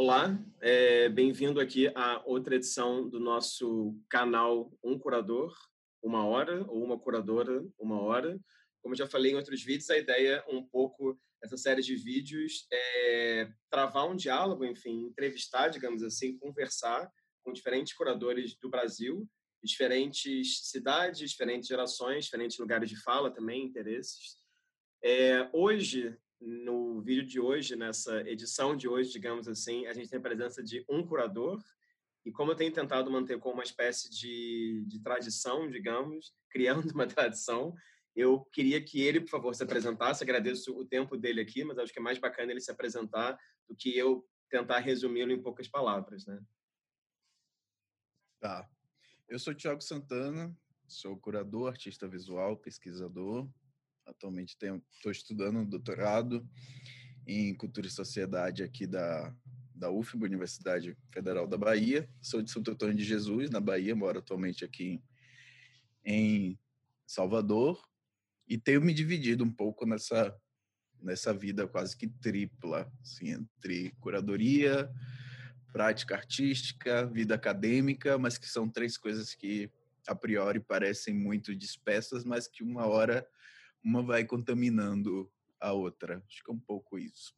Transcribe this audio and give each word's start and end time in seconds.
Olá, 0.00 0.38
é, 0.60 1.08
bem-vindo 1.08 1.58
aqui 1.58 1.90
a 1.92 2.22
outra 2.24 2.54
edição 2.54 3.08
do 3.08 3.18
nosso 3.18 4.00
canal 4.08 4.72
Um 4.80 4.96
Curador, 4.96 5.52
Uma 6.00 6.24
Hora, 6.24 6.64
ou 6.68 6.84
Uma 6.84 6.96
Curadora, 6.96 7.66
Uma 7.76 8.00
Hora. 8.00 8.38
Como 8.80 8.94
eu 8.94 8.96
já 8.96 9.08
falei 9.08 9.32
em 9.32 9.34
outros 9.34 9.60
vídeos, 9.60 9.90
a 9.90 9.98
ideia 9.98 10.44
é 10.46 10.54
um 10.54 10.64
pouco 10.64 11.20
essa 11.42 11.56
série 11.56 11.82
de 11.82 11.96
vídeos 11.96 12.68
é 12.72 13.50
travar 13.68 14.08
um 14.08 14.14
diálogo, 14.14 14.64
enfim, 14.64 15.06
entrevistar, 15.06 15.66
digamos 15.66 16.04
assim, 16.04 16.38
conversar 16.38 17.10
com 17.42 17.52
diferentes 17.52 17.92
curadores 17.92 18.56
do 18.56 18.70
Brasil, 18.70 19.28
diferentes 19.64 20.70
cidades, 20.70 21.28
diferentes 21.28 21.66
gerações, 21.66 22.26
diferentes 22.26 22.56
lugares 22.56 22.88
de 22.88 23.02
fala 23.02 23.32
também, 23.32 23.64
interesses. 23.64 24.36
É, 25.02 25.50
hoje 25.52 26.16
no 26.40 27.00
vídeo 27.00 27.26
de 27.26 27.40
hoje, 27.40 27.76
nessa 27.76 28.20
edição 28.28 28.76
de 28.76 28.88
hoje, 28.88 29.10
digamos 29.10 29.48
assim, 29.48 29.86
a 29.86 29.92
gente 29.92 30.08
tem 30.08 30.18
a 30.18 30.22
presença 30.22 30.62
de 30.62 30.84
um 30.88 31.04
curador. 31.06 31.62
E 32.24 32.30
como 32.30 32.52
eu 32.52 32.56
tenho 32.56 32.72
tentado 32.72 33.10
manter 33.10 33.38
como 33.38 33.54
uma 33.54 33.62
espécie 33.62 34.10
de, 34.10 34.84
de 34.86 35.00
tradição, 35.00 35.68
digamos, 35.68 36.34
criando 36.50 36.90
uma 36.92 37.06
tradição, 37.06 37.74
eu 38.14 38.44
queria 38.52 38.82
que 38.82 39.00
ele, 39.00 39.20
por 39.20 39.30
favor, 39.30 39.54
se 39.54 39.62
apresentasse. 39.62 40.22
Agradeço 40.22 40.76
o 40.76 40.84
tempo 40.84 41.16
dele 41.16 41.40
aqui, 41.40 41.64
mas 41.64 41.78
acho 41.78 41.92
que 41.92 41.98
é 41.98 42.02
mais 42.02 42.18
bacana 42.18 42.50
ele 42.50 42.60
se 42.60 42.70
apresentar 42.70 43.38
do 43.68 43.76
que 43.76 43.96
eu 43.96 44.26
tentar 44.50 44.78
resumi-lo 44.78 45.30
em 45.30 45.42
poucas 45.42 45.68
palavras, 45.68 46.26
né? 46.26 46.40
Tá. 48.40 48.68
Eu 49.28 49.38
sou 49.38 49.54
Tiago 49.54 49.80
Santana, 49.82 50.56
sou 50.86 51.18
curador, 51.18 51.68
artista 51.68 52.08
visual, 52.08 52.56
pesquisador, 52.56 53.48
Atualmente 54.08 54.56
estou 54.94 55.12
estudando 55.12 55.58
um 55.58 55.64
doutorado 55.64 56.48
em 57.26 57.54
Cultura 57.54 57.86
e 57.86 57.90
Sociedade 57.90 58.62
aqui 58.62 58.86
da, 58.86 59.34
da 59.74 59.90
UFB, 59.90 60.24
Universidade 60.24 60.96
Federal 61.12 61.46
da 61.46 61.58
Bahia. 61.58 62.08
Sou 62.22 62.40
de 62.40 62.50
Santo 62.50 62.70
Antônio 62.70 62.94
de 62.94 63.04
Jesus, 63.04 63.50
na 63.50 63.60
Bahia, 63.60 63.94
moro 63.94 64.20
atualmente 64.20 64.64
aqui 64.64 65.02
em 66.02 66.58
Salvador 67.06 67.86
e 68.48 68.56
tenho 68.56 68.80
me 68.80 68.94
dividido 68.94 69.44
um 69.44 69.52
pouco 69.52 69.84
nessa 69.84 70.34
nessa 71.00 71.32
vida 71.32 71.68
quase 71.68 71.96
que 71.96 72.08
tripla, 72.08 72.90
assim, 73.00 73.30
entre 73.30 73.92
curadoria, 74.00 74.90
prática 75.70 76.16
artística, 76.16 77.06
vida 77.06 77.36
acadêmica, 77.36 78.18
mas 78.18 78.36
que 78.36 78.48
são 78.48 78.68
três 78.68 78.96
coisas 78.96 79.32
que 79.32 79.70
a 80.08 80.14
priori 80.14 80.58
parecem 80.58 81.14
muito 81.14 81.54
dispersas, 81.54 82.24
mas 82.24 82.48
que 82.48 82.64
uma 82.64 82.86
hora 82.86 83.24
uma 83.82 84.02
vai 84.02 84.24
contaminando 84.24 85.30
a 85.60 85.72
outra. 85.72 86.22
Acho 86.26 86.42
que 86.42 86.50
é 86.50 86.54
um 86.54 86.60
pouco 86.60 86.98
isso. 86.98 87.34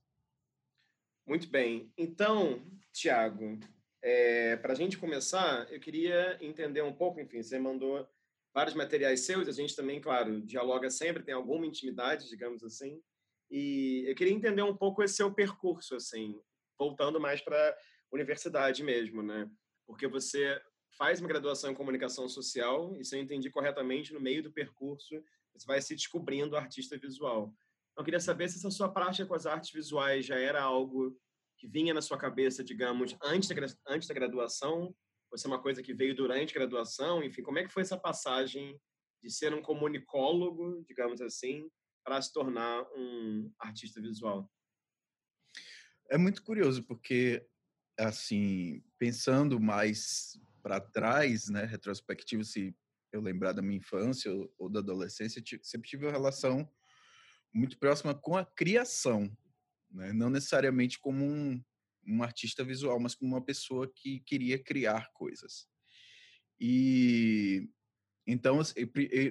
Muito 1.27 1.48
bem. 1.48 1.92
Então, 1.97 2.62
Tiago, 2.92 3.58
é, 4.02 4.56
para 4.56 4.72
a 4.72 4.77
gente 4.77 4.98
começar, 4.98 5.70
eu 5.72 5.78
queria 5.78 6.38
entender 6.41 6.82
um 6.82 6.92
pouco, 6.92 7.20
enfim, 7.20 7.42
você 7.42 7.58
mandou 7.58 8.08
vários 8.52 8.74
materiais 8.74 9.20
seus, 9.20 9.47
a 9.47 9.52
gente 9.52 9.77
também, 9.77 10.00
claro, 10.00 10.41
dialoga 10.41 10.91
sempre, 10.91 11.22
tem 11.22 11.34
alguma 11.34 11.66
intimidade, 11.66 12.28
digamos 12.28 12.64
assim, 12.64 13.00
e 13.50 14.04
eu 14.08 14.14
queria 14.14 14.32
entender 14.32 14.62
um 14.62 14.77
pouco 14.77 15.02
esse 15.02 15.14
seu 15.14 15.32
percurso, 15.32 15.94
assim, 15.94 16.41
voltando 16.78 17.20
mais 17.20 17.41
para 17.41 17.77
universidade 18.12 18.82
mesmo, 18.82 19.22
né? 19.22 19.48
Porque 19.86 20.08
você 20.08 20.60
faz 20.97 21.20
uma 21.20 21.28
graduação 21.28 21.70
em 21.70 21.75
comunicação 21.75 22.28
social, 22.28 22.97
e 22.98 23.04
se 23.04 23.16
eu 23.16 23.20
entendi 23.20 23.50
corretamente, 23.50 24.12
no 24.12 24.20
meio 24.20 24.42
do 24.42 24.52
percurso 24.52 25.22
você 25.55 25.67
vai 25.67 25.81
se 25.81 25.95
descobrindo 25.95 26.56
artista 26.56 26.97
visual. 26.98 27.55
Então, 27.93 28.03
eu 28.03 28.05
queria 28.05 28.20
saber 28.20 28.48
se 28.48 28.59
essa 28.59 28.70
sua 28.70 28.89
prática 28.89 29.27
com 29.27 29.34
as 29.34 29.47
artes 29.47 29.70
visuais 29.70 30.25
já 30.25 30.37
era 30.37 30.62
algo 30.62 31.17
que 31.59 31.69
vinha 31.69 31.93
na 31.93 32.01
sua 32.01 32.17
cabeça, 32.17 32.65
digamos, 32.65 33.17
antes 33.23 33.48
da, 33.48 33.55
antes 33.89 34.09
da 34.09 34.15
graduação, 34.15 34.95
ou 35.31 35.39
se 35.39 35.47
é 35.47 35.48
uma 35.48 35.61
coisa 35.61 35.83
que 35.83 35.93
veio 35.95 36.15
durante 36.15 36.53
a 36.53 36.61
graduação, 36.61 37.23
enfim, 37.23 37.43
como 37.43 37.59
é 37.59 37.65
que 37.65 37.73
foi 37.73 37.83
essa 37.83 37.98
passagem 37.98 38.81
de 39.22 39.31
ser 39.31 39.53
um 39.53 39.62
comunicólogo, 39.62 40.83
digamos 40.89 41.21
assim, 41.21 41.71
para 42.05 42.21
se 42.21 42.33
tornar 42.33 42.83
um 42.97 43.53
artista 43.59 44.00
visual? 44.00 44.50
É 46.10 46.19
muito 46.19 46.43
curioso, 46.43 46.83
porque, 46.84 47.47
assim, 47.99 48.83
pensando 48.99 49.60
mais 49.60 50.41
para 50.62 50.81
trás, 50.81 51.49
né, 51.49 51.65
retrospectivo, 51.65 52.44
se 52.44 52.75
eu 53.12 53.21
lembrar 53.21 53.53
da 53.53 53.62
minha 53.62 53.78
infância 53.78 54.32
ou, 54.32 54.53
ou 54.59 54.69
da 54.69 54.81
adolescência, 54.81 55.43
sempre 55.62 55.88
tive 55.88 56.06
uma 56.06 56.12
relação 56.12 56.71
muito 57.53 57.78
próxima 57.78 58.15
com 58.15 58.37
a 58.37 58.44
criação, 58.44 59.37
né? 59.91 60.12
não 60.12 60.31
necessariamente 60.31 60.98
como 60.98 61.25
um, 61.25 61.62
um 62.06 62.22
artista 62.22 62.65
visual, 62.65 62.98
mas 63.00 63.15
como 63.15 63.34
uma 63.34 63.44
pessoa 63.44 63.91
que 63.93 64.21
queria 64.21 64.62
criar 64.62 65.10
coisas. 65.12 65.69
E 66.59 67.69
então 68.26 68.60
assim, 68.60 68.75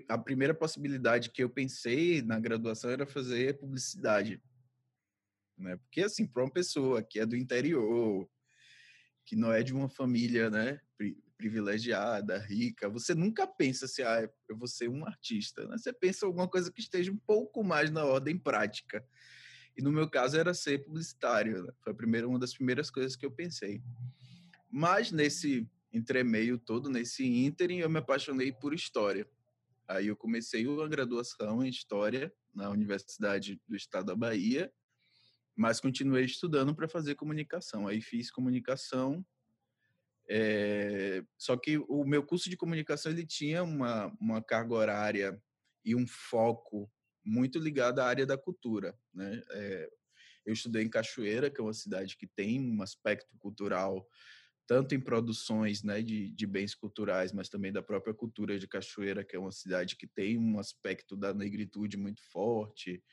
a 0.10 0.18
primeira 0.18 0.54
possibilidade 0.54 1.30
que 1.30 1.44
eu 1.44 1.50
pensei 1.50 2.22
na 2.22 2.40
graduação 2.40 2.90
era 2.90 3.06
fazer 3.06 3.58
publicidade, 3.58 4.42
né? 5.58 5.78
Porque 5.78 6.02
assim, 6.02 6.26
para 6.26 6.44
uma 6.44 6.52
pessoa 6.52 7.04
que 7.04 7.20
é 7.20 7.26
do 7.26 7.36
interior, 7.36 8.30
que 9.26 9.36
não 9.36 9.54
é 9.54 9.62
de 9.62 9.74
uma 9.74 9.88
família, 9.88 10.50
né, 10.50 10.82
privilegiada, 11.40 12.38
rica, 12.38 12.90
você 12.90 13.16
nunca 13.16 13.48
pensa 13.48 13.88
se 13.88 14.04
assim, 14.04 14.26
ah, 14.26 14.30
eu 14.50 14.58
vou 14.58 14.68
ser 14.68 14.90
um 14.90 15.06
artista. 15.06 15.66
Né? 15.66 15.78
Você 15.78 15.94
pensa 15.94 16.26
alguma 16.26 16.50
coisa 16.50 16.70
que 16.70 16.82
esteja 16.82 17.14
um 17.14 17.18
pouco 17.18 17.64
mais 17.64 17.90
na 17.90 18.04
ordem 18.04 18.38
prática. 18.38 19.08
E 19.76 19.82
no 19.82 19.90
meu 19.90 20.10
caso 20.10 20.38
era 20.38 20.54
ser 20.54 20.84
publicitário. 20.84 21.64
Né? 21.64 21.72
Foi 21.82 21.94
a 21.94 21.96
primeira, 21.96 22.28
uma 22.28 22.38
das 22.38 22.54
primeiras 22.54 22.92
coisas 22.92 23.16
que 23.16 23.26
eu 23.26 23.32
pensei. 23.32 23.82
Mas 24.70 25.14
nesse 25.14 25.66
entremeio 25.94 26.60
todo, 26.60 26.90
nesse 26.90 27.26
ínterim, 27.26 27.78
eu 27.78 27.90
me 27.90 28.00
apaixonei 28.00 28.52
por 28.52 28.74
história. 28.74 29.26
Aí 29.88 30.08
eu 30.08 30.18
comecei 30.18 30.68
uma 30.68 30.90
graduação 30.90 31.64
em 31.64 31.70
história 31.70 32.34
na 32.54 32.70
Universidade 32.70 33.62
do 33.66 33.78
Estado 33.78 34.08
da 34.08 34.16
Bahia, 34.16 34.70
mas 35.56 35.80
continuei 35.80 36.26
estudando 36.26 36.76
para 36.76 36.90
fazer 36.90 37.16
comunicação. 37.16 37.88
Aí 37.88 38.02
fiz 38.02 38.30
comunicação 38.30 39.26
é, 40.30 41.24
só 41.38 41.58
que 41.58 41.78
o 41.78 42.06
meu 42.06 42.24
curso 42.24 42.50
de 42.50 42.58
comunicação 42.58 43.12
ele 43.12 43.26
tinha 43.26 43.64
uma, 43.64 44.16
uma 44.22 44.44
carga 44.44 44.76
horária 44.76 45.42
e 45.84 45.96
um 45.96 46.06
foco 46.06 46.92
muito 47.26 47.58
ligado 47.58 48.00
à 48.00 48.06
área 48.06 48.26
da 48.26 48.38
cultura. 48.38 48.98
Né? 49.14 49.42
É, 49.52 49.90
eu 50.46 50.54
estudei 50.54 50.84
em 50.84 50.90
Cachoeira, 50.90 51.50
que 51.50 51.60
é 51.60 51.64
uma 51.64 51.74
cidade 51.74 52.16
que 52.16 52.28
tem 52.28 52.60
um 52.60 52.82
aspecto 52.82 53.36
cultural 53.40 54.08
tanto 54.70 54.94
em 54.94 55.00
produções 55.00 55.82
né, 55.82 56.00
de, 56.00 56.30
de 56.30 56.46
bens 56.46 56.76
culturais, 56.76 57.34
mas 57.34 57.50
também 57.50 57.72
da 57.72 57.82
própria 57.82 58.14
cultura 58.14 58.60
de 58.60 58.68
Cachoeira, 58.68 59.24
que 59.24 59.36
é 59.36 59.40
uma 59.40 59.52
cidade 59.52 59.96
que 59.96 60.06
tem 60.06 60.38
um 60.38 60.60
aspecto 60.60 61.18
da 61.18 61.34
negritude 61.34 61.98
muito 61.98 62.22
forte, 62.32 63.04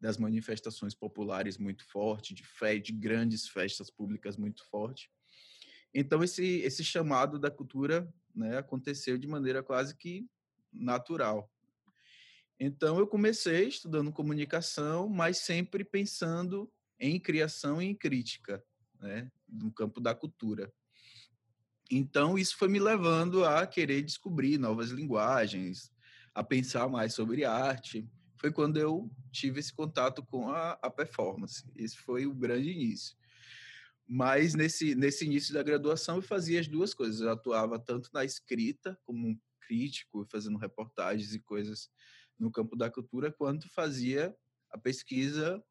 das 0.00 0.16
manifestações 0.16 0.94
populares 0.94 1.58
muito 1.58 1.84
forte, 1.84 2.32
de 2.32 2.42
fé, 2.42 2.78
de 2.78 2.92
grandes 2.92 3.46
festas 3.46 3.90
públicas 3.90 4.38
muito 4.38 4.66
forte. 4.70 5.10
Então 5.94 6.22
esse 6.22 6.42
esse 6.60 6.82
chamado 6.82 7.38
da 7.38 7.50
cultura, 7.50 8.12
né, 8.34 8.58
aconteceu 8.58 9.18
de 9.18 9.26
maneira 9.26 9.62
quase 9.62 9.96
que 9.96 10.26
natural. 10.72 11.50
Então 12.58 12.98
eu 12.98 13.06
comecei 13.06 13.68
estudando 13.68 14.12
comunicação, 14.12 15.08
mas 15.08 15.38
sempre 15.38 15.84
pensando 15.84 16.72
em 16.98 17.18
criação 17.18 17.82
e 17.82 17.86
em 17.86 17.94
crítica, 17.94 18.64
né, 19.00 19.30
no 19.48 19.72
campo 19.72 20.00
da 20.00 20.14
cultura. 20.14 20.72
Então 21.90 22.38
isso 22.38 22.56
foi 22.56 22.68
me 22.68 22.78
levando 22.78 23.44
a 23.44 23.66
querer 23.66 24.02
descobrir 24.02 24.56
novas 24.56 24.90
linguagens, 24.90 25.92
a 26.34 26.42
pensar 26.42 26.88
mais 26.88 27.12
sobre 27.12 27.44
arte. 27.44 28.08
Foi 28.36 28.50
quando 28.50 28.78
eu 28.78 29.10
tive 29.30 29.60
esse 29.60 29.72
contato 29.72 30.24
com 30.24 30.48
a, 30.48 30.72
a 30.80 30.90
performance. 30.90 31.64
Esse 31.76 31.98
foi 31.98 32.26
o 32.26 32.34
grande 32.34 32.70
início. 32.70 33.14
Mas 34.06 34.54
nesse, 34.54 34.94
nesse 34.94 35.24
início 35.24 35.54
da 35.54 35.62
graduação 35.62 36.16
eu 36.16 36.22
fazia 36.22 36.60
as 36.60 36.68
duas 36.68 36.92
coisas. 36.92 37.20
Eu 37.20 37.30
atuava 37.30 37.78
tanto 37.78 38.10
na 38.12 38.24
escrita, 38.24 38.98
como 39.04 39.28
um 39.28 39.38
crítico, 39.60 40.26
fazendo 40.30 40.58
reportagens 40.58 41.34
e 41.34 41.40
coisas 41.40 41.88
no 42.38 42.50
campo 42.50 42.76
da 42.76 42.90
cultura, 42.90 43.32
quanto 43.32 43.68
fazia 43.70 44.36
a 44.70 44.78
pesquisa 44.78 45.62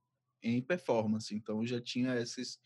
em 0.41 0.61
performance. 0.61 1.33
Então 1.35 1.65
já 1.65 1.79
tinha 1.81 2.15
esses, 2.19 2.59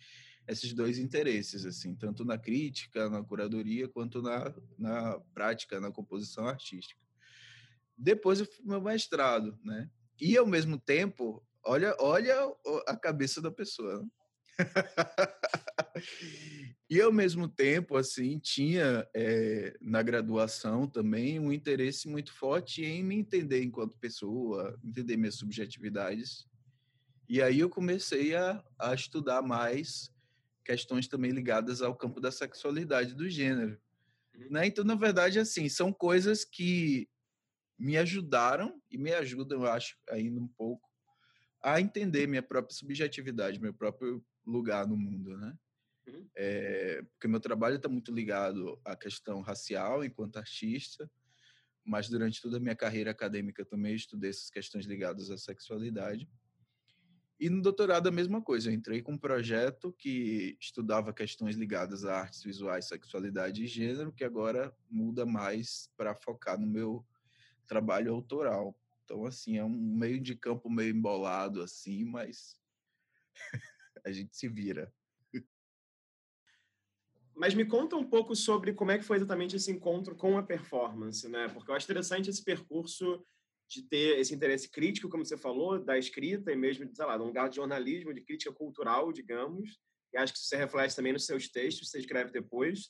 esses 0.47 0.73
dois 0.73 0.97
interesses, 0.97 1.65
assim, 1.65 1.95
tanto 1.95 2.23
na 2.23 2.37
crítica, 2.37 3.09
na 3.09 3.23
curadoria, 3.23 3.87
quanto 3.87 4.21
na, 4.21 4.53
na 4.77 5.19
prática, 5.33 5.79
na 5.79 5.91
composição 5.91 6.47
artística. 6.47 7.01
Depois 7.97 8.39
eu 8.39 8.45
fui 8.45 8.65
meu 8.65 8.81
mestrado, 8.81 9.57
né? 9.63 9.89
E 10.19 10.37
ao 10.37 10.45
mesmo 10.45 10.79
tempo, 10.79 11.45
olha, 11.63 11.95
olha 11.99 12.35
a 12.87 12.95
cabeça 12.95 13.41
da 13.41 13.51
pessoa. 13.51 14.01
Né? 14.01 14.09
e 16.89 17.01
ao 17.01 17.11
mesmo 17.11 17.47
tempo, 17.47 17.97
assim, 17.97 18.39
tinha 18.39 19.07
é, 19.15 19.75
na 19.81 20.01
graduação 20.01 20.87
também 20.87 21.39
um 21.39 21.51
interesse 21.51 22.07
muito 22.07 22.33
forte 22.33 22.83
em 22.83 23.03
me 23.03 23.15
entender 23.15 23.63
enquanto 23.63 23.97
pessoa, 23.97 24.77
entender 24.83 25.17
minhas 25.17 25.35
subjetividades. 25.35 26.47
E 27.27 27.41
aí 27.41 27.59
eu 27.59 27.69
comecei 27.69 28.35
a, 28.35 28.63
a 28.79 28.93
estudar 28.93 29.41
mais 29.41 30.11
questões 30.63 31.07
também 31.07 31.31
ligadas 31.31 31.81
ao 31.81 31.95
campo 31.95 32.19
da 32.19 32.31
sexualidade 32.31 33.13
do 33.13 33.29
gênero. 33.29 33.79
Uhum. 34.35 34.47
Né? 34.51 34.67
Então, 34.67 34.83
na 34.83 34.95
verdade, 34.95 35.39
assim, 35.39 35.69
são 35.69 35.93
coisas 35.93 36.43
que 36.43 37.07
me 37.77 37.97
ajudaram 37.97 38.81
e 38.89 38.97
me 38.97 39.13
ajudam, 39.13 39.63
eu 39.63 39.71
acho, 39.71 39.97
ainda 40.09 40.39
um 40.39 40.47
pouco, 40.47 40.89
a 41.61 41.81
entender 41.81 42.27
minha 42.27 42.43
própria 42.43 42.75
subjetividade, 42.75 43.59
meu 43.59 43.73
próprio 43.73 44.23
lugar 44.45 44.87
no 44.87 44.97
mundo, 44.97 45.37
né? 45.37 45.57
Uhum. 46.07 46.29
É, 46.35 47.01
porque 47.11 47.27
meu 47.27 47.39
trabalho 47.39 47.77
está 47.77 47.89
muito 47.89 48.13
ligado 48.13 48.79
à 48.85 48.95
questão 48.95 49.41
racial 49.41 50.03
enquanto 50.03 50.37
artista, 50.37 51.09
mas 51.83 52.09
durante 52.09 52.41
toda 52.41 52.57
a 52.57 52.59
minha 52.59 52.75
carreira 52.75 53.11
acadêmica 53.11 53.65
também 53.65 53.95
estudei 53.95 54.29
essas 54.29 54.49
questões 54.49 54.85
ligadas 54.85 55.29
à 55.31 55.37
sexualidade. 55.37 56.27
E 57.39 57.49
no 57.49 57.61
doutorado 57.61 58.07
a 58.07 58.11
mesma 58.11 58.41
coisa, 58.41 58.69
eu 58.69 58.73
entrei 58.73 59.01
com 59.01 59.13
um 59.13 59.17
projeto 59.17 59.91
que 59.91 60.57
estudava 60.59 61.13
questões 61.13 61.55
ligadas 61.55 62.05
a 62.05 62.17
artes 62.21 62.41
visuais, 62.41 62.87
sexualidade 62.87 63.63
e 63.63 63.67
gênero, 63.67 64.13
que 64.13 64.23
agora 64.23 64.73
muda 64.89 65.25
mais 65.25 65.89
para 65.97 66.15
focar 66.15 66.57
no 66.57 66.65
meu 66.65 67.05
trabalho 67.67 68.13
autoral. 68.13 68.77
Então, 69.03 69.25
assim, 69.25 69.57
é 69.57 69.63
um 69.63 69.69
meio 69.69 70.19
de 70.19 70.33
campo 70.33 70.69
meio 70.69 70.95
embolado, 70.95 71.61
assim, 71.61 72.05
mas 72.05 72.57
a 74.05 74.11
gente 74.11 74.35
se 74.35 74.47
vira. 74.47 74.93
Mas 77.35 77.53
me 77.53 77.65
conta 77.65 77.97
um 77.97 78.03
pouco 78.03 78.33
sobre 78.33 78.73
como 78.73 78.91
é 78.91 78.97
que 78.97 79.03
foi 79.03 79.17
exatamente 79.17 79.57
esse 79.57 79.69
encontro 79.69 80.15
com 80.15 80.37
a 80.37 80.43
performance, 80.43 81.27
né? 81.27 81.49
Porque 81.49 81.69
eu 81.69 81.75
acho 81.75 81.85
interessante 81.85 82.29
esse 82.29 82.41
percurso 82.41 83.25
de 83.67 83.81
ter 83.83 84.19
esse 84.19 84.33
interesse 84.33 84.69
crítico, 84.69 85.09
como 85.09 85.25
você 85.25 85.35
falou, 85.35 85.83
da 85.83 85.97
escrita 85.97 86.51
e 86.51 86.55
mesmo, 86.55 86.89
sei 86.95 87.05
lá, 87.05 87.17
de 87.17 87.23
um 87.23 87.27
lugar 87.27 87.49
de 87.49 87.57
jornalismo, 87.57 88.13
de 88.13 88.21
crítica 88.21 88.53
cultural, 88.53 89.11
digamos. 89.11 89.77
E 90.13 90.17
acho 90.17 90.31
que 90.31 90.39
isso 90.39 90.47
se 90.47 90.55
reflete 90.55 90.95
também 90.95 91.11
nos 91.11 91.25
seus 91.25 91.49
textos, 91.49 91.89
você 91.89 91.99
escreve 91.99 92.31
depois. 92.31 92.89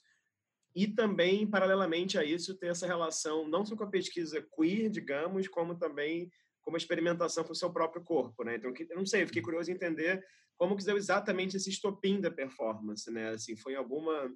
E 0.75 0.87
também, 0.87 1.49
paralelamente 1.49 2.17
a 2.17 2.23
isso, 2.23 2.55
ter 2.55 2.67
essa 2.67 2.85
relação 2.85 3.47
não 3.47 3.65
só 3.65 3.75
com 3.75 3.85
a 3.85 3.89
pesquisa 3.89 4.45
queer, 4.55 4.89
digamos, 4.89 5.47
como 5.47 5.75
também 5.75 6.29
com 6.65 6.71
uma 6.71 6.77
experimentação 6.77 7.43
com 7.43 7.53
o 7.53 7.55
seu 7.55 7.71
próprio 7.71 8.03
corpo, 8.03 8.43
né? 8.43 8.55
Então, 8.55 8.73
eu 8.89 8.97
não 8.97 9.05
sei, 9.05 9.21
eu 9.21 9.27
fiquei 9.27 9.41
curioso 9.41 9.69
em 9.69 9.75
entender 9.75 10.25
como 10.57 10.75
que 10.75 10.83
deu 10.83 10.97
exatamente 10.97 11.55
esse 11.55 11.69
estopim 11.69 12.19
da 12.19 12.31
performance, 12.31 13.09
né? 13.11 13.29
Assim, 13.29 13.55
foi 13.55 13.75
alguma 13.75 14.33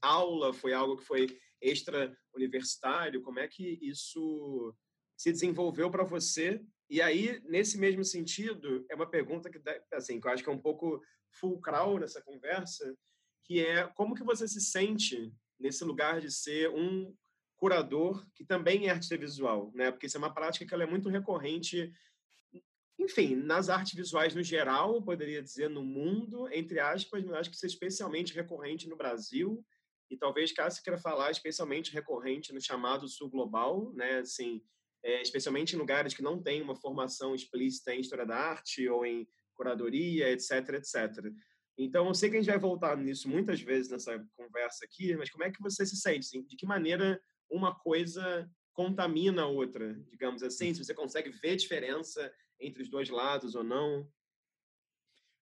aula, 0.00 0.54
foi 0.54 0.72
algo 0.72 0.96
que 0.96 1.04
foi 1.04 1.38
extra 1.60 2.16
universitário, 2.34 3.20
como 3.20 3.38
é 3.38 3.46
que 3.46 3.78
isso 3.82 4.74
se 5.18 5.30
desenvolveu 5.30 5.90
para 5.90 6.02
você? 6.02 6.64
E 6.88 7.02
aí, 7.02 7.42
nesse 7.44 7.76
mesmo 7.78 8.02
sentido, 8.02 8.86
é 8.90 8.94
uma 8.94 9.08
pergunta 9.08 9.50
que, 9.50 9.60
assim, 9.92 10.18
que 10.18 10.26
eu 10.26 10.32
acho 10.32 10.42
que 10.42 10.48
é 10.48 10.52
um 10.52 10.58
pouco 10.58 11.02
fulcral 11.30 11.98
nessa 11.98 12.22
conversa, 12.22 12.96
que 13.44 13.60
é 13.60 13.86
como 13.88 14.14
que 14.14 14.24
você 14.24 14.48
se 14.48 14.62
sente 14.62 15.30
nesse 15.58 15.84
lugar 15.84 16.22
de 16.22 16.30
ser 16.30 16.70
um 16.70 17.14
curador 17.60 18.26
que 18.34 18.44
também 18.44 18.86
é 18.86 18.90
artista 18.90 19.16
visual, 19.16 19.70
né? 19.74 19.90
Porque 19.92 20.06
isso 20.06 20.16
é 20.16 20.18
uma 20.18 20.32
prática 20.32 20.66
que 20.66 20.72
ela 20.72 20.82
é 20.82 20.86
muito 20.86 21.10
recorrente, 21.10 21.92
enfim, 22.98 23.36
nas 23.36 23.68
artes 23.68 23.94
visuais 23.94 24.34
no 24.34 24.42
geral, 24.42 25.02
poderia 25.02 25.42
dizer 25.42 25.68
no 25.68 25.84
mundo, 25.84 26.48
entre 26.50 26.80
aspas, 26.80 27.22
mas 27.22 27.34
acho 27.34 27.50
que 27.50 27.56
isso 27.56 27.66
é 27.66 27.68
especialmente 27.68 28.34
recorrente 28.34 28.88
no 28.88 28.96
Brasil 28.96 29.64
e 30.10 30.16
talvez 30.16 30.52
Cássio 30.52 30.82
queira 30.82 30.98
falar 30.98 31.30
especialmente 31.30 31.92
recorrente 31.92 32.52
no 32.52 32.60
chamado 32.60 33.06
sul 33.06 33.30
global, 33.30 33.92
né? 33.92 34.18
Assim, 34.18 34.60
é, 35.04 35.22
especialmente 35.22 35.76
em 35.76 35.78
lugares 35.78 36.14
que 36.14 36.22
não 36.22 36.42
têm 36.42 36.62
uma 36.62 36.74
formação 36.74 37.34
explícita 37.34 37.94
em 37.94 38.00
história 38.00 38.26
da 38.26 38.36
arte 38.36 38.88
ou 38.88 39.06
em 39.06 39.28
curadoria, 39.54 40.30
etc, 40.30 40.70
etc. 40.70 41.32
Então, 41.78 42.08
eu 42.08 42.14
sei 42.14 42.28
que 42.28 42.36
a 42.36 42.40
gente 42.40 42.50
vai 42.50 42.58
voltar 42.58 42.96
nisso 42.96 43.28
muitas 43.28 43.60
vezes 43.60 43.90
nessa 43.90 44.18
conversa 44.34 44.84
aqui, 44.84 45.14
mas 45.16 45.30
como 45.30 45.44
é 45.44 45.50
que 45.50 45.62
você 45.62 45.86
se 45.86 45.96
sente? 45.96 46.26
Assim, 46.26 46.42
de 46.42 46.56
que 46.56 46.66
maneira 46.66 47.20
uma 47.50 47.74
coisa 47.74 48.50
contamina 48.72 49.42
a 49.42 49.46
outra, 49.46 49.94
digamos 50.08 50.42
assim? 50.42 50.72
Se 50.72 50.84
você 50.84 50.94
consegue 50.94 51.30
ver 51.30 51.56
diferença 51.56 52.32
entre 52.58 52.82
os 52.82 52.88
dois 52.88 53.10
lados 53.10 53.54
ou 53.54 53.64
não? 53.64 54.08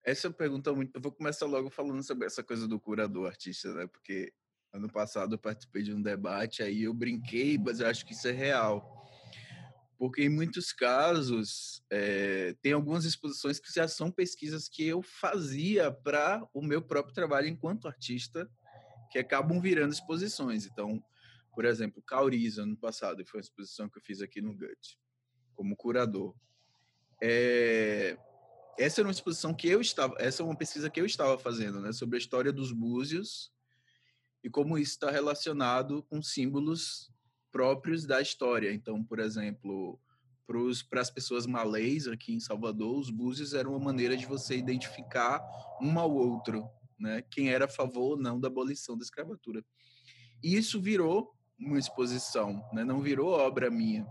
Essa 0.04 0.28
é 0.28 0.30
pergunta 0.30 0.72
muito. 0.72 0.96
Eu 0.96 1.00
vou 1.00 1.12
começar 1.12 1.46
logo 1.46 1.70
falando 1.70 2.02
sobre 2.02 2.26
essa 2.26 2.42
coisa 2.42 2.66
do 2.66 2.80
curador 2.80 3.26
artista, 3.26 3.72
né? 3.74 3.86
Porque 3.86 4.32
ano 4.72 4.90
passado 4.90 5.34
eu 5.34 5.38
participei 5.38 5.82
de 5.82 5.92
um 5.92 6.00
debate, 6.02 6.62
aí 6.62 6.84
eu 6.84 6.94
brinquei, 6.94 7.58
mas 7.58 7.80
eu 7.80 7.86
acho 7.86 8.04
que 8.06 8.12
isso 8.12 8.26
é 8.28 8.32
real 8.32 8.98
porque 9.98 10.22
em 10.22 10.28
muitos 10.28 10.72
casos 10.72 11.82
é, 11.90 12.54
tem 12.62 12.72
algumas 12.72 13.04
exposições 13.04 13.58
que 13.58 13.72
já 13.74 13.88
são 13.88 14.12
pesquisas 14.12 14.68
que 14.68 14.86
eu 14.86 15.02
fazia 15.02 15.90
para 15.90 16.46
o 16.54 16.62
meu 16.62 16.80
próprio 16.80 17.12
trabalho 17.12 17.48
enquanto 17.48 17.88
artista, 17.88 18.48
que 19.10 19.18
acabam 19.18 19.60
virando 19.60 19.92
exposições. 19.92 20.66
Então, 20.66 21.02
por 21.58 21.64
exemplo, 21.64 22.00
Cauriza, 22.06 22.62
ano 22.62 22.76
passado, 22.76 23.26
foi 23.26 23.38
uma 23.38 23.42
exposição 23.42 23.88
que 23.88 23.98
eu 23.98 24.02
fiz 24.02 24.22
aqui 24.22 24.40
no 24.40 24.54
GUT, 24.54 24.96
como 25.56 25.74
curador. 25.74 26.32
É, 27.20 28.16
essa 28.78 29.00
era 29.00 29.08
uma 29.08 29.12
exposição 29.12 29.52
que 29.52 29.66
eu 29.66 29.80
estava, 29.80 30.14
essa 30.20 30.40
é 30.40 30.46
uma 30.46 30.54
pesquisa 30.54 30.88
que 30.88 31.00
eu 31.00 31.04
estava 31.04 31.36
fazendo, 31.36 31.80
né, 31.80 31.90
sobre 31.90 32.16
a 32.16 32.20
história 32.20 32.52
dos 32.52 32.70
búzios 32.70 33.52
e 34.44 34.48
como 34.48 34.78
isso 34.78 34.92
está 34.92 35.10
relacionado 35.10 36.04
com 36.04 36.22
símbolos 36.22 37.10
próprios 37.50 38.06
da 38.06 38.22
história. 38.22 38.72
Então, 38.72 39.02
por 39.02 39.18
exemplo, 39.18 40.00
para 40.88 41.00
as 41.00 41.10
pessoas 41.10 41.44
malês 41.44 42.06
aqui 42.06 42.32
em 42.32 42.38
Salvador, 42.38 42.96
os 42.96 43.10
búzios 43.10 43.52
eram 43.52 43.72
uma 43.72 43.84
maneira 43.86 44.16
de 44.16 44.26
você 44.26 44.56
identificar 44.56 45.42
um 45.82 45.98
ao 45.98 46.14
outro, 46.14 46.70
né? 46.96 47.20
quem 47.28 47.50
era 47.50 47.64
a 47.64 47.68
favor 47.68 48.10
ou 48.10 48.16
não 48.16 48.38
da 48.38 48.46
abolição 48.46 48.96
da 48.96 49.02
escravatura. 49.02 49.64
E 50.40 50.56
isso 50.56 50.80
virou 50.80 51.36
uma 51.58 51.78
exposição, 51.78 52.64
né? 52.72 52.84
não 52.84 53.00
virou 53.00 53.30
obra 53.30 53.70
minha. 53.70 54.06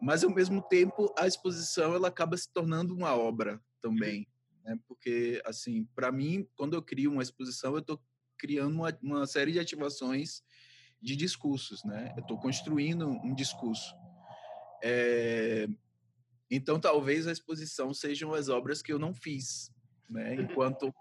Mas, 0.00 0.24
ao 0.24 0.30
mesmo 0.30 0.60
tempo, 0.62 1.12
a 1.16 1.26
exposição 1.26 1.94
ela 1.94 2.08
acaba 2.08 2.36
se 2.36 2.50
tornando 2.52 2.94
uma 2.94 3.16
obra 3.16 3.60
também. 3.80 4.26
Né? 4.64 4.78
Porque, 4.86 5.40
assim, 5.44 5.84
para 5.94 6.10
mim, 6.10 6.48
quando 6.56 6.74
eu 6.74 6.82
crio 6.82 7.12
uma 7.12 7.22
exposição, 7.22 7.72
eu 7.72 7.78
estou 7.78 8.00
criando 8.36 8.74
uma, 8.74 8.98
uma 9.02 9.26
série 9.26 9.52
de 9.52 9.60
ativações 9.60 10.42
de 11.00 11.14
discursos, 11.14 11.84
né? 11.84 12.12
Eu 12.16 12.22
estou 12.22 12.38
construindo 12.38 13.06
um 13.08 13.34
discurso. 13.34 13.94
É... 14.82 15.68
Então, 16.50 16.80
talvez 16.80 17.26
a 17.26 17.32
exposição 17.32 17.92
sejam 17.92 18.32
as 18.32 18.48
obras 18.48 18.80
que 18.80 18.92
eu 18.92 18.98
não 18.98 19.12
fiz, 19.12 19.70
né? 20.08 20.34
Enquanto 20.34 20.94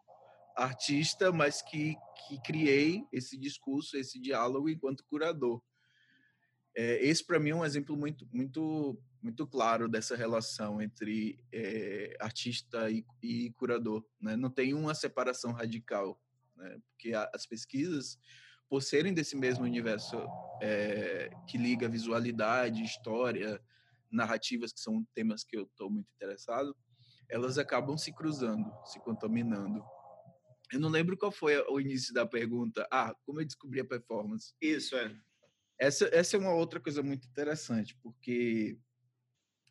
artista, 0.55 1.31
mas 1.31 1.61
que, 1.61 1.95
que 2.27 2.41
criei 2.41 3.03
esse 3.12 3.38
discurso, 3.38 3.98
esse 3.98 4.19
diálogo 4.19 4.69
enquanto 4.69 5.05
curador. 5.05 5.62
É, 6.75 7.05
esse, 7.05 7.25
para 7.25 7.39
mim, 7.39 7.51
é 7.51 7.55
um 7.55 7.65
exemplo 7.65 7.95
muito, 7.95 8.27
muito, 8.31 9.00
muito 9.22 9.45
claro 9.45 9.88
dessa 9.88 10.15
relação 10.15 10.81
entre 10.81 11.39
é, 11.51 12.15
artista 12.19 12.89
e, 12.89 13.05
e, 13.22 13.51
curador. 13.51 14.03
Né? 14.19 14.36
Não 14.36 14.50
tem 14.50 14.74
uma 14.74 14.95
separação 14.95 15.51
radical, 15.51 16.19
né? 16.55 16.79
porque 16.89 17.13
as 17.13 17.45
pesquisas 17.45 18.17
por 18.74 18.81
serem 18.81 19.13
desse 19.13 19.36
mesmo 19.36 19.65
universo 19.65 20.17
é, 20.60 21.29
que 21.48 21.60
liga 21.60 21.88
visualidade, 21.88 22.81
história, 22.81 23.62
narrativas, 24.10 24.74
que 24.74 24.79
são 24.79 25.05
temas 25.13 25.43
que 25.43 25.55
eu 25.55 25.63
estou 25.63 25.91
muito 25.91 26.10
interessado, 26.15 26.75
elas 27.29 27.60
acabam 27.60 27.95
se 27.98 28.12
cruzando, 28.12 28.72
se 28.86 29.00
contaminando. 29.00 29.83
Eu 30.74 30.80
não 30.80 30.89
lembro 30.89 31.15
qual 31.15 31.32
foi 31.32 31.56
o 31.70 31.80
início 31.80 32.13
da 32.13 32.25
pergunta. 32.25 32.88
Ah, 32.92 33.15
como 33.25 33.39
eu 33.39 33.46
descobri 33.46 33.80
a 33.80 33.86
performance? 33.86 34.53
Isso, 34.60 34.96
é. 34.96 35.15
Essa, 35.80 36.10
essa 36.12 36.36
é 36.36 36.39
uma 36.39 36.53
outra 36.53 36.80
coisa 36.80 37.03
muito 37.03 37.27
interessante, 37.27 37.96
porque 38.01 38.77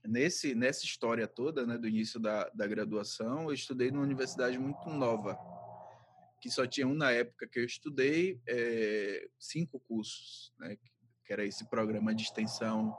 nesse, 0.05 0.55
nessa 0.55 0.85
história 0.85 1.27
toda, 1.27 1.67
né, 1.67 1.77
do 1.77 1.89
início 1.89 2.21
da, 2.21 2.49
da 2.51 2.67
graduação, 2.67 3.45
eu 3.45 3.53
estudei 3.53 3.91
numa 3.91 4.05
universidade 4.05 4.59
muito 4.59 4.89
nova, 4.91 5.37
que 6.41 6.51
só 6.51 6.67
tinha 6.67 6.87
um 6.87 6.95
na 6.95 7.11
época 7.11 7.49
que 7.49 7.59
eu 7.59 7.65
estudei, 7.65 8.41
é, 8.47 9.29
cinco 9.39 9.81
cursos, 9.81 10.53
né, 10.59 10.77
que 11.25 11.33
era 11.33 11.45
esse 11.45 11.69
programa 11.69 12.15
de 12.15 12.23
extensão 12.23 12.97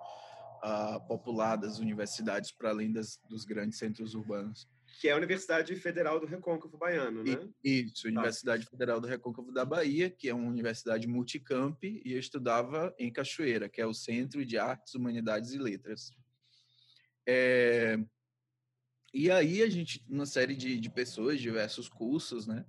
uh, 0.64 1.08
popular 1.08 1.56
das 1.56 1.80
universidades 1.80 2.52
para 2.52 2.70
além 2.70 2.92
das, 2.92 3.20
dos 3.30 3.46
grandes 3.46 3.78
centros 3.78 4.16
urbanos. 4.16 4.68
Que 5.00 5.10
é 5.10 5.12
a 5.12 5.18
Universidade 5.18 5.76
Federal 5.76 6.20
do 6.20 6.26
Recôncavo 6.26 6.78
Baiano, 6.78 7.24
né? 7.24 7.50
Isso, 7.64 8.04
tá. 8.04 8.10
Universidade 8.10 8.66
Federal 8.66 9.02
do 9.02 9.08
Recôncavo 9.08 9.52
da 9.52 9.66
Bahia, 9.66 10.10
que 10.10 10.30
é 10.30 10.34
uma 10.34 10.48
universidade 10.48 11.08
multicamp, 11.08 11.84
e 11.84 12.14
eu 12.14 12.20
estudava 12.20 12.94
em 12.98 13.12
Cachoeira, 13.12 13.68
que 13.68 13.82
é 13.82 13.86
o 13.86 13.94
Centro 13.94 14.46
de 14.46 14.58
Artes, 14.58 14.96
Humanidades 14.96 15.54
e 15.54 15.58
Letras. 15.58 16.12
É... 17.28 17.98
E 19.14 19.30
aí 19.30 19.62
a 19.62 19.70
gente, 19.70 20.04
uma 20.10 20.26
série 20.26 20.56
de, 20.56 20.80
de 20.80 20.90
pessoas, 20.90 21.40
diversos 21.40 21.90
cursos, 21.90 22.48
né? 22.48 22.66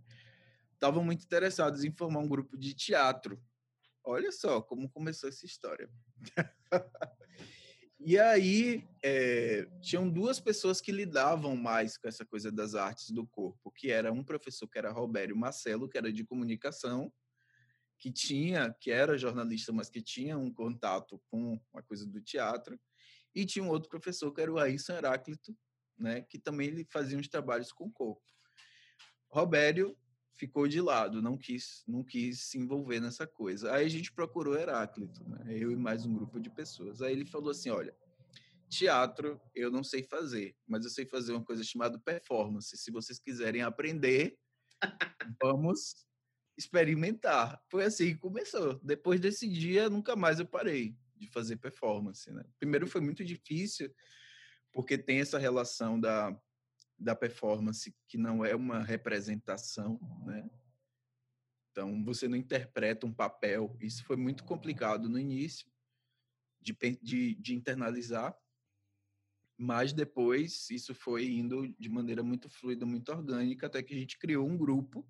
estavam 0.85 1.03
muito 1.03 1.25
interessados 1.25 1.83
em 1.83 1.91
formar 1.91 2.21
um 2.21 2.29
grupo 2.29 2.59
de 2.59 2.75
teatro. 2.75 3.43
Olha 4.05 4.31
só 4.31 4.61
como 4.61 4.91
começou 4.91 5.31
essa 5.31 5.47
história. 5.47 5.89
E 8.07 8.19
aí, 8.19 8.87
é, 9.03 9.67
tinham 9.81 10.11
duas 10.11 10.39
pessoas 10.39 10.79
que 10.79 10.93
lidavam 10.93 11.57
mais 11.57 11.97
com 11.97 12.07
essa 12.07 12.23
coisa 12.23 12.53
das 12.53 12.75
artes 12.75 13.11
do 13.11 13.27
corpo, 13.27 13.73
que 13.73 13.91
era 13.91 14.13
um 14.13 14.23
professor 14.23 14.69
que 14.69 14.77
era 14.77 14.93
Robério 14.93 15.35
Marcelo, 15.35 15.89
que 15.89 15.97
era 15.97 16.13
de 16.13 16.23
comunicação, 16.23 17.11
que 17.99 18.13
tinha, 18.13 18.77
que 18.79 18.91
era 18.91 19.17
jornalista, 19.17 19.73
mas 19.73 19.89
que 19.89 20.03
tinha 20.03 20.37
um 20.37 20.53
contato 20.53 21.19
com 21.31 21.59
a 21.73 21.81
coisa 21.81 22.07
do 22.07 22.21
teatro, 22.21 22.79
e 23.35 23.47
tinha 23.47 23.65
um 23.65 23.71
outro 23.71 23.89
professor 23.89 24.31
que 24.35 24.43
era 24.43 24.53
o 24.53 24.59
Ailson 24.59 24.93
Heráclito, 24.93 25.57
né, 25.97 26.21
que 26.21 26.39
também 26.39 26.87
fazia 26.91 27.17
uns 27.17 27.29
trabalhos 27.29 27.73
com 27.73 27.87
o 27.87 27.91
corpo. 27.91 28.23
Robério 29.31 29.97
ficou 30.37 30.67
de 30.67 30.81
lado, 30.81 31.23
não 31.23 31.37
quis, 31.37 31.85
não 31.87 32.03
quis 32.03 32.41
se 32.43 32.59
envolver 32.59 33.01
nessa 33.01 33.27
coisa. 33.27 33.73
Aí 33.73 33.87
a 33.87 33.89
gente 33.89 34.13
procurou 34.13 34.57
Heráclito, 34.57 35.23
né, 35.29 35.47
eu 35.49 35.71
e 35.71 35.77
mais 35.77 36.05
um 36.05 36.15
grupo 36.15 36.41
de 36.41 36.51
pessoas. 36.51 37.01
Aí 37.01 37.13
ele 37.13 37.25
falou 37.25 37.51
assim, 37.51 37.71
olha, 37.71 37.97
teatro 38.69 39.41
eu 39.55 39.71
não 39.71 39.85
sei 39.85 40.03
fazer, 40.03 40.57
mas 40.67 40.85
eu 40.85 40.91
sei 40.91 41.07
fazer 41.07 41.33
uma 41.33 41.45
coisa 41.45 41.63
chamada 41.63 41.99
performance. 41.99 42.77
Se 42.77 42.91
vocês 42.91 43.19
quiserem 43.19 43.63
aprender, 43.63 44.37
vamos 45.43 46.07
experimentar. 46.57 47.61
Foi 47.71 47.85
assim 47.85 48.15
que 48.15 48.21
começou. 48.21 48.81
Depois 48.83 49.21
desse 49.21 49.49
dia, 49.49 49.89
nunca 49.89 50.17
mais 50.17 50.41
eu 50.41 50.47
parei 50.47 50.97
de 51.17 51.29
fazer 51.31 51.57
performance. 51.57 52.31
Né? 52.33 52.45
Primeiro 52.59 52.87
foi 52.87 53.01
muito 53.01 53.25
difícil, 53.25 53.93
porque 54.73 54.99
tem 54.99 55.21
essa 55.21 55.39
relação 55.39 55.99
da, 55.99 56.37
da 57.05 57.15
performance 57.15 57.95
que 58.09 58.17
não 58.17 58.45
é 58.45 58.57
uma 58.57 58.83
representação, 58.83 60.01
né? 60.25 60.49
Então, 61.71 62.05
você 62.05 62.27
não 62.27 62.37
interpreta 62.37 63.07
um 63.07 63.13
papel. 63.13 63.77
Isso 63.81 64.05
foi 64.05 64.17
muito 64.17 64.45
complicado 64.45 65.09
no 65.09 65.19
início 65.19 65.67
de, 66.61 66.77
de, 67.03 67.35
de 67.35 67.55
internalizar, 67.55 68.35
mas 69.57 69.93
depois 69.93 70.71
isso 70.71 70.95
foi 70.95 71.27
indo 71.27 71.69
de 71.79 71.89
maneira 71.89 72.23
muito 72.23 72.49
fluida, 72.49 72.87
muito 72.87 73.11
orgânica, 73.11 73.67
até 73.67 73.83
que 73.83 73.93
a 73.93 73.99
gente 73.99 74.19
criou 74.19 74.49
um 74.49 74.57
grupo 74.57 75.07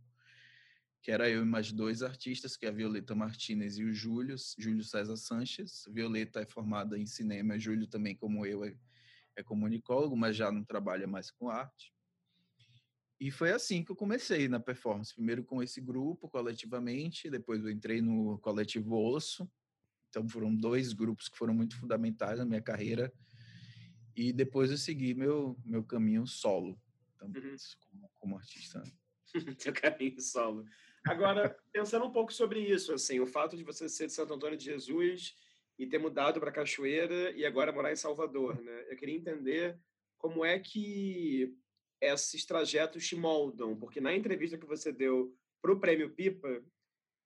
que 1.01 1.11
era 1.11 1.29
eu 1.29 1.43
e 1.43 1.45
mais 1.45 1.71
dois 1.71 2.03
artistas, 2.03 2.57
que 2.57 2.65
é 2.65 2.71
a 2.71 2.73
Violeta 2.73 3.15
Martinez 3.15 3.77
e 3.77 3.85
o 3.85 3.93
Júlio, 3.93 4.37
Júlio 4.59 4.83
César 4.83 5.19
Sanches. 5.19 5.87
Violeta 5.91 6.41
é 6.41 6.47
formada 6.47 6.99
em 6.99 7.05
cinema, 7.05 7.59
Júlio 7.59 7.87
também, 7.87 8.17
como 8.17 8.47
eu, 8.47 8.65
é, 8.65 8.75
é 9.37 9.43
comunicólogo, 9.43 10.17
mas 10.17 10.37
já 10.37 10.51
não 10.51 10.65
trabalha 10.65 11.07
mais 11.07 11.31
com 11.31 11.49
arte. 11.49 11.93
E 13.21 13.31
foi 13.31 13.53
assim 13.53 13.85
que 13.85 13.91
eu 13.91 13.97
comecei 13.97 14.49
na 14.49 14.61
performance. 14.61 15.15
Primeiro 15.15 15.45
com 15.45 15.63
esse 15.63 15.81
grupo, 15.81 16.29
coletivamente, 16.29 17.31
depois 17.31 17.65
eu 17.65 17.71
entrei 17.71 18.03
no 18.03 18.39
coletivo 18.39 18.97
Osso. 18.97 19.51
Então 20.09 20.29
foram 20.29 20.55
dois 20.55 20.93
grupos 20.93 21.29
que 21.29 21.37
foram 21.37 21.55
muito 21.55 21.77
fundamentais 21.79 22.39
na 22.39 22.45
minha 22.45 22.63
carreira. 22.63 23.13
E 24.17 24.33
depois 24.33 24.71
eu 24.71 24.79
segui 24.79 25.15
meu, 25.15 25.59
meu 25.65 25.83
caminho 25.83 26.27
solo, 26.27 26.79
então, 27.15 27.29
uhum. 27.29 27.57
como, 27.91 28.11
como 28.15 28.37
artista. 28.37 28.83
Teu 29.59 29.73
caminho 29.73 30.21
solo. 30.21 30.65
Agora, 31.07 31.57
pensando 31.73 32.05
um 32.05 32.13
pouco 32.13 32.33
sobre 32.33 32.61
isso, 32.61 32.93
assim, 32.93 33.21
o 33.21 33.27
fato 33.27 33.57
de 33.57 33.65
você 33.65 33.89
ser 33.89 34.07
de 34.07 34.13
Santo 34.13 34.33
Antônio 34.33 34.57
de 34.57 34.65
Jesus 34.65 35.35
e 35.79 35.87
ter 35.87 35.99
mudado 35.99 36.41
para 36.41 36.53
Cachoeira 36.53 37.33
e 37.33 37.45
agora 37.45 37.73
morar 37.73 37.93
em 37.93 37.97
Salvador, 37.97 38.61
né? 38.61 38.85
Eu 38.89 38.97
queria 38.97 39.17
entender 39.17 39.79
como 40.19 40.45
é 40.45 40.59
que 40.59 41.55
esses 42.01 42.45
trajetos 42.45 43.07
te 43.07 43.17
moldam, 43.17 43.77
porque 43.77 44.01
na 44.01 44.15
entrevista 44.15 44.59
que 44.59 44.67
você 44.67 44.93
deu 44.93 45.35
para 45.61 45.73
o 45.73 45.81
Prêmio 45.81 46.15
Pipa, 46.15 46.63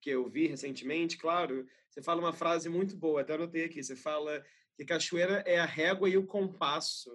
que 0.00 0.10
eu 0.10 0.28
vi 0.28 0.46
recentemente, 0.46 1.18
claro, 1.18 1.66
você 1.90 2.02
fala 2.02 2.20
uma 2.20 2.32
frase 2.32 2.68
muito 2.68 2.96
boa, 2.96 3.20
até 3.20 3.34
anotei 3.34 3.64
aqui, 3.64 3.82
você 3.82 3.96
fala 3.96 4.44
que 4.76 4.84
Cachoeira 4.84 5.42
é 5.46 5.58
a 5.58 5.66
régua 5.66 6.08
e 6.08 6.16
o 6.16 6.26
compasso 6.26 7.10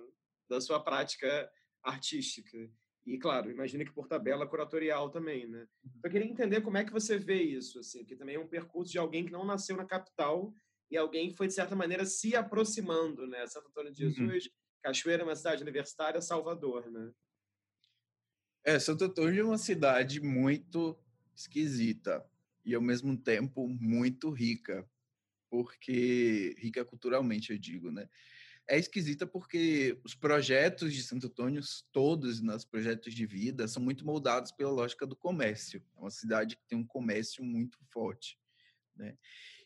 da 0.50 0.60
sua 0.60 0.80
prática 0.84 1.50
artística. 1.82 2.58
E, 3.06 3.18
claro, 3.18 3.52
imagina 3.52 3.84
que 3.84 3.92
por 3.92 4.08
tabela 4.08 4.48
curatorial 4.48 5.10
também, 5.10 5.48
né? 5.48 5.68
Uhum. 5.84 5.92
Eu 6.04 6.12
queria 6.12 6.28
entender 6.28 6.62
como 6.62 6.78
é 6.78 6.84
que 6.84 6.92
você 6.92 7.18
vê 7.18 7.42
isso, 7.42 7.80
assim, 7.80 8.06
que 8.06 8.16
também 8.16 8.36
é 8.36 8.40
um 8.40 8.48
percurso 8.48 8.92
de 8.92 8.98
alguém 8.98 9.26
que 9.26 9.32
não 9.32 9.46
nasceu 9.46 9.76
na 9.76 9.86
capital 9.86 10.54
e 10.90 10.98
alguém 10.98 11.32
foi, 11.32 11.48
de 11.48 11.54
certa 11.54 11.76
maneira, 11.76 12.06
se 12.06 12.36
aproximando, 12.36 13.26
né? 13.28 13.46
Santo 13.48 13.68
Antônio 13.70 13.92
de 13.92 14.06
uhum. 14.06 14.12
Jesus, 14.12 14.46
uhum. 14.46 14.52
Cachoeira 14.82 15.24
é 15.24 15.26
uma 15.26 15.36
cidade 15.36 15.62
universitária, 15.64 16.22
Salvador, 16.22 16.90
né? 16.92 17.12
É, 18.64 18.80
Santo 18.80 19.06
Antônio 19.06 19.42
é 19.42 19.46
uma 19.46 19.58
cidade 19.58 20.22
muito 20.22 20.98
esquisita 21.36 22.26
e, 22.64 22.74
ao 22.74 22.82
mesmo 22.82 23.18
tempo, 23.18 23.68
muito 23.68 24.30
rica, 24.30 24.88
porque 25.50 26.56
rica 26.58 26.86
culturalmente, 26.86 27.52
eu 27.52 27.58
digo, 27.58 27.92
né? 27.92 28.08
é 28.68 28.78
esquisita 28.78 29.28
porque 29.28 30.00
os 30.04 30.16
projetos 30.16 30.94
de 30.94 31.04
Santo 31.04 31.28
Antônio, 31.28 31.62
todos 31.92 32.40
nos 32.40 32.64
projetos 32.64 33.14
de 33.14 33.26
vida, 33.26 33.68
são 33.68 33.84
muito 33.84 34.06
moldados 34.06 34.52
pela 34.52 34.72
lógica 34.72 35.06
do 35.06 35.16
comércio. 35.16 35.84
É 35.98 36.00
uma 36.00 36.10
cidade 36.10 36.56
que 36.56 36.66
tem 36.68 36.78
um 36.78 36.86
comércio 36.86 37.44
muito 37.44 37.78
forte. 37.92 38.40
Né? 38.96 39.18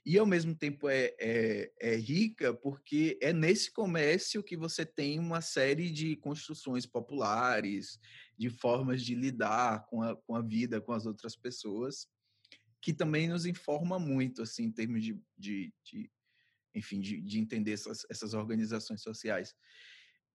E, 0.07 0.17
ao 0.17 0.25
mesmo 0.25 0.55
tempo, 0.55 0.87
é, 0.87 1.13
é, 1.19 1.69
é 1.81 1.95
rica 1.97 2.53
porque 2.53 3.19
é 3.21 3.33
nesse 3.33 3.69
comércio 3.69 4.41
que 4.41 4.55
você 4.55 4.85
tem 4.85 5.19
uma 5.19 5.41
série 5.41 5.91
de 5.91 6.15
construções 6.15 6.85
populares, 6.85 7.99
de 8.37 8.49
formas 8.49 9.03
de 9.03 9.13
lidar 9.13 9.85
com 9.87 10.01
a, 10.01 10.15
com 10.15 10.33
a 10.33 10.41
vida, 10.41 10.79
com 10.79 10.93
as 10.93 11.05
outras 11.05 11.35
pessoas, 11.35 12.07
que 12.81 12.93
também 12.93 13.27
nos 13.27 13.45
informa 13.45 13.99
muito, 13.99 14.43
assim, 14.43 14.63
em 14.63 14.71
termos 14.71 15.03
de, 15.03 15.19
de, 15.37 15.73
de 15.83 16.09
enfim, 16.73 17.01
de, 17.01 17.19
de 17.19 17.37
entender 17.37 17.73
essas, 17.73 18.05
essas 18.09 18.33
organizações 18.33 19.01
sociais. 19.01 19.53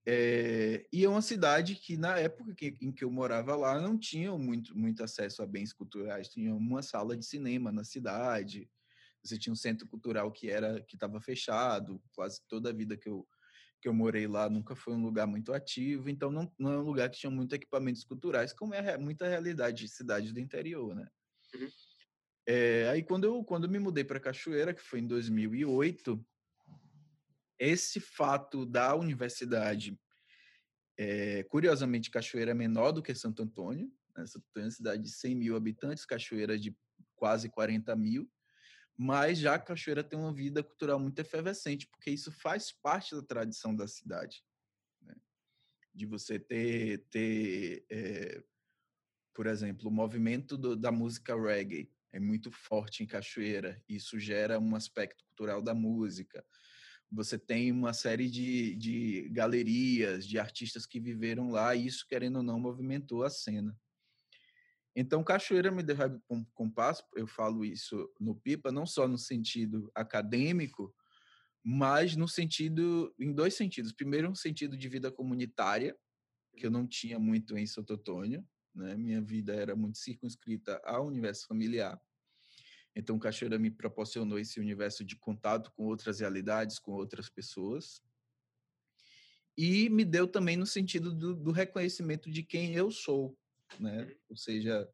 É, 0.05 0.87
e 0.93 1.03
é 1.03 1.09
uma 1.09 1.23
cidade 1.23 1.77
que, 1.77 1.97
na 1.97 2.19
época 2.19 2.55
que, 2.55 2.77
em 2.79 2.93
que 2.93 3.05
eu 3.05 3.11
morava 3.11 3.57
lá, 3.57 3.81
não 3.81 3.99
tinha 3.99 4.37
muito, 4.37 4.77
muito 4.77 5.03
acesso 5.03 5.43
a 5.43 5.47
bens 5.47 5.73
culturais. 5.73 6.29
Tinha 6.29 6.55
uma 6.55 6.83
sala 6.83 7.17
de 7.17 7.25
cinema 7.25 7.73
na 7.73 7.85
cidade, 7.85 8.69
você 9.23 9.39
tinha 9.39 9.53
um 9.53 9.57
centro 9.57 9.87
cultural 9.87 10.31
que 10.33 10.51
era 10.51 10.83
que 10.83 10.97
estava 10.97 11.21
fechado. 11.21 12.03
Quase 12.15 12.41
toda 12.49 12.71
a 12.71 12.73
vida 12.73 12.97
que 12.97 13.09
eu, 13.09 13.27
que 13.81 13.89
eu 13.89 13.95
morei 13.95 14.27
lá 14.27 14.49
nunca 14.51 14.75
foi 14.75 14.95
um 14.95 15.03
lugar 15.03 15.27
muito 15.27 15.53
ativo. 15.53 16.09
Então, 16.09 16.31
não, 16.31 16.53
não 16.59 16.73
é 16.73 16.79
um 16.79 16.83
lugar 16.83 17.09
que 17.09 17.19
tinha 17.19 17.31
muitos 17.31 17.55
equipamentos 17.55 18.05
culturais, 18.05 18.53
como 18.53 18.75
é 18.75 18.99
muita 18.99 19.29
realidade 19.29 19.85
de 19.85 19.89
cidade 19.89 20.33
do 20.33 20.41
interior, 20.41 20.95
né? 20.95 21.07
Uhum. 21.55 21.69
É, 22.47 22.89
aí, 22.89 23.03
quando 23.03 23.25
eu, 23.25 23.45
quando 23.45 23.65
eu 23.65 23.71
me 23.71 23.79
mudei 23.79 24.03
para 24.03 24.19
Cachoeira, 24.19 24.75
que 24.75 24.83
foi 24.83 24.99
em 24.99 25.07
2008, 25.07 26.25
esse 27.59 28.01
fato 28.01 28.67
da 28.67 28.97
universidade, 28.97 29.97
é, 30.99 31.45
curiosamente, 31.45 32.11
Cachoeira 32.11 32.51
é 32.51 32.55
menor 32.55 32.91
do 32.91 33.03
que 33.03 33.15
Santo 33.15 33.43
Antônio, 33.43 33.93
né? 34.17 34.27
Santo 34.27 34.45
Antônio 34.51 34.65
é 34.65 34.69
uma 34.69 34.71
cidade 34.71 35.03
de 35.03 35.11
100 35.11 35.35
mil 35.37 35.57
habitantes, 35.57 36.05
Cachoeira 36.05 36.59
de 36.59 36.77
quase 37.15 37.49
40 37.49 37.95
mil, 37.95 38.29
mas 38.97 39.39
já 39.39 39.59
Cachoeira 39.59 40.05
tem 40.05 40.19
uma 40.19 40.33
vida 40.33 40.63
cultural 40.63 40.99
muito 40.99 41.19
efervescente, 41.19 41.87
porque 41.89 42.11
isso 42.11 42.31
faz 42.31 42.73
parte 42.73 43.15
da 43.15 43.23
tradição 43.23 43.75
da 43.75 43.87
cidade. 43.87 44.45
Né? 45.01 45.15
De 45.95 46.07
você 46.07 46.39
ter, 46.39 47.05
ter 47.11 47.85
é, 47.91 48.43
por 49.35 49.47
exemplo, 49.47 49.89
o 49.89 49.93
movimento 49.93 50.57
do, 50.57 50.77
da 50.77 50.93
música 50.93 51.35
reggae 51.35 51.91
é 52.13 52.21
muito 52.21 52.51
forte 52.51 53.03
em 53.03 53.07
Cachoeira, 53.07 53.83
isso 53.89 54.19
gera 54.19 54.59
um 54.59 54.77
aspecto 54.77 55.25
cultural 55.25 55.63
da 55.63 55.75
música 55.75 56.45
você 57.13 57.39
tem 57.39 57.71
uma 57.71 57.93
série 57.93 58.29
de, 58.29 58.75
de 58.77 59.29
galerias, 59.29 60.27
de 60.27 60.39
artistas 60.39 60.87
que 60.87 60.99
viveram 60.99 61.51
lá, 61.51 61.75
e 61.75 61.87
isso, 61.87 62.07
querendo 62.09 62.37
ou 62.37 62.43
não, 62.43 62.59
movimentou 62.59 63.23
a 63.23 63.29
cena. 63.29 63.79
Então, 64.95 65.25
Cachoeira 65.25 65.71
me 65.71 65.83
deu 65.83 65.97
com 66.27 66.45
compasso, 66.53 67.03
eu 67.15 67.27
falo 67.27 67.65
isso 67.65 68.11
no 68.21 68.35
Pipa, 68.35 68.71
não 68.71 68.85
só 68.85 69.09
no 69.09 69.17
sentido 69.17 69.91
acadêmico, 69.95 70.95
mas 71.65 72.15
no 72.15 72.29
sentido, 72.29 73.15
em 73.19 73.33
dois 73.33 73.55
sentidos. 73.55 73.93
Primeiro, 73.93 74.29
um 74.29 74.35
sentido 74.35 74.77
de 74.77 74.89
vida 74.89 75.11
comunitária, 75.11 75.97
que 76.57 76.67
eu 76.67 76.71
não 76.71 76.87
tinha 76.87 77.19
muito 77.19 77.57
em 77.57 77.67
Santo 77.67 77.95
Antônio, 77.95 78.47
né? 78.75 78.97
Minha 78.97 79.21
vida 79.21 79.55
era 79.55 79.77
muito 79.77 79.99
circunscrita 79.99 80.81
ao 80.85 81.07
universo 81.07 81.47
familiar. 81.47 82.01
Então, 82.95 83.19
Cachoeira 83.19 83.59
me 83.59 83.71
proporcionou 83.71 84.39
esse 84.39 84.61
universo 84.61 85.05
de 85.05 85.17
contato 85.17 85.73
com 85.73 85.85
outras 85.85 86.21
realidades, 86.21 86.79
com 86.79 86.93
outras 86.93 87.31
pessoas. 87.31 88.03
E 89.57 89.89
me 89.89 90.05
deu 90.05 90.27
também 90.27 90.57
no 90.57 90.67
sentido 90.67 91.15
do, 91.15 91.35
do 91.35 91.53
reconhecimento 91.53 92.31
de 92.31 92.43
quem 92.43 92.75
eu 92.75 92.91
sou, 92.91 93.39
né? 93.79 94.03
Uhum. 94.03 94.15
Ou 94.31 94.37
seja, 94.37 94.89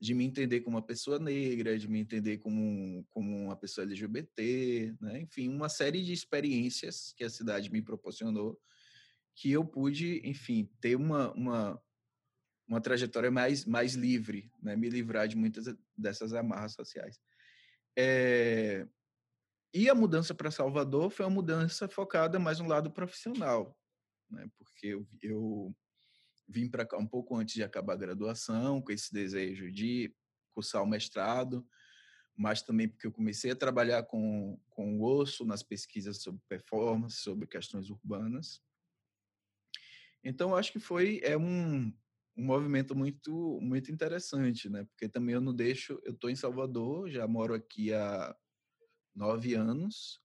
de 0.00 0.12
me 0.12 0.24
entender 0.24 0.60
como 0.60 0.76
uma 0.76 0.84
pessoa 0.84 1.18
negra, 1.18 1.78
de 1.78 1.88
me 1.88 1.98
entender 1.98 2.38
como, 2.38 3.04
como 3.10 3.44
uma 3.44 3.56
pessoa 3.56 3.84
LGBT, 3.86 4.94
né? 5.00 5.20
enfim, 5.20 5.48
uma 5.48 5.68
série 5.68 6.02
de 6.02 6.12
experiências 6.12 7.14
que 7.16 7.24
a 7.24 7.30
cidade 7.30 7.70
me 7.70 7.80
proporcionou, 7.80 8.60
que 9.34 9.50
eu 9.50 9.64
pude, 9.64 10.20
enfim, 10.28 10.68
ter 10.80 10.96
uma, 10.96 11.32
uma, 11.32 11.82
uma 12.68 12.80
trajetória 12.80 13.30
mais, 13.30 13.64
mais 13.64 13.94
livre, 13.94 14.50
né? 14.62 14.76
me 14.76 14.88
livrar 14.88 15.26
de 15.26 15.36
muitas 15.36 15.74
dessas 15.96 16.34
amarras 16.34 16.72
sociais. 16.72 17.18
É... 17.96 18.86
e 19.72 19.88
a 19.88 19.94
mudança 19.94 20.34
para 20.34 20.50
Salvador 20.50 21.10
foi 21.10 21.24
uma 21.24 21.30
mudança 21.30 21.88
focada 21.88 22.40
mais 22.40 22.58
no 22.58 22.66
lado 22.66 22.90
profissional, 22.90 23.78
né? 24.28 24.50
Porque 24.58 24.88
eu, 24.88 25.06
eu 25.22 25.74
vim 26.48 26.68
para 26.68 26.86
cá 26.86 26.98
um 26.98 27.06
pouco 27.06 27.36
antes 27.36 27.54
de 27.54 27.62
acabar 27.62 27.94
a 27.94 27.98
graduação, 27.98 28.80
com 28.80 28.92
esse 28.92 29.12
desejo 29.12 29.70
de 29.70 30.14
cursar 30.52 30.82
o 30.82 30.86
mestrado, 30.86 31.66
mas 32.36 32.62
também 32.62 32.88
porque 32.88 33.06
eu 33.06 33.12
comecei 33.12 33.50
a 33.50 33.56
trabalhar 33.56 34.02
com, 34.04 34.58
com 34.70 34.98
o 34.98 35.04
osso 35.04 35.44
nas 35.44 35.62
pesquisas 35.62 36.22
sobre 36.22 36.40
performance, 36.48 37.18
sobre 37.18 37.46
questões 37.46 37.90
urbanas. 37.90 38.62
Então, 40.22 40.56
acho 40.56 40.72
que 40.72 40.80
foi 40.80 41.20
é 41.22 41.36
um, 41.36 41.92
um 42.36 42.44
movimento 42.44 42.94
muito 42.96 43.58
muito 43.60 43.92
interessante, 43.92 44.68
né? 44.68 44.84
Porque 44.84 45.08
também 45.08 45.34
eu 45.34 45.40
não 45.40 45.54
deixo, 45.54 46.00
eu 46.04 46.12
estou 46.12 46.30
em 46.30 46.36
Salvador, 46.36 47.10
já 47.10 47.26
moro 47.28 47.54
aqui 47.54 47.92
há 47.92 48.34
nove 49.14 49.54
anos, 49.54 50.20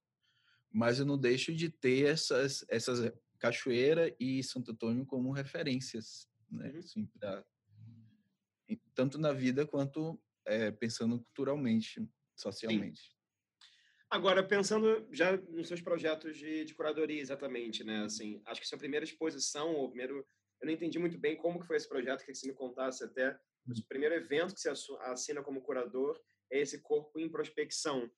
mas 0.72 0.98
eu 0.98 1.04
não 1.04 1.18
deixo 1.18 1.54
de 1.54 1.68
ter 1.68 2.06
essas 2.06 2.64
essas 2.68 3.12
Cachoeira 3.40 4.14
e 4.20 4.44
Santo 4.44 4.70
Antônio 4.70 5.06
como 5.06 5.32
referências, 5.32 6.28
né? 6.50 6.70
Uhum. 6.70 6.78
Assim, 6.78 7.06
pra, 7.18 7.44
tanto 8.94 9.18
na 9.18 9.32
vida 9.32 9.66
quanto 9.66 10.20
é, 10.46 10.70
pensando 10.70 11.18
culturalmente, 11.18 12.06
socialmente. 12.36 13.00
Sim. 13.00 13.20
Agora, 14.10 14.42
pensando 14.42 15.08
já 15.12 15.36
nos 15.36 15.68
seus 15.68 15.80
projetos 15.80 16.36
de, 16.36 16.64
de, 16.64 16.74
curadoria, 16.74 17.20
exatamente, 17.20 17.84
né? 17.84 18.04
Assim, 18.04 18.42
acho 18.44 18.60
que 18.60 18.66
sua 18.66 18.78
primeira 18.78 19.04
exposição, 19.04 19.72
ou 19.72 19.88
primeiro, 19.88 20.26
eu 20.60 20.66
não 20.66 20.72
entendi 20.72 20.98
muito 20.98 21.16
bem 21.16 21.36
como 21.36 21.60
que 21.60 21.66
foi 21.66 21.76
esse 21.76 21.88
projeto, 21.88 22.24
que 22.24 22.34
você 22.34 22.46
me 22.46 22.54
contasse 22.54 23.04
até. 23.04 23.38
O 23.68 23.88
primeiro 23.88 24.14
evento 24.16 24.54
que 24.54 24.60
você 24.60 24.70
assina 25.02 25.42
como 25.42 25.62
curador 25.62 26.20
é 26.50 26.58
esse 26.58 26.80
corpo 26.80 27.20
em 27.20 27.30
prospecção. 27.30 28.10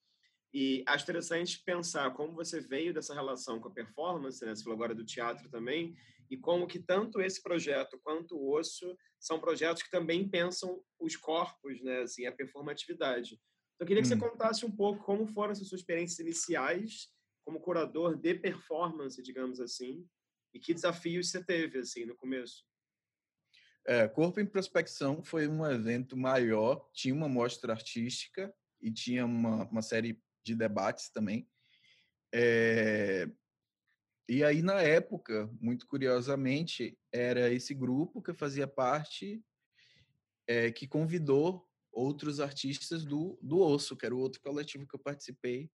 E 0.53 0.85
acho 0.87 1.05
interessante 1.05 1.63
pensar 1.65 2.13
como 2.13 2.35
você 2.35 2.61
veio 2.61 2.93
dessa 2.93 3.15
relação 3.15 3.59
com 3.59 3.69
a 3.69 3.73
performance, 3.73 4.45
né? 4.45 4.55
Você 4.55 4.63
falou 4.63 4.77
agora 4.77 4.95
do 4.95 5.05
teatro 5.05 5.49
também, 5.49 5.97
e 6.31 6.37
como 6.37 6.67
que 6.67 6.79
tanto 6.79 7.21
esse 7.21 7.43
projeto 7.43 7.99
quanto 8.03 8.37
o 8.37 8.53
Osso 8.53 8.97
são 9.19 9.41
projetos 9.41 9.83
que 9.83 9.91
também 9.91 10.29
pensam 10.29 10.83
os 11.01 11.17
corpos, 11.17 11.83
né? 11.83 12.03
Assim, 12.03 12.27
a 12.27 12.33
performatividade. 12.33 13.35
Então, 13.75 13.81
eu 13.81 13.87
queria 13.87 14.03
que 14.03 14.09
você 14.09 14.15
hum. 14.15 14.21
contasse 14.21 14.67
um 14.67 14.71
pouco 14.71 15.03
como 15.05 15.27
foram 15.27 15.53
essas 15.53 15.69
suas 15.69 15.81
experiências 15.81 16.19
iniciais 16.19 17.09
como 17.45 17.61
curador 17.61 18.17
de 18.17 18.35
performance, 18.35 19.23
digamos 19.23 19.61
assim, 19.61 20.07
e 20.55 20.61
que 20.61 20.75
desafios 20.75 21.31
você 21.31 21.43
teve, 21.43 21.79
assim, 21.79 22.05
no 22.05 22.15
começo. 22.15 22.65
É, 23.85 24.07
Corpo 24.07 24.39
em 24.39 24.47
Prospecção 24.47 25.25
foi 25.25 25.49
um 25.49 25.67
evento 25.67 26.17
maior, 26.17 26.89
tinha 26.93 27.15
uma 27.15 27.29
mostra 27.29 27.73
artística 27.73 28.55
e 28.81 28.93
tinha 28.93 29.25
uma, 29.27 29.69
uma 29.69 29.83
série 29.83 30.23
de 30.45 30.55
debates 30.55 31.11
também. 31.11 31.49
É, 32.35 33.29
e 34.29 34.43
aí, 34.43 34.63
na 34.63 34.81
época, 34.81 35.51
muito 35.61 35.87
curiosamente, 35.87 36.99
era 37.13 37.53
esse 37.53 37.75
grupo 37.75 38.23
que 38.23 38.33
fazia 38.33 38.67
parte, 38.67 39.45
é, 40.47 40.71
que 40.73 40.87
convidou 40.87 41.69
outros 41.93 42.41
artistas 42.41 43.05
do, 43.05 43.39
do 43.43 43.59
Osso, 43.59 43.97
que 43.97 44.07
era 44.07 44.15
o 44.15 44.19
outro 44.19 44.41
coletivo 44.41 44.87
que 44.87 44.95
eu 44.95 45.01
participei 45.01 45.71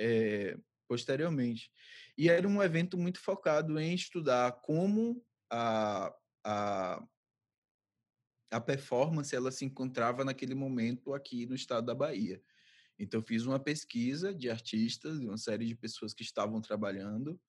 é, 0.00 0.56
posteriormente. 0.88 1.70
E 2.16 2.30
era 2.30 2.48
um 2.48 2.62
evento 2.62 2.96
muito 2.96 3.20
focado 3.20 3.78
em 3.78 3.94
estudar 3.94 4.52
como 4.62 5.22
a, 5.50 6.14
a, 6.44 7.06
a 8.50 8.60
performance 8.60 9.36
ela 9.36 9.52
se 9.52 9.64
encontrava 9.64 10.24
naquele 10.24 10.54
momento 10.54 11.12
aqui 11.12 11.44
no 11.44 11.54
estado 11.54 11.86
da 11.86 11.94
Bahia. 11.94 12.42
Então, 13.02 13.22
fiz 13.22 13.46
uma 13.46 13.58
pesquisa 13.58 14.34
de 14.34 14.50
artistas, 14.50 15.18
de 15.18 15.26
uma 15.26 15.38
série 15.38 15.64
de 15.64 15.74
pessoas 15.74 16.12
que 16.12 16.22
estavam 16.22 16.60
trabalhando, 16.60 17.40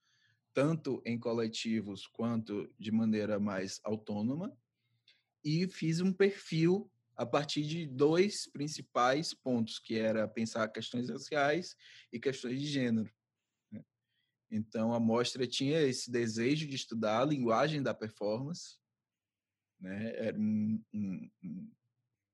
tanto 0.53 1.01
em 1.05 1.19
coletivos 1.19 2.07
quanto 2.07 2.73
de 2.79 2.89
maneira 2.89 3.37
mais 3.37 3.81
autônoma, 3.83 4.57
e 5.43 5.67
fiz 5.67 5.99
um 5.99 6.13
perfil 6.13 6.89
a 7.17 7.25
partir 7.25 7.63
de 7.63 7.85
dois 7.85 8.47
principais 8.47 9.33
pontos, 9.33 9.77
que 9.77 9.95
era 9.95 10.25
pensar 10.25 10.69
questões 10.69 11.09
raciais 11.09 11.75
e 12.13 12.17
questões 12.19 12.57
de 12.57 12.67
gênero. 12.67 13.13
Né. 13.69 13.83
Então, 14.49 14.93
a 14.93 15.01
mostra 15.01 15.45
tinha 15.45 15.81
esse 15.81 16.09
desejo 16.09 16.65
de 16.65 16.77
estudar 16.77 17.23
a 17.23 17.25
linguagem 17.25 17.83
da 17.83 17.93
performance, 17.93 18.77
né? 19.81 20.15
era 20.15 20.39
um, 20.39 20.81
um, 20.93 21.29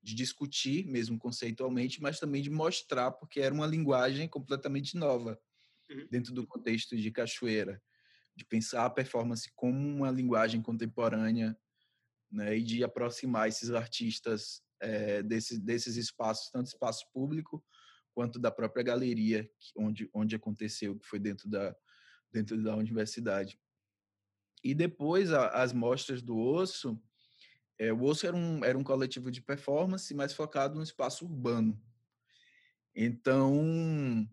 de 0.07 0.15
discutir 0.15 0.87
mesmo 0.87 1.19
conceitualmente, 1.19 2.01
mas 2.01 2.17
também 2.17 2.41
de 2.41 2.49
mostrar, 2.49 3.11
porque 3.11 3.41
era 3.41 3.53
uma 3.53 3.67
linguagem 3.67 4.25
completamente 4.25 4.95
nova 4.95 5.37
uhum. 5.91 6.07
dentro 6.09 6.33
do 6.33 6.47
contexto 6.47 6.95
de 6.95 7.11
Cachoeira, 7.11 7.83
de 8.33 8.45
pensar 8.45 8.85
a 8.85 8.89
performance 8.89 9.51
como 9.53 9.77
uma 9.77 10.09
linguagem 10.09 10.61
contemporânea 10.61 11.57
né, 12.31 12.57
e 12.57 12.63
de 12.63 12.85
aproximar 12.85 13.49
esses 13.49 13.69
artistas 13.71 14.63
é, 14.79 15.21
desse, 15.21 15.59
desses 15.59 15.97
espaços, 15.97 16.49
tanto 16.51 16.67
espaço 16.67 17.05
público 17.11 17.61
quanto 18.13 18.39
da 18.39 18.49
própria 18.49 18.85
galeria 18.85 19.49
onde, 19.75 20.09
onde 20.13 20.37
aconteceu, 20.37 20.97
que 20.97 21.05
foi 21.05 21.19
dentro 21.19 21.49
da, 21.49 21.75
dentro 22.31 22.63
da 22.63 22.77
universidade. 22.77 23.59
E 24.63 24.73
depois 24.73 25.33
a, 25.33 25.49
as 25.49 25.73
mostras 25.73 26.21
do 26.21 26.37
osso, 26.37 26.97
é, 27.79 27.93
o 27.93 28.03
Osso 28.03 28.25
era 28.25 28.35
um, 28.35 28.63
era 28.65 28.77
um 28.77 28.83
coletivo 28.83 29.31
de 29.31 29.41
performance, 29.41 30.13
mas 30.13 30.33
focado 30.33 30.75
no 30.75 30.83
espaço 30.83 31.25
urbano. 31.25 31.79
Então, 32.95 34.27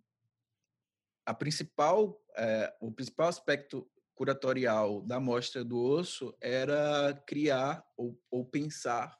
a 1.26 1.34
principal, 1.34 2.22
é, 2.36 2.74
o 2.80 2.90
principal 2.90 3.28
aspecto 3.28 3.88
curatorial 4.14 5.02
da 5.02 5.20
mostra 5.20 5.64
do 5.64 5.78
Osso 5.78 6.34
era 6.40 7.12
criar 7.26 7.84
ou, 7.96 8.18
ou 8.30 8.44
pensar 8.44 9.18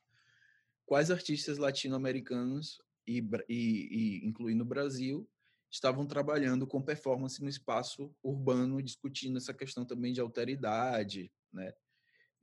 quais 0.87 1.11
artistas 1.11 1.59
latino-americanos 1.59 2.81
e, 3.07 3.19
e, 3.49 4.23
e 4.23 4.27
incluindo 4.27 4.63
o 4.63 4.67
Brasil 4.67 5.29
estavam 5.71 6.07
trabalhando 6.07 6.67
com 6.67 6.81
performance 6.81 7.43
no 7.43 7.49
espaço 7.49 8.15
urbano, 8.23 8.81
discutindo 8.81 9.37
essa 9.39 9.53
questão 9.53 9.85
também 9.85 10.13
de 10.13 10.21
alteridade, 10.21 11.33
né? 11.53 11.75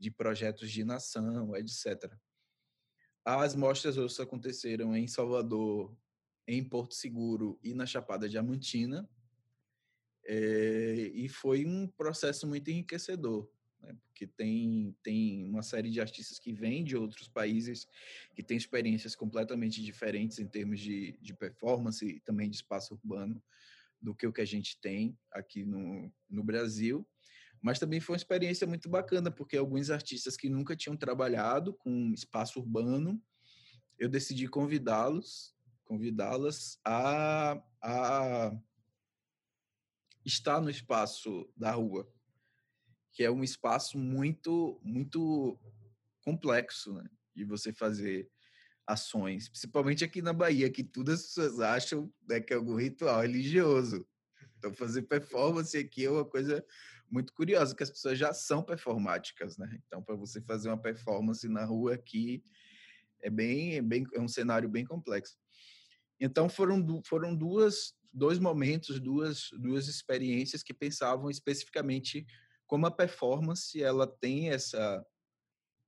De 0.01 0.09
projetos 0.09 0.71
de 0.71 0.83
nação, 0.83 1.55
etc. 1.55 2.11
As 3.23 3.55
mostras 3.55 3.99
hoje 3.99 4.19
aconteceram 4.19 4.97
em 4.97 5.07
Salvador, 5.07 5.95
em 6.47 6.63
Porto 6.63 6.95
Seguro 6.95 7.59
e 7.63 7.75
na 7.75 7.85
Chapada 7.85 8.27
Diamantina, 8.27 9.07
é, 10.25 11.11
e 11.13 11.29
foi 11.29 11.65
um 11.67 11.87
processo 11.87 12.47
muito 12.47 12.71
enriquecedor, 12.71 13.47
né? 13.79 13.95
porque 14.07 14.25
tem, 14.25 14.95
tem 15.03 15.47
uma 15.47 15.61
série 15.61 15.91
de 15.91 16.01
artistas 16.01 16.39
que 16.39 16.51
vêm 16.51 16.83
de 16.83 16.97
outros 16.97 17.27
países, 17.27 17.87
que 18.35 18.41
têm 18.41 18.57
experiências 18.57 19.15
completamente 19.15 19.83
diferentes 19.83 20.39
em 20.39 20.47
termos 20.47 20.79
de, 20.79 21.15
de 21.21 21.33
performance 21.35 22.03
e 22.03 22.19
também 22.21 22.49
de 22.49 22.55
espaço 22.55 22.95
urbano 22.95 23.41
do 24.01 24.15
que 24.15 24.25
o 24.25 24.33
que 24.33 24.41
a 24.41 24.45
gente 24.45 24.79
tem 24.81 25.15
aqui 25.31 25.63
no, 25.63 26.11
no 26.27 26.43
Brasil. 26.43 27.07
Mas 27.61 27.77
também 27.77 27.99
foi 27.99 28.13
uma 28.13 28.17
experiência 28.17 28.65
muito 28.65 28.89
bacana, 28.89 29.29
porque 29.29 29.55
alguns 29.55 29.89
artistas 29.89 30.35
que 30.35 30.49
nunca 30.49 30.75
tinham 30.75 30.97
trabalhado 30.97 31.73
com 31.75 32.11
espaço 32.13 32.59
urbano, 32.59 33.21
eu 33.99 34.09
decidi 34.09 34.47
convidá-los, 34.47 35.55
convidá-las 35.83 36.79
a, 36.83 37.61
a 37.81 38.51
estar 40.25 40.59
no 40.59 40.69
espaço 40.69 41.47
da 41.55 41.71
rua, 41.71 42.11
que 43.11 43.23
é 43.23 43.29
um 43.29 43.43
espaço 43.43 43.97
muito, 43.97 44.79
muito 44.83 45.59
complexo, 46.23 46.93
né? 46.93 47.07
De 47.35 47.45
você 47.45 47.71
fazer 47.71 48.29
ações, 48.87 49.49
principalmente 49.49 50.03
aqui 50.03 50.21
na 50.21 50.33
Bahia, 50.33 50.69
que 50.69 50.83
todas 50.83 51.19
as 51.19 51.27
pessoas 51.27 51.59
acham 51.59 52.13
né, 52.27 52.39
que 52.39 52.53
é 52.53 52.55
algum 52.55 52.75
ritual 52.75 53.21
religioso. 53.21 54.07
Então, 54.57 54.73
fazer 54.73 55.03
performance 55.03 55.77
aqui 55.77 56.05
é 56.05 56.11
uma 56.11 56.25
coisa 56.25 56.63
muito 57.11 57.33
curiosa, 57.33 57.75
que 57.75 57.83
as 57.83 57.89
pessoas 57.89 58.17
já 58.17 58.33
são 58.33 58.63
performáticas, 58.63 59.57
né? 59.57 59.79
Então, 59.85 60.01
para 60.01 60.15
você 60.15 60.41
fazer 60.41 60.69
uma 60.69 60.81
performance 60.81 61.47
na 61.49 61.65
rua 61.65 61.95
aqui, 61.95 62.43
é 63.21 63.29
bem, 63.29 63.75
é 63.75 63.81
bem, 63.81 64.05
é 64.13 64.19
um 64.19 64.27
cenário 64.27 64.69
bem 64.69 64.85
complexo. 64.85 65.37
Então, 66.19 66.47
foram, 66.47 67.01
foram 67.05 67.35
duas, 67.35 67.93
dois 68.13 68.39
momentos, 68.39 68.99
duas, 68.99 69.49
duas 69.59 69.87
experiências 69.87 70.63
que 70.63 70.73
pensavam 70.73 71.29
especificamente 71.29 72.25
como 72.65 72.85
a 72.85 72.91
performance 72.91 73.83
ela 73.83 74.07
tem 74.07 74.49
essa 74.49 75.05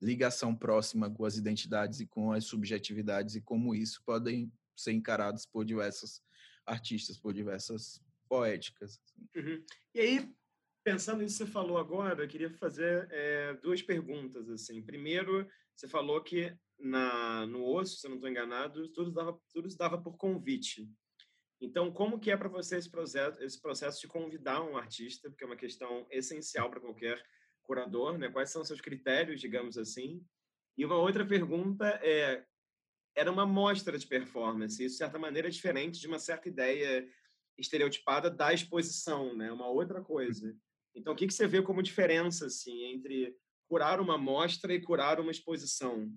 ligação 0.02 0.54
próxima 0.54 1.10
com 1.10 1.24
as 1.24 1.36
identidades 1.36 2.00
e 2.00 2.06
com 2.06 2.32
as 2.32 2.44
subjetividades 2.44 3.36
e 3.36 3.40
como 3.40 3.74
isso 3.74 4.02
podem 4.04 4.52
ser 4.76 4.92
encarados 4.92 5.46
por 5.46 5.64
diversos 5.64 6.20
artistas, 6.66 7.18
por 7.18 7.32
diversas 7.32 8.02
poéticas. 8.28 9.00
Assim. 9.02 9.28
Uhum. 9.36 9.64
E 9.94 10.00
aí, 10.00 10.34
pensando 10.84 11.22
nisso 11.22 11.38
que 11.38 11.44
você 11.44 11.50
falou 11.50 11.78
agora, 11.78 12.22
eu 12.22 12.28
queria 12.28 12.50
fazer 12.50 13.08
é, 13.10 13.54
duas 13.54 13.82
perguntas. 13.82 14.48
assim. 14.50 14.82
Primeiro, 14.82 15.48
você 15.74 15.88
falou 15.88 16.22
que 16.22 16.54
na, 16.78 17.46
no 17.46 17.64
osso, 17.64 17.96
se 17.96 18.06
eu 18.06 18.10
não 18.10 18.16
estou 18.18 18.30
enganado, 18.30 18.88
tudo 18.92 19.10
dava, 19.10 19.40
tudo 19.50 19.68
dava 19.76 20.00
por 20.00 20.16
convite. 20.16 20.88
Então, 21.60 21.90
como 21.90 22.20
que 22.20 22.30
é 22.30 22.36
para 22.36 22.48
você 22.48 22.76
esse 22.76 22.90
processo, 22.90 23.42
esse 23.42 23.60
processo 23.60 24.00
de 24.00 24.06
convidar 24.06 24.62
um 24.62 24.76
artista, 24.76 25.30
porque 25.30 25.42
é 25.42 25.46
uma 25.46 25.56
questão 25.56 26.06
essencial 26.10 26.68
para 26.68 26.80
qualquer 26.80 27.24
curador, 27.62 28.18
né? 28.18 28.28
Quais 28.28 28.50
são 28.50 28.64
seus 28.64 28.80
critérios, 28.80 29.40
digamos 29.40 29.78
assim? 29.78 30.22
E 30.76 30.84
uma 30.84 30.96
outra 30.96 31.24
pergunta 31.24 31.86
é, 32.02 32.44
era 33.16 33.32
uma 33.32 33.46
mostra 33.46 33.96
de 33.96 34.06
performance, 34.06 34.84
isso 34.84 34.94
de 34.94 34.98
certa 34.98 35.18
maneira 35.18 35.48
é 35.48 35.50
diferente 35.50 36.00
de 36.00 36.06
uma 36.06 36.18
certa 36.18 36.48
ideia 36.48 37.08
estereotipada 37.56 38.30
da 38.30 38.52
exposição, 38.52 39.34
né? 39.34 39.50
Uma 39.50 39.68
outra 39.68 40.02
coisa. 40.02 40.54
Então, 40.94 41.12
o 41.12 41.16
que, 41.16 41.26
que 41.26 41.34
você 41.34 41.46
vê 41.46 41.60
como 41.60 41.82
diferença, 41.82 42.46
assim, 42.46 42.84
entre 42.92 43.36
curar 43.68 44.00
uma 44.00 44.16
mostra 44.16 44.72
e 44.72 44.80
curar 44.80 45.18
uma 45.20 45.30
exposição? 45.30 46.12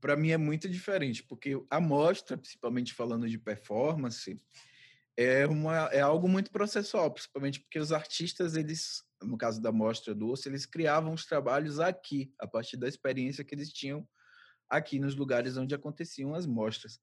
Para 0.00 0.16
mim 0.16 0.30
é 0.30 0.38
muito 0.38 0.68
diferente, 0.68 1.22
porque 1.22 1.62
a 1.68 1.80
mostra, 1.80 2.38
principalmente 2.38 2.94
falando 2.94 3.28
de 3.28 3.38
performance, 3.38 4.42
é, 5.16 5.46
uma, 5.46 5.86
é 5.92 6.00
algo 6.00 6.26
muito 6.26 6.50
processual, 6.50 7.10
principalmente 7.12 7.60
porque 7.60 7.78
os 7.78 7.92
artistas, 7.92 8.56
eles, 8.56 9.02
no 9.22 9.36
caso 9.36 9.60
da 9.60 9.70
mostra 9.70 10.14
do 10.14 10.28
Osso, 10.28 10.48
eles 10.48 10.64
criavam 10.64 11.12
os 11.12 11.26
trabalhos 11.26 11.78
aqui, 11.78 12.32
a 12.38 12.46
partir 12.46 12.78
da 12.78 12.88
experiência 12.88 13.44
que 13.44 13.54
eles 13.54 13.70
tinham 13.70 14.08
aqui 14.70 14.98
nos 14.98 15.14
lugares 15.14 15.58
onde 15.58 15.74
aconteciam 15.74 16.34
as 16.34 16.46
mostras. 16.46 16.98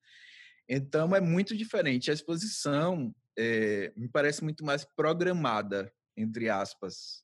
Então 0.67 1.15
é 1.15 1.21
muito 1.21 1.55
diferente. 1.55 2.09
A 2.09 2.13
exposição 2.13 3.13
é, 3.37 3.93
me 3.95 4.09
parece 4.09 4.43
muito 4.43 4.65
mais 4.65 4.83
programada, 4.83 5.93
entre 6.17 6.49
aspas. 6.49 7.23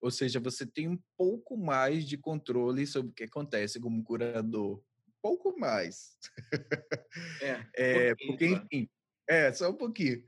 Ou 0.00 0.10
seja, 0.10 0.38
você 0.38 0.66
tem 0.66 0.88
um 0.88 0.98
pouco 1.16 1.56
mais 1.56 2.04
de 2.04 2.18
controle 2.18 2.86
sobre 2.86 3.10
o 3.10 3.14
que 3.14 3.24
acontece 3.24 3.80
como 3.80 4.04
curador. 4.04 4.78
Um 5.08 5.12
pouco 5.22 5.58
mais. 5.58 6.18
É, 7.40 7.64
é 8.10 8.12
um 8.12 8.26
porque, 8.26 8.46
enfim, 8.46 8.88
é, 9.28 9.52
só 9.52 9.70
um 9.70 9.76
pouquinho. 9.76 10.22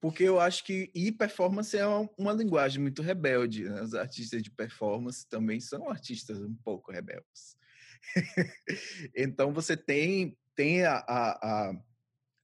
Porque 0.00 0.22
eu 0.22 0.40
acho 0.40 0.64
que 0.64 0.90
e 0.94 1.12
performance 1.12 1.76
é 1.76 1.86
uma, 1.86 2.32
linguagem 2.32 2.80
muito 2.80 3.02
rebelde. 3.02 3.64
Né? 3.64 3.82
Os 3.82 3.94
artistas 3.94 4.42
de 4.42 4.50
performance 4.50 5.28
também 5.28 5.60
são 5.60 5.90
artistas 5.90 6.40
um 6.40 6.54
pouco 6.64 6.90
rebeldes. 6.90 7.56
então 9.14 9.52
você 9.52 9.76
tem 9.76 10.36
tem 10.56 10.84
a, 10.84 10.96
a, 11.06 11.30
a, 11.42 11.72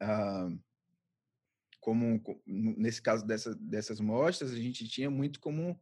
a 0.01 0.51
como 1.87 2.21
nesse 2.45 3.01
caso 3.01 3.25
dessa, 3.25 3.55
dessas 3.55 4.01
mostras, 4.01 4.51
a 4.51 4.57
gente 4.57 4.89
tinha 4.89 5.09
muito 5.09 5.39
como, 5.39 5.81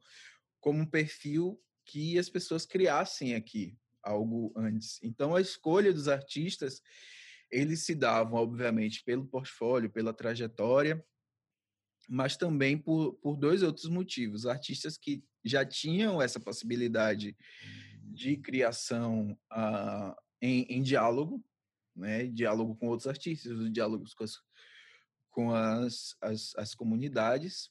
como 0.60 0.80
um 0.80 0.86
perfil 0.86 1.58
que 1.82 2.18
as 2.18 2.28
pessoas 2.28 2.66
criassem 2.66 3.34
aqui 3.34 3.74
algo 4.02 4.52
antes. 4.54 5.00
Então, 5.02 5.34
a 5.34 5.40
escolha 5.40 5.94
dos 5.94 6.06
artistas, 6.06 6.82
eles 7.50 7.86
se 7.86 7.94
davam, 7.94 8.38
obviamente, 8.38 9.02
pelo 9.02 9.24
portfólio, 9.24 9.88
pela 9.88 10.12
trajetória, 10.12 11.02
mas 12.06 12.36
também 12.36 12.76
por, 12.76 13.14
por 13.14 13.38
dois 13.38 13.62
outros 13.62 13.88
motivos. 13.88 14.44
Artistas 14.44 14.98
que 14.98 15.24
já 15.42 15.64
tinham 15.64 16.20
essa 16.20 16.38
possibilidade 16.38 17.34
de 18.02 18.36
criação 18.36 19.30
uh, 19.50 20.14
em, 20.38 20.66
em, 20.68 20.82
diálogo, 20.82 21.42
né? 21.96 22.26
diálogo 22.26 22.76
com 22.76 22.88
outros 22.88 23.06
artistas, 23.06 23.72
diálogos 23.72 24.12
com 24.12 24.24
as, 24.24 24.34
com 25.34 25.52
as, 25.52 26.16
as, 26.20 26.54
as 26.56 26.74
comunidades, 26.76 27.68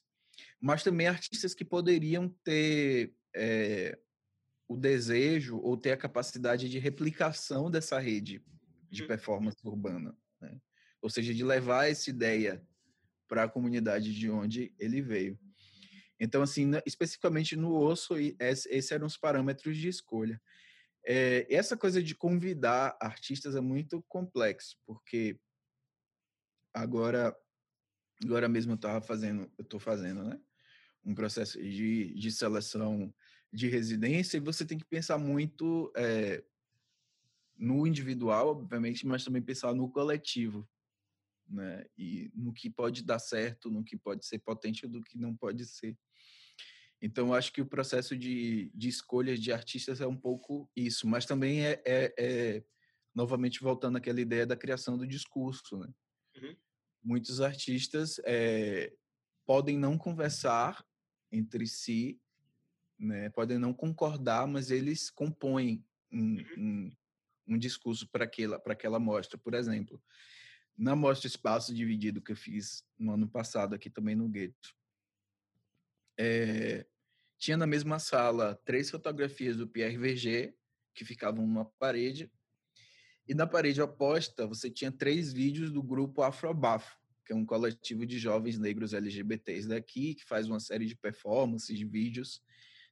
mas 0.60 0.82
também 0.82 1.06
artistas 1.06 1.54
que 1.54 1.64
poderiam 1.64 2.28
ter 2.44 3.14
é, 3.34 3.98
o 4.68 4.76
desejo 4.76 5.56
ou 5.58 5.74
ter 5.74 5.92
a 5.92 5.96
capacidade 5.96 6.68
de 6.68 6.78
replicação 6.78 7.70
dessa 7.70 7.98
rede 7.98 8.44
de 8.90 9.02
uhum. 9.02 9.08
performance 9.08 9.56
urbana, 9.64 10.14
né? 10.38 10.60
ou 11.00 11.08
seja, 11.08 11.32
de 11.32 11.42
levar 11.42 11.90
essa 11.90 12.10
ideia 12.10 12.62
para 13.26 13.44
a 13.44 13.48
comunidade 13.48 14.14
de 14.14 14.30
onde 14.30 14.74
ele 14.78 15.00
veio. 15.00 15.38
Então, 16.20 16.42
assim, 16.42 16.70
especificamente 16.84 17.56
no 17.56 17.74
osso, 17.74 18.14
esses 18.38 18.92
eram 18.92 19.06
os 19.06 19.16
parâmetros 19.16 19.76
de 19.78 19.88
escolha. 19.88 20.40
É, 21.06 21.46
essa 21.48 21.76
coisa 21.76 22.02
de 22.02 22.14
convidar 22.14 22.96
artistas 23.00 23.56
é 23.56 23.60
muito 23.60 24.02
complexo, 24.06 24.76
porque 24.86 25.38
agora 26.74 27.34
agora 28.24 28.48
mesmo 28.48 28.72
eu 28.80 29.02
fazendo, 29.02 29.50
eu 29.58 29.62
estou 29.62 29.80
fazendo, 29.80 30.24
né? 30.24 30.40
Um 31.04 31.14
processo 31.14 31.60
de, 31.60 32.14
de 32.14 32.32
seleção 32.32 33.12
de 33.52 33.68
residência 33.68 34.36
e 34.36 34.40
você 34.40 34.64
tem 34.64 34.78
que 34.78 34.84
pensar 34.84 35.18
muito 35.18 35.92
é, 35.96 36.42
no 37.56 37.86
individual, 37.86 38.48
obviamente, 38.48 39.06
mas 39.06 39.24
também 39.24 39.42
pensar 39.42 39.74
no 39.74 39.88
coletivo, 39.90 40.68
né? 41.48 41.84
E 41.96 42.30
no 42.34 42.52
que 42.52 42.70
pode 42.70 43.02
dar 43.02 43.18
certo, 43.18 43.70
no 43.70 43.84
que 43.84 43.96
pode 43.96 44.26
ser 44.26 44.38
potente, 44.38 44.86
do 44.86 45.02
que 45.02 45.18
não 45.18 45.36
pode 45.36 45.64
ser. 45.66 45.96
Então, 47.00 47.34
acho 47.34 47.52
que 47.52 47.60
o 47.60 47.66
processo 47.66 48.16
de, 48.16 48.72
de 48.74 48.88
escolha 48.88 49.36
de 49.36 49.52
artistas 49.52 50.00
é 50.00 50.06
um 50.06 50.16
pouco 50.16 50.70
isso, 50.74 51.06
mas 51.06 51.26
também 51.26 51.64
é, 51.64 51.82
é, 51.84 52.14
é 52.16 52.64
novamente 53.14 53.60
voltando 53.60 53.98
àquela 53.98 54.20
ideia 54.20 54.46
da 54.46 54.56
criação 54.56 54.96
do 54.96 55.06
discurso, 55.06 55.76
né? 55.76 55.88
Muitos 57.04 57.40
artistas 57.40 58.18
é, 58.24 58.92
podem 59.44 59.78
não 59.78 59.98
conversar 59.98 60.84
entre 61.30 61.66
si, 61.66 62.18
né? 62.98 63.28
podem 63.30 63.58
não 63.58 63.74
concordar, 63.74 64.46
mas 64.46 64.70
eles 64.70 65.10
compõem 65.10 65.84
um, 66.10 66.36
uhum. 66.36 66.46
um, 66.56 66.96
um 67.54 67.58
discurso 67.58 68.08
para 68.08 68.24
aquela, 68.24 68.56
aquela 68.66 68.98
mostra. 68.98 69.36
Por 69.36 69.52
exemplo, 69.54 70.02
na 70.76 70.96
mostra 70.96 71.28
Espaço 71.28 71.74
Dividido 71.74 72.22
que 72.22 72.32
eu 72.32 72.36
fiz 72.36 72.84
no 72.98 73.12
ano 73.12 73.28
passado, 73.28 73.74
aqui 73.74 73.90
também 73.90 74.16
no 74.16 74.28
Gueto, 74.28 74.74
é, 76.18 76.86
tinha 77.38 77.56
na 77.56 77.66
mesma 77.66 77.98
sala 77.98 78.58
três 78.64 78.90
fotografias 78.90 79.56
do 79.56 79.68
Pierre 79.68 79.98
Verger, 79.98 80.56
que 80.94 81.04
ficavam 81.04 81.46
numa 81.46 81.64
parede, 81.78 82.30
e 83.26 83.34
na 83.34 83.46
parede 83.46 83.80
oposta, 83.80 84.46
você 84.46 84.70
tinha 84.70 84.92
três 84.92 85.32
vídeos 85.32 85.70
do 85.70 85.82
grupo 85.82 86.22
Afrobafo, 86.22 86.96
que 87.24 87.32
é 87.32 87.36
um 87.36 87.44
coletivo 87.44 88.04
de 88.04 88.18
jovens 88.18 88.58
negros 88.58 88.92
LGBTs 88.92 89.66
daqui, 89.66 90.14
que 90.14 90.24
faz 90.24 90.46
uma 90.46 90.60
série 90.60 90.86
de 90.86 90.94
performances, 90.94 91.78
de 91.78 91.84
vídeos 91.84 92.42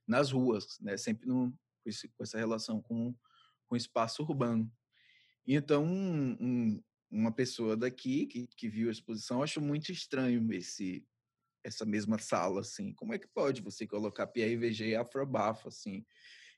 nas 0.07 0.31
ruas, 0.31 0.79
né? 0.79 0.97
sempre 0.97 1.27
no, 1.27 1.51
com, 1.51 1.89
esse, 1.89 2.07
com, 2.09 2.23
essa 2.23 2.37
relação 2.37 2.81
com, 2.81 3.13
com 3.67 3.75
o 3.75 3.77
espaço 3.77 4.23
urbano. 4.23 4.71
E 5.45 5.55
então, 5.55 5.85
um, 5.85 6.37
um, 6.39 6.83
uma 7.11 7.31
pessoa 7.31 7.77
daqui 7.77 8.25
que, 8.25 8.47
que 8.47 8.67
viu 8.67 8.89
a 8.89 8.91
exposição 8.91 9.43
achou 9.43 9.61
muito 9.61 9.91
estranho 9.91 10.51
esse, 10.51 11.05
essa 11.63 11.85
mesma 11.85 12.17
sala, 12.17 12.61
assim. 12.61 12.93
Como 12.93 13.13
é 13.13 13.19
que 13.19 13.27
pode 13.27 13.61
você 13.61 13.85
colocar 13.85 14.27
PRVG 14.27 14.89
e 14.89 14.95
Afrobafo, 14.95 15.67
assim? 15.67 16.05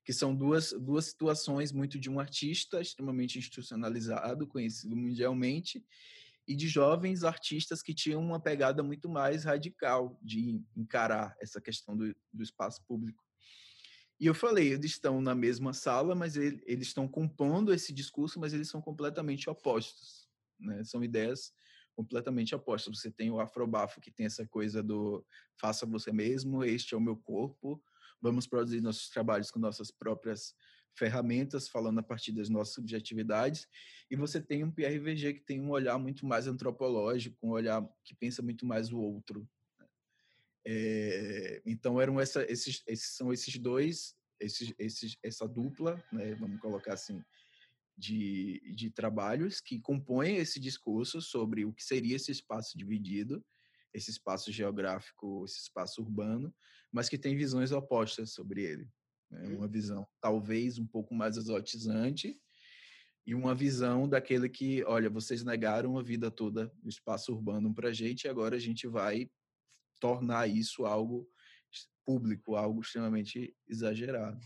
Que 0.06 0.14
são 0.14 0.36
duas, 0.36 0.72
duas 0.72 1.06
situações 1.06 1.72
muito 1.72 2.00
de 2.00 2.12
um 2.12 2.20
artista 2.20 2.80
extremamente 2.80 3.40
institucionalizado, 3.40 4.46
conhecido 4.46 4.96
mundialmente, 4.96 5.84
e 6.48 6.56
de 6.56 6.68
jovens 6.68 7.24
artistas 7.24 7.82
que 7.82 7.92
tinham 7.92 8.22
uma 8.22 8.40
pegada 8.40 8.84
muito 8.84 9.10
mais 9.10 9.44
radical 9.44 10.20
de 10.22 10.62
encarar 10.78 11.36
essa 11.42 11.60
questão 11.60 11.98
do, 11.98 12.16
do 12.32 12.44
espaço 12.44 12.84
público. 12.86 13.26
E 14.20 14.28
eu 14.28 14.36
falei, 14.36 14.74
eles 14.74 14.92
estão 14.92 15.20
na 15.20 15.34
mesma 15.34 15.74
sala, 15.74 16.14
mas 16.14 16.38
ele, 16.38 16.62
eles 16.68 16.88
estão 16.88 17.08
compondo 17.08 17.74
esse 17.74 17.92
discurso, 17.92 18.40
mas 18.40 18.54
eles 18.54 18.70
são 18.70 18.80
completamente 18.80 19.50
opostos. 19.50 20.30
Né? 20.60 20.84
São 20.84 21.04
ideias 21.04 21.52
completamente 21.96 22.54
opostas. 22.54 23.00
Você 23.00 23.10
tem 23.10 23.32
o 23.32 23.40
Afrobafo, 23.40 24.00
que 24.00 24.12
tem 24.12 24.28
essa 24.28 24.46
coisa 24.46 24.84
do 24.84 25.26
faça 25.60 25.86
você 25.86 26.12
mesmo, 26.12 26.64
este 26.64 26.94
é 26.94 26.98
o 26.98 27.02
meu 27.02 27.18
corpo, 27.18 27.82
vamos 28.22 28.48
produzir 28.48 28.82
nossos 28.82 29.10
trabalhos 29.10 29.52
com 29.52 29.60
nossas 29.60 29.92
próprias 29.92 30.54
ferramentas, 30.98 31.68
falando 31.68 32.00
a 32.00 32.04
partir 32.04 32.32
das 32.32 32.50
nossas 32.50 32.74
subjetividades, 32.74 33.68
e 34.10 34.16
você 34.16 34.42
tem 34.42 34.64
um 34.64 34.72
PRVG 34.72 35.34
que 35.34 35.46
tem 35.46 35.60
um 35.60 35.72
olhar 35.72 35.98
muito 35.98 36.26
mais 36.26 36.48
antropológico, 36.48 37.38
um 37.46 37.52
olhar 37.52 37.86
que 38.04 38.16
pensa 38.16 38.42
muito 38.42 38.66
mais 38.66 38.92
o 38.92 38.98
outro. 38.98 39.48
É, 40.66 41.62
então 41.66 42.02
eram 42.02 42.20
essa, 42.20 42.44
esses, 42.50 42.82
esses, 42.88 43.16
são 43.16 43.32
esses 43.32 43.58
dois, 43.58 44.16
esses, 44.40 44.74
esses, 44.80 45.18
essa 45.22 45.48
dupla, 45.48 46.04
né, 46.12 46.34
vamos 46.36 46.60
colocar 46.60 46.94
assim, 46.94 47.22
de, 47.98 48.62
de 48.76 48.90
trabalhos 48.90 49.62
que 49.62 49.80
compõem 49.80 50.38
esse 50.38 50.60
discurso 50.60 51.22
sobre 51.22 51.66
o 51.66 51.74
que 51.74 51.84
seria 51.84 52.16
esse 52.16 52.32
espaço 52.32 52.78
dividido, 52.78 53.44
esse 53.96 54.12
espaço 54.12 54.52
geográfico, 54.52 55.46
esse 55.46 55.62
espaço 55.62 56.02
urbano, 56.02 56.54
mas 56.92 57.08
que 57.08 57.18
tem 57.18 57.36
visões 57.36 57.72
opostas 57.72 58.34
sobre 58.34 58.64
ele. 58.64 58.90
Né? 59.32 59.56
Uma 59.56 59.68
visão 59.68 60.06
talvez 60.20 60.78
um 60.78 60.86
pouco 60.86 61.16
mais 61.16 61.38
exotizante 61.38 62.40
e 63.26 63.34
uma 63.34 63.56
visão 63.56 64.08
daquele 64.08 64.50
que, 64.50 64.84
olha, 64.84 65.10
vocês 65.10 65.44
negaram 65.44 65.98
a 65.98 66.04
vida 66.04 66.30
toda 66.30 66.72
o 66.84 66.90
espaço 66.90 67.34
urbano 67.34 67.74
para 67.74 67.90
a 67.90 67.94
gente 67.94 68.26
e 68.26 68.28
agora 68.28 68.56
a 68.56 68.60
gente 68.60 68.86
vai 68.86 69.32
tornar 70.00 70.48
isso 70.48 70.86
algo 70.86 71.28
público, 72.06 72.56
algo 72.56 72.82
extremamente 72.82 73.56
exagerado. 73.68 74.40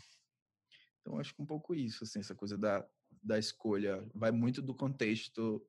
Então, 1.02 1.20
acho 1.20 1.36
que 1.36 1.42
um 1.42 1.46
pouco 1.46 1.74
isso, 1.74 2.04
assim, 2.04 2.20
essa 2.20 2.36
coisa 2.36 2.58
da, 2.58 2.88
da 3.22 3.38
escolha 3.38 4.08
vai 4.14 4.32
muito 4.32 4.62
do 4.62 4.76
contexto 4.76 5.66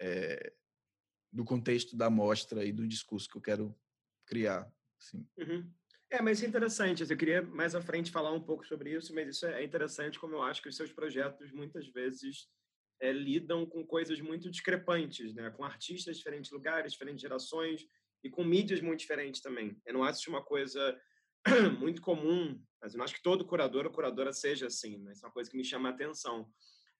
é, 0.00 0.52
do 1.32 1.44
contexto 1.44 1.96
da 1.96 2.08
mostra 2.08 2.64
e 2.64 2.72
do 2.72 2.86
discurso 2.86 3.28
que 3.28 3.36
eu 3.36 3.42
quero 3.42 3.74
criar. 4.26 4.70
Sim. 4.98 5.26
Uhum. 5.38 5.70
É, 6.10 6.22
mas 6.22 6.42
é 6.42 6.46
interessante. 6.46 7.08
Eu 7.08 7.16
queria 7.16 7.42
mais 7.42 7.74
à 7.74 7.82
frente 7.82 8.10
falar 8.10 8.32
um 8.32 8.42
pouco 8.42 8.66
sobre 8.66 8.94
isso, 8.94 9.14
mas 9.14 9.28
isso 9.28 9.46
é 9.46 9.62
interessante 9.62 10.18
como 10.18 10.34
eu 10.34 10.42
acho 10.42 10.62
que 10.62 10.68
os 10.68 10.76
seus 10.76 10.92
projetos 10.92 11.52
muitas 11.52 11.86
vezes 11.88 12.48
é, 13.00 13.12
lidam 13.12 13.66
com 13.66 13.86
coisas 13.86 14.20
muito 14.20 14.50
discrepantes, 14.50 15.34
né? 15.34 15.50
com 15.50 15.64
artistas 15.64 16.16
de 16.16 16.18
diferentes 16.18 16.50
lugares, 16.50 16.92
diferentes 16.92 17.20
gerações 17.20 17.86
e 18.24 18.30
com 18.30 18.42
mídias 18.42 18.80
muito 18.80 19.00
diferentes 19.00 19.40
também. 19.40 19.80
Eu 19.86 19.94
não 19.94 20.02
acho 20.02 20.30
uma 20.30 20.42
coisa 20.42 20.98
muito 21.78 22.00
comum, 22.00 22.60
mas 22.80 22.94
eu 22.94 22.98
não 22.98 23.04
acho 23.04 23.14
que 23.14 23.22
todo 23.22 23.46
curador 23.46 23.84
ou 23.84 23.92
curadora 23.92 24.32
seja 24.32 24.66
assim. 24.66 24.98
Né? 24.98 25.12
Isso 25.12 25.24
é 25.24 25.28
uma 25.28 25.34
coisa 25.34 25.50
que 25.50 25.56
me 25.56 25.64
chama 25.64 25.90
a 25.90 25.92
atenção. 25.92 26.50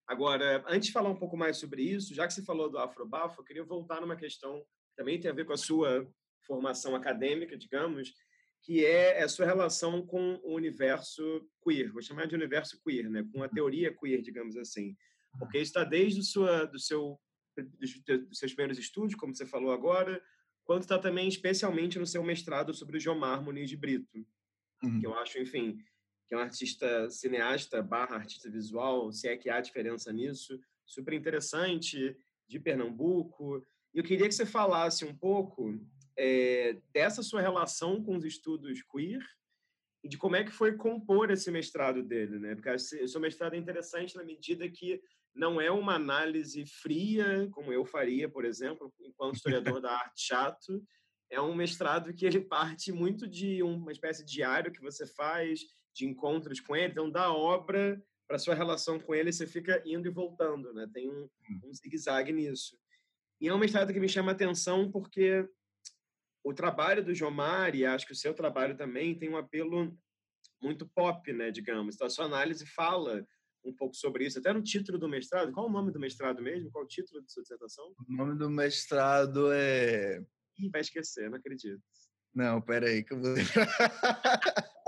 Agora, 0.09 0.65
antes 0.67 0.87
de 0.87 0.93
falar 0.93 1.11
um 1.11 1.19
pouco 1.19 1.37
mais 1.37 1.59
sobre 1.59 1.83
isso, 1.83 2.15
já 2.15 2.27
que 2.27 2.33
você 2.33 2.43
falou 2.43 2.71
do 2.71 2.79
Afrobafo, 2.79 3.41
eu 3.41 3.45
queria 3.45 3.63
voltar 3.63 4.01
numa 4.01 4.17
questão 4.17 4.59
que 4.61 4.97
também 4.97 5.21
tem 5.21 5.31
a 5.31 5.35
ver 5.35 5.45
com 5.45 5.53
a 5.53 5.57
sua 5.57 6.11
formação 6.47 6.97
acadêmica, 6.97 7.59
digamos, 7.59 8.15
que 8.63 8.87
é 8.87 9.23
a 9.23 9.29
sua 9.29 9.45
relação 9.45 10.05
com 10.05 10.41
o 10.43 10.55
universo 10.55 11.47
queer, 11.63 11.93
vou 11.93 12.01
chamar 12.01 12.27
de 12.27 12.35
universo 12.35 12.81
queer, 12.83 13.11
né? 13.11 13.23
com 13.31 13.43
a 13.43 13.49
teoria 13.51 13.95
queer, 13.95 14.23
digamos 14.23 14.57
assim. 14.57 14.97
Porque 15.39 15.59
está 15.59 15.85
desde 15.85 16.23
sua, 16.23 16.65
do 16.65 16.79
seu, 16.79 17.21
dos 17.55 18.39
seus 18.39 18.55
primeiros 18.55 18.79
estudos, 18.79 19.15
como 19.15 19.37
você 19.37 19.45
falou 19.45 19.73
agora, 19.73 20.23
quanto 20.65 20.83
está 20.83 20.99
também 20.99 21.29
especialmente 21.29 21.99
no 21.99 22.07
seu 22.07 22.23
mestrado 22.23 22.73
sobre 22.73 22.97
o 22.97 23.01
Jomar 23.01 23.43
Muniz 23.43 23.69
de 23.69 23.77
Brito, 23.77 24.27
uhum. 24.83 25.01
que 25.01 25.07
eu 25.07 25.15
acho, 25.19 25.39
enfim, 25.39 25.79
que 26.29 26.35
é 26.35 26.39
um 26.39 26.43
artista 26.43 27.09
cineasta 27.09 27.83
barra 27.83 28.17
artista 28.17 28.51
visual, 28.51 29.11
se 29.11 29.27
é 29.27 29.37
que 29.37 29.49
há 29.49 29.61
diferença 29.61 30.13
nisso, 30.13 30.61
super 30.85 31.15
interessante, 31.15 32.15
de 32.47 32.61
Pernambuco. 32.61 33.67
E 33.95 33.99
eu 33.99 34.05
queria 34.05 34.29
que 34.29 34.35
você 34.35 34.45
falasse 34.45 35.07
um 35.07 35.17
pouco 35.17 35.81
é, 36.17 36.77
dessa 36.93 37.23
sua 37.23 37.41
relação 37.41 38.03
com 38.03 38.17
os 38.17 38.25
estudos 38.25 38.83
queer 38.83 39.25
e 40.05 40.09
de 40.09 40.19
como 40.19 40.37
é 40.37 40.45
que 40.45 40.51
foi 40.51 40.77
compor 40.77 41.31
esse 41.31 41.51
mestrado 41.51 42.03
dele, 42.03 42.39
né? 42.39 42.55
Porque 42.55 42.71
o 42.71 43.09
seu 43.09 43.21
mestrado 43.21 43.55
é 43.55 43.57
interessante 43.57 44.15
na 44.15 44.23
medida 44.23 44.69
que 44.69 45.01
não 45.35 45.61
é 45.61 45.71
uma 45.71 45.95
análise 45.95 46.65
fria, 46.67 47.49
como 47.53 47.73
eu 47.73 47.85
faria, 47.85 48.29
por 48.29 48.45
exemplo, 48.45 48.93
enquanto 49.01 49.37
historiador 49.37 49.81
da 49.81 49.93
arte 49.97 50.27
chato. 50.27 50.85
É 51.31 51.41
um 51.41 51.55
mestrado 51.55 52.13
que 52.15 52.27
ele 52.27 52.41
parte 52.41 52.91
muito 52.91 53.27
de 53.27 53.63
uma 53.63 53.93
espécie 53.93 54.25
de 54.25 54.33
diário 54.33 54.73
que 54.73 54.81
você 54.81 55.07
faz, 55.07 55.61
de 55.95 56.07
encontros 56.07 56.61
com 56.61 56.77
ele, 56.77 56.93
então 56.93 57.11
da 57.11 57.33
obra 57.33 58.03
para 58.27 58.39
sua 58.39 58.55
relação 58.55 59.01
com 59.01 59.15
ele, 59.15 59.33
você 59.33 59.47
fica 59.47 59.83
indo 59.87 60.07
e 60.07 60.13
voltando, 60.13 60.73
né? 60.75 60.87
Tem 60.93 61.09
um, 61.09 61.25
hum. 61.25 61.61
um 61.65 61.73
zigue-zague 61.73 62.33
nisso. 62.33 62.79
E 63.41 63.49
é 63.49 63.55
um 63.55 63.59
mestrado 63.59 63.93
que 63.93 64.01
me 64.01 64.09
chama 64.09 64.33
a 64.33 64.35
atenção 64.35 64.91
porque 64.91 65.49
o 66.45 66.53
trabalho 66.53 67.05
do 67.05 67.15
Jomar, 67.15 67.75
e 67.75 67.87
acho 67.87 68.07
que 68.07 68.13
o 68.13 68.17
seu 68.17 68.35
trabalho 68.35 68.77
também, 68.77 69.19
tem 69.19 69.29
um 69.29 69.37
apelo 69.37 69.97
muito 70.61 70.87
pop, 70.89 71.33
né, 71.33 71.51
digamos. 71.51 71.95
Então, 71.95 72.07
a 72.07 72.11
sua 72.11 72.27
análise 72.27 72.67
fala 72.67 73.27
um 73.65 73.75
pouco 73.75 73.95
sobre 73.95 74.27
isso, 74.27 74.39
até 74.39 74.53
no 74.53 74.63
título 74.63 74.99
do 74.99 75.09
mestrado. 75.09 75.53
Qual 75.53 75.67
o 75.67 75.73
nome 75.73 75.93
do 75.93 76.01
mestrado 76.01 76.43
mesmo? 76.43 76.71
Qual 76.71 76.85
o 76.85 76.89
título 76.89 77.23
de 77.23 77.33
sua 77.33 77.43
dissertação? 77.43 77.95
O 78.09 78.13
nome 78.13 78.37
do 78.37 78.51
mestrado 78.51 79.53
é... 79.53 80.21
Ih, 80.59 80.71
vai 80.71 80.81
esquecer, 80.81 81.31
não 81.31 81.39
acredito. 81.39 81.83
Não, 82.35 82.61
peraí 82.61 83.03
que 83.03 83.13
eu 83.13 83.21
vou 83.21 83.35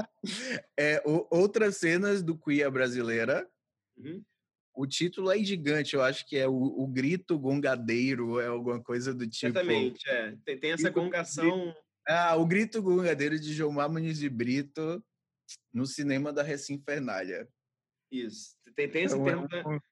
é 0.78 1.02
o, 1.04 1.26
Outras 1.30 1.76
Cenas 1.78 2.22
do 2.22 2.38
Queer 2.38 2.70
Brasileira. 2.70 3.48
Uhum. 3.96 4.22
O 4.74 4.86
título 4.86 5.30
é 5.30 5.38
gigante, 5.38 5.94
eu 5.94 6.02
acho 6.02 6.26
que 6.26 6.36
é 6.36 6.46
o, 6.46 6.54
o, 6.54 6.86
Grito 6.86 7.38
Gongadeiro, 7.38 8.38
é 8.40 8.46
alguma 8.46 8.80
coisa 8.82 9.12
do 9.12 9.26
tipo. 9.26 9.58
Exatamente, 9.58 10.08
é. 10.08 10.36
Tem, 10.44 10.58
tem 10.58 10.72
essa 10.72 10.90
gongação. 10.90 11.74
Ah, 12.06 12.36
o 12.36 12.46
Grito 12.46 12.80
Gongadeiro 12.80 13.38
de 13.38 13.52
Gilmar 13.52 13.90
Muniz 13.90 14.18
de 14.18 14.28
Brito 14.28 15.04
no 15.72 15.86
cinema 15.86 16.32
da 16.32 16.42
Recém-Fernália. 16.42 17.48
Isso. 18.10 18.56
Tem, 18.74 18.88
tem 18.88 19.04
esse 19.04 19.16
então, 19.16 19.46
tema. 19.46 19.82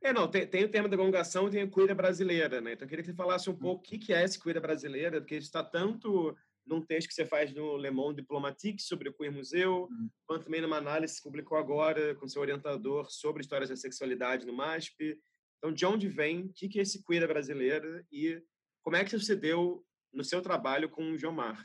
É, 0.00 0.12
não, 0.12 0.28
tem, 0.28 0.46
tem 0.46 0.64
o 0.64 0.70
tema 0.70 0.88
da 0.88 0.96
gongação 0.96 1.48
e 1.48 1.50
tem 1.50 1.62
a 1.62 1.68
cuida 1.68 1.94
brasileira, 1.94 2.60
né? 2.60 2.72
Então 2.72 2.86
eu 2.86 2.88
queria 2.88 3.02
que 3.02 3.10
você 3.10 3.16
falasse 3.16 3.50
um 3.50 3.52
hum. 3.52 3.58
pouco 3.58 3.80
o 3.80 3.82
que, 3.82 3.98
que 3.98 4.12
é 4.12 4.22
esse 4.24 4.38
cuida 4.38 4.60
brasileira, 4.60 5.20
porque 5.20 5.34
está 5.34 5.62
tanto 5.62 6.36
num 6.68 6.82
texto 6.82 7.08
que 7.08 7.14
você 7.14 7.24
faz 7.24 7.52
no 7.52 7.76
Le 7.76 7.90
Monde 7.90 8.20
Diplomatique 8.20 8.82
sobre 8.82 9.08
o 9.08 9.12
Queer 9.14 9.32
Museu, 9.32 9.88
uhum. 9.90 10.10
quanto 10.26 10.44
também 10.44 10.60
numa 10.60 10.76
análise 10.76 11.16
que 11.16 11.22
publicou 11.22 11.56
agora 11.56 12.14
com 12.16 12.28
seu 12.28 12.42
orientador 12.42 13.10
sobre 13.10 13.40
histórias 13.40 13.70
da 13.70 13.76
sexualidade 13.76 14.46
no 14.46 14.52
MASP. 14.52 15.18
Então, 15.56 15.72
de 15.72 15.86
onde 15.86 16.08
vem, 16.08 16.46
o 16.46 16.52
que 16.52 16.78
é 16.78 16.82
esse 16.82 17.02
queer 17.02 17.26
brasileiro 17.26 18.04
e 18.12 18.40
como 18.82 18.96
é 18.96 19.04
que 19.04 19.18
você 19.18 19.34
deu 19.34 19.84
no 20.12 20.22
seu 20.22 20.40
trabalho 20.40 20.88
com 20.88 21.10
o 21.10 21.18
Jomar? 21.18 21.62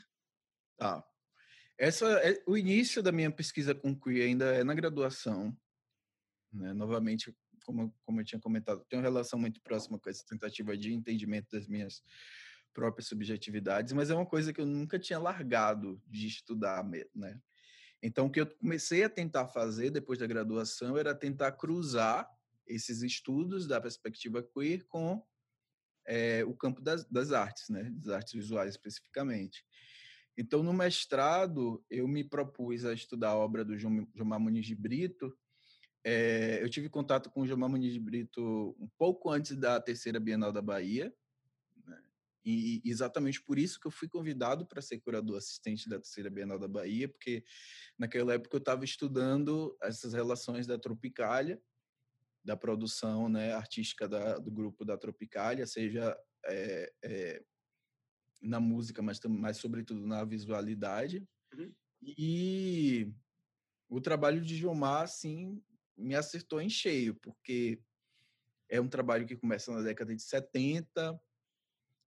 Tá. 0.78 1.04
Essa 1.78 2.08
é, 2.20 2.42
o 2.48 2.58
início 2.58 3.04
da 3.04 3.12
minha 3.12 3.32
pesquisa 3.32 3.76
com 3.76 3.98
queer 3.98 4.28
ainda 4.28 4.46
é 4.54 4.64
na 4.64 4.74
graduação. 4.74 5.56
Né? 6.52 6.74
Novamente, 6.74 7.36
como, 7.66 7.94
como 8.06 8.22
eu 8.22 8.26
tinha 8.26 8.40
comentado, 8.40 8.86
tenho 8.90 9.02
uma 9.02 9.08
relação 9.08 9.38
muito 9.38 9.62
próxima 9.62 10.00
com 10.00 10.10
essa 10.10 10.26
tentativa 10.26 10.78
de 10.78 10.94
entendimento 10.94 11.50
das 11.52 11.68
minhas 11.68 12.02
próprias 12.74 13.08
subjetividades, 13.08 13.94
mas 13.94 14.10
é 14.10 14.16
uma 14.16 14.26
coisa 14.26 14.52
que 14.52 14.60
eu 14.60 14.66
nunca 14.66 15.00
tinha 15.00 15.20
largado 15.20 16.02
de 16.08 16.28
estudar, 16.28 16.84
né? 17.16 17.40
Então, 18.02 18.26
o 18.26 18.30
que 18.30 18.42
eu 18.42 18.46
comecei 18.46 19.04
a 19.04 19.10
tentar 19.10 19.48
fazer 19.48 19.90
depois 19.90 20.20
da 20.20 20.28
graduação 20.28 20.98
era 20.98 21.16
tentar 21.16 21.54
cruzar 21.54 22.30
esses 22.68 23.02
estudos 23.02 23.66
da 23.66 23.80
perspectiva 23.80 24.44
queer 24.44 24.84
com 24.88 25.26
é, 26.06 26.44
o 26.44 26.54
campo 26.54 26.82
das, 26.82 27.06
das, 27.06 27.32
artes, 27.32 27.70
né? 27.70 27.90
Das 27.96 28.14
artes 28.14 28.34
visuais 28.34 28.72
especificamente. 28.72 29.64
Então, 30.38 30.64
no 30.64 30.74
mestrado, 30.74 31.84
eu 31.90 32.08
me 32.08 32.24
propus 32.24 32.84
a 32.84 32.94
estudar 32.94 33.30
a 33.30 33.38
obra 33.38 33.64
do 33.64 33.78
Gilmar 33.78 34.40
Muniz 34.40 34.66
de 34.66 34.76
Brito. 34.76 35.34
É, 36.04 36.60
eu 36.62 36.70
tive 36.70 36.90
contato 36.90 37.30
com 37.30 37.42
o 37.42 37.48
Gilmar 37.48 37.70
Muniz 37.70 37.94
de 37.94 38.00
Brito 38.00 38.76
um 38.80 38.90
pouco 38.98 39.30
antes 39.30 39.56
da 39.56 39.80
terceira 39.80 40.20
Bienal 40.20 40.52
da 40.52 40.62
Bahia, 40.62 41.14
e 42.46 42.82
exatamente 42.86 43.42
por 43.42 43.58
isso 43.58 43.80
que 43.80 43.88
eu 43.88 43.92
fui 43.92 44.08
convidado 44.08 44.66
para 44.66 44.82
ser 44.82 45.00
curador 45.00 45.38
assistente 45.38 45.88
da 45.88 45.98
terceira 45.98 46.30
Bienal 46.30 46.60
da 46.60 46.68
Bahia, 46.68 47.08
porque 47.08 47.44
naquela 47.98 48.34
época 48.34 48.56
eu 48.56 48.60
estava 48.60 48.84
estudando 48.84 49.78
essas 49.82 50.14
relações 50.14 50.68
da 50.68 50.78
Tropicália, 50.78 51.62
da 52.44 52.58
produção 52.58 53.30
né, 53.30 53.54
artística 53.54 54.08
da, 54.08 54.38
do 54.38 54.52
grupo 54.52 54.84
da 54.84 54.98
Tropicália, 54.98 55.66
seja 55.66 56.18
é, 56.46 56.94
é, 57.04 57.44
na 58.42 58.60
música, 58.60 59.02
mas, 59.02 59.20
mas 59.22 59.58
sobretudo 59.58 60.06
na 60.06 60.26
visualidade. 60.26 61.26
Uhum. 61.54 61.74
E 62.02 63.14
o 63.90 64.02
trabalho 64.02 64.42
de 64.42 64.58
Gilmar, 64.58 65.04
assim, 65.04 65.64
me 65.98 66.16
acertou 66.16 66.60
em 66.60 66.70
cheio, 66.70 67.16
porque 67.16 67.82
é 68.70 68.82
um 68.82 68.90
trabalho 68.90 69.26
que 69.26 69.38
começa 69.38 69.72
na 69.72 69.82
década 69.82 70.14
de 70.16 70.22
70, 70.22 71.18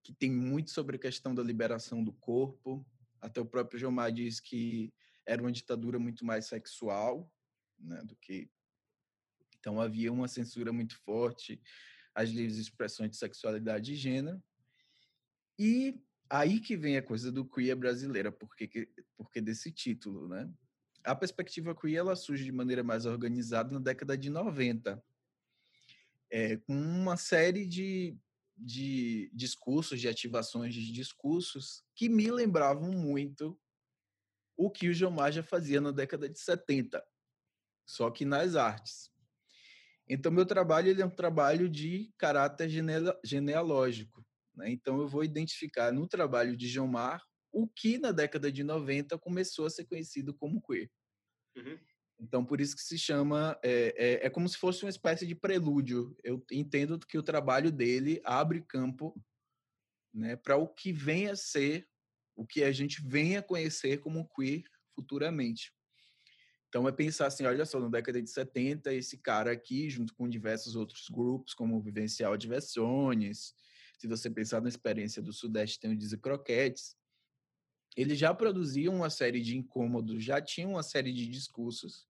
que 0.07 0.15
tem 0.15 0.31
muito 0.31 0.71
sobre 0.71 0.95
a 0.95 1.01
questão 1.01 1.35
da 1.35 1.43
liberação 1.43 2.03
do 2.05 2.13
corpo. 2.13 2.87
Até 3.21 3.41
o 3.41 3.45
próprio 3.45 3.77
Gilmar 3.77 4.13
diz 4.13 4.39
que 4.39 4.95
era 5.27 5.43
uma 5.43 5.51
ditadura 5.51 5.99
muito 5.99 6.25
mais 6.25 6.47
sexual, 6.47 7.29
né, 7.77 8.01
do 8.05 8.15
que 8.15 8.49
então 9.59 9.81
havia 9.81 10.13
uma 10.13 10.29
censura 10.29 10.73
muito 10.73 10.97
forte 11.01 11.61
às 12.15 12.31
livres 12.31 12.57
expressões 12.57 13.11
de 13.11 13.17
sexualidade 13.17 13.95
e 13.95 13.97
gênero. 13.97 14.41
E 15.59 16.01
aí 16.31 16.61
que 16.61 16.77
vem 16.77 16.97
a 16.97 17.03
coisa 17.03 17.33
do 17.33 17.45
queer 17.45 17.75
brasileira, 17.75 18.31
porque 18.31 18.89
porque 19.17 19.41
desse 19.41 19.73
título, 19.73 20.29
né? 20.29 20.49
A 21.03 21.17
perspectiva 21.17 21.75
queer 21.75 21.97
ela 21.97 22.15
surge 22.15 22.45
de 22.45 22.53
maneira 22.53 22.85
mais 22.85 23.07
organizada 23.07 23.73
na 23.73 23.81
década 23.81 24.17
de 24.17 24.31
90, 24.31 25.03
é, 26.31 26.59
com 26.59 26.73
uma 26.73 27.17
série 27.17 27.67
de 27.67 28.17
de 28.57 29.31
discursos, 29.35 30.01
de 30.01 30.09
ativações 30.09 30.75
de 30.75 30.93
discursos 30.93 31.85
que 31.95 32.09
me 32.09 32.31
lembravam 32.31 32.91
muito 32.91 33.59
o 34.57 34.71
que 34.71 34.89
o 34.89 34.95
Gilmar 34.95 35.31
já 35.31 35.43
fazia 35.43 35.81
na 35.81 35.91
década 35.91 36.29
de 36.29 36.39
70, 36.39 37.05
só 37.87 38.11
que 38.11 38.25
nas 38.25 38.57
artes. 38.57 39.11
Então, 40.09 40.33
meu 40.33 40.47
trabalho 40.47 40.89
ele 40.89 41.03
é 41.03 41.07
um 41.07 41.15
trabalho 41.15 41.69
de 41.69 42.13
caráter 42.17 42.71
genealógico. 43.25 44.25
Né? 44.55 44.71
Então, 44.71 45.01
eu 45.01 45.09
vou 45.09 45.25
identificar 45.25 45.93
no 45.93 46.09
trabalho 46.09 46.57
de 46.57 46.69
Gilmar 46.69 47.23
o 47.53 47.69
que 47.69 47.99
na 47.99 48.13
década 48.13 48.51
de 48.51 48.63
90 48.63 49.19
começou 49.19 49.67
a 49.67 49.71
ser 49.71 49.85
conhecido 49.85 50.33
como 50.35 50.63
queer. 50.63 50.91
Uhum. 51.57 51.79
Então, 52.19 52.45
por 52.45 52.61
isso 52.61 52.75
que 52.75 52.83
se 52.83 52.99
chama. 52.99 53.59
É, 53.63 53.95
é, 53.97 54.27
é, 54.27 54.31
como 54.31 54.49
se 54.49 54.57
fosse 54.57 54.85
uma 54.85 54.91
espécie 54.91 55.27
de 55.27 55.35
prelúdio. 55.35 56.17
Eu 56.25 56.45
entendo 56.51 56.99
que 56.99 57.19
o 57.19 57.23
trabalho 57.23 57.71
dele 57.71 58.21
abre 58.25 58.63
campo 58.63 59.15
né, 60.13 60.37
para 60.37 60.57
o 60.57 60.67
que 60.67 60.93
venha 60.93 61.33
a 61.33 61.37
ser, 61.37 61.87
o 62.35 62.47
que 62.47 62.65
a 62.65 62.73
gente 62.73 63.03
venha 63.07 63.41
a 63.41 63.43
conhecer 63.43 63.99
como 63.99 64.29
queer 64.29 64.65
futuramente. 64.95 65.73
Então, 66.69 66.89
é 66.89 66.93
pensar 66.93 67.27
assim: 67.27 67.45
olha 67.45 67.67
só, 67.67 67.79
na 67.79 67.89
década 67.89 68.21
de 68.21 68.31
70, 68.31 68.95
esse 68.95 69.19
cara 69.19 69.53
aqui, 69.53 69.91
junto 69.91 70.15
com 70.15 70.29
diversos 70.29 70.75
outros 70.75 71.09
grupos, 71.11 71.55
como 71.55 71.81
Vivencial 71.81 72.37
Diversiones, 72.37 73.55
se 73.99 74.07
você 74.07 74.31
pensar 74.31 74.61
na 74.61 74.69
experiência 74.69 75.23
do 75.23 75.33
Sudeste, 75.33 75.81
tem 75.81 75.93
o 75.93 75.97
Dizzy 75.97 76.19
Croquetes, 76.19 76.97
eles 77.97 78.19
já 78.19 78.35
produziam 78.35 78.95
uma 78.95 79.11
série 79.11 79.41
de 79.41 79.57
incômodos, 79.57 80.23
já 80.23 80.41
tinham 80.41 80.73
uma 80.73 80.83
série 80.83 81.13
de 81.13 81.27
discursos 81.27 82.07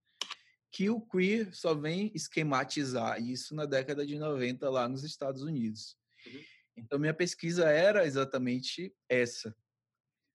que 0.76 0.90
o 0.90 1.00
queer 1.00 1.54
só 1.54 1.74
vem 1.74 2.12
esquematizar 2.14 3.18
isso 3.18 3.54
na 3.54 3.64
década 3.64 4.06
de 4.06 4.18
90 4.18 4.68
lá 4.68 4.86
nos 4.86 5.04
Estados 5.04 5.40
Unidos. 5.42 5.96
Uhum. 6.26 6.44
Então, 6.76 6.98
minha 6.98 7.14
pesquisa 7.14 7.70
era 7.70 8.04
exatamente 8.04 8.94
essa. 9.08 9.56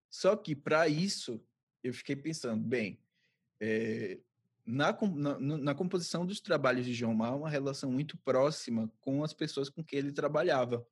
Só 0.09 0.35
que, 0.35 0.55
para 0.55 0.87
isso, 0.87 1.39
eu 1.83 1.93
fiquei 1.93 2.15
pensando, 2.15 2.63
bem, 2.63 2.99
é, 3.59 4.19
na, 4.65 4.97
na, 5.13 5.39
na, 5.39 5.75
composição 5.75 6.25
dos 6.25 6.41
trabalhos 6.41 6.87
de 6.87 6.93
João 6.95 7.13
Mar, 7.13 7.35
uma 7.35 7.49
relação 7.49 7.91
muito 7.91 8.17
próxima 8.17 8.91
com 8.99 9.23
as 9.23 9.33
pessoas 9.33 9.69
com 9.69 9.83
quem 9.83 9.99
ele 9.99 10.11
trabalhava. 10.11 10.83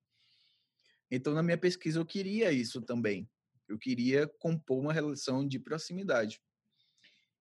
Então, 1.10 1.34
na 1.34 1.42
minha 1.42 1.58
pesquisa, 1.58 2.00
eu 2.00 2.06
queria 2.06 2.52
isso 2.52 2.84
também. 2.84 3.28
Eu 3.70 3.78
queria 3.78 4.28
compor 4.40 4.80
uma 4.80 4.92
relação 4.94 5.48
de 5.48 5.60
proximidade. 5.60 6.42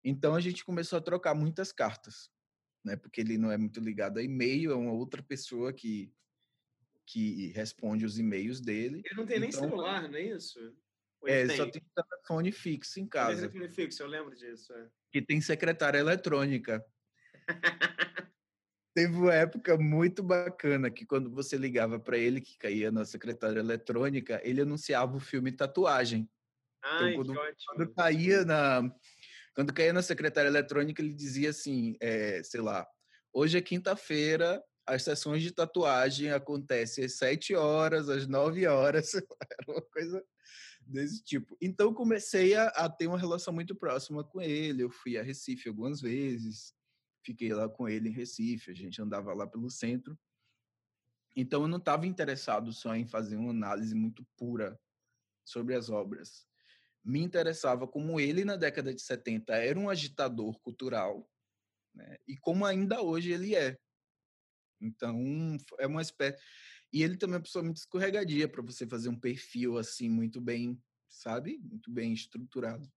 Então, 0.04 0.34
a 0.34 0.40
gente 0.40 0.64
começou 0.64 0.98
a 0.98 1.02
trocar 1.02 1.34
muitas 1.34 1.72
cartas, 1.72 2.30
né? 2.84 2.96
Porque 2.96 3.20
ele 3.20 3.38
não 3.38 3.50
é 3.50 3.56
muito 3.56 3.80
ligado 3.80 4.18
a 4.18 4.22
e-mail, 4.22 4.70
é 4.70 4.74
uma 4.74 4.92
outra 4.92 5.22
pessoa 5.22 5.72
que 5.72 6.12
que 7.10 7.46
responde 7.48 8.04
os 8.04 8.18
e-mails 8.18 8.60
dele. 8.60 9.00
Ele 9.02 9.14
não 9.16 9.24
tem 9.24 9.38
então, 9.38 9.48
nem 9.48 9.70
celular, 9.70 10.02
não 10.10 10.18
é 10.18 10.22
isso? 10.22 10.76
É, 11.24 11.46
tem? 11.46 11.56
só 11.56 11.66
tem 11.70 11.82
telefone 11.94 12.52
fixo 12.52 13.00
em 13.00 13.06
casa. 13.06 13.40
Tem 13.40 13.50
telefone 13.50 13.74
fixo, 13.74 14.02
eu 14.02 14.06
lembro 14.06 14.36
disso. 14.36 14.72
É. 14.74 14.90
Que 15.10 15.22
tem 15.22 15.40
secretária 15.40 15.98
eletrônica. 15.98 16.84
Teve 18.98 19.14
uma 19.14 19.32
época 19.32 19.78
muito 19.78 20.24
bacana 20.24 20.90
que 20.90 21.06
quando 21.06 21.30
você 21.30 21.56
ligava 21.56 22.00
para 22.00 22.18
ele, 22.18 22.40
que 22.40 22.58
caía 22.58 22.90
na 22.90 23.04
secretária 23.04 23.60
eletrônica, 23.60 24.40
ele 24.42 24.62
anunciava 24.62 25.16
o 25.16 25.20
filme 25.20 25.52
Tatuagem. 25.52 26.28
Ai, 26.82 27.12
então, 27.12 27.24
quando, 27.24 27.40
quando 27.64 27.94
caía 27.94 28.44
na 28.44 28.92
quando 29.54 29.72
caía 29.72 29.92
na 29.92 30.02
secretária 30.02 30.48
eletrônica, 30.48 31.00
ele 31.00 31.14
dizia 31.14 31.50
assim, 31.50 31.96
é, 32.00 32.42
sei 32.42 32.60
lá, 32.60 32.84
hoje 33.32 33.56
é 33.56 33.60
quinta-feira, 33.60 34.60
as 34.84 35.04
sessões 35.04 35.44
de 35.44 35.52
tatuagem 35.52 36.32
acontecem 36.32 37.04
às 37.04 37.18
sete 37.18 37.54
horas, 37.54 38.08
às 38.08 38.26
nove 38.26 38.66
horas, 38.66 39.14
era 39.40 39.72
uma 39.76 39.82
coisa 39.82 40.24
desse 40.80 41.22
tipo. 41.22 41.56
Então 41.62 41.94
comecei 41.94 42.56
a, 42.56 42.66
a, 42.66 42.88
ter 42.88 43.06
uma 43.06 43.18
relação 43.18 43.54
muito 43.54 43.76
próxima 43.76 44.24
com 44.24 44.40
ele. 44.40 44.82
Eu 44.82 44.90
fui 44.90 45.16
a 45.16 45.22
Recife 45.22 45.68
algumas 45.68 46.00
vezes, 46.00 46.76
fiquei 47.28 47.52
lá 47.52 47.68
com 47.68 47.86
ele 47.86 48.08
em 48.08 48.12
Recife, 48.12 48.70
a 48.70 48.74
gente 48.74 49.02
andava 49.02 49.34
lá 49.34 49.46
pelo 49.46 49.68
centro. 49.68 50.18
Então 51.36 51.62
eu 51.62 51.68
não 51.68 51.76
estava 51.76 52.06
interessado 52.06 52.72
só 52.72 52.94
em 52.96 53.06
fazer 53.06 53.36
uma 53.36 53.50
análise 53.50 53.94
muito 53.94 54.26
pura 54.34 54.80
sobre 55.44 55.74
as 55.74 55.90
obras. 55.90 56.46
Me 57.04 57.20
interessava 57.20 57.86
como 57.86 58.18
ele 58.18 58.46
na 58.46 58.56
década 58.56 58.94
de 58.94 59.02
70 59.02 59.54
era 59.54 59.78
um 59.78 59.90
agitador 59.90 60.58
cultural, 60.60 61.30
né? 61.94 62.16
E 62.26 62.34
como 62.38 62.64
ainda 62.64 63.02
hoje 63.02 63.30
ele 63.30 63.54
é. 63.54 63.78
Então, 64.80 65.18
é 65.78 65.86
uma 65.86 66.00
espécie 66.00 66.42
e 66.90 67.02
ele 67.02 67.18
também 67.18 67.34
é 67.34 67.36
uma 67.36 67.44
pessoa 67.44 67.62
muito 67.62 67.76
escorregadia 67.76 68.48
para 68.48 68.62
você 68.62 68.86
fazer 68.86 69.10
um 69.10 69.20
perfil 69.20 69.76
assim 69.76 70.08
muito 70.08 70.40
bem, 70.40 70.82
sabe? 71.08 71.58
Muito 71.58 71.90
bem 71.90 72.14
estruturado. 72.14 72.90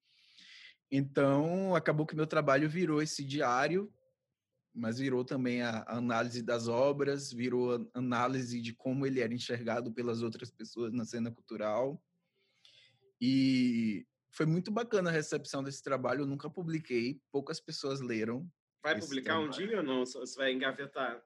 Então, 0.90 1.76
acabou 1.76 2.06
que 2.06 2.16
meu 2.16 2.28
trabalho 2.28 2.70
virou 2.70 3.02
esse 3.02 3.26
diário, 3.26 3.94
mas 4.74 5.00
virou 5.00 5.26
também 5.26 5.62
a 5.62 5.84
análise 5.88 6.42
das 6.42 6.68
obras, 6.68 7.32
virou 7.32 7.76
a 7.76 8.00
análise 8.00 8.62
de 8.62 8.74
como 8.74 9.06
ele 9.06 9.20
era 9.20 9.34
enxergado 9.34 9.92
pelas 9.92 10.22
outras 10.22 10.50
pessoas 10.50 10.94
na 10.94 11.06
cena 11.06 11.32
cultural. 11.32 12.02
E 13.20 14.06
foi 14.32 14.46
muito 14.46 14.72
bacana 14.72 15.10
a 15.10 15.14
recepção 15.14 15.64
desse 15.64 15.84
trabalho. 15.84 16.22
Eu 16.22 16.26
nunca 16.28 16.50
publiquei, 16.50 17.22
poucas 17.32 17.60
pessoas 17.60 18.00
leram. 18.00 18.50
Vai 18.82 19.00
publicar 19.00 19.34
trabalho. 19.34 19.48
um 19.48 19.52
dia 19.52 19.78
ou 19.78 19.84
não? 19.84 20.06
Você 20.06 20.36
vai 20.38 20.52
engavetar? 20.54 21.22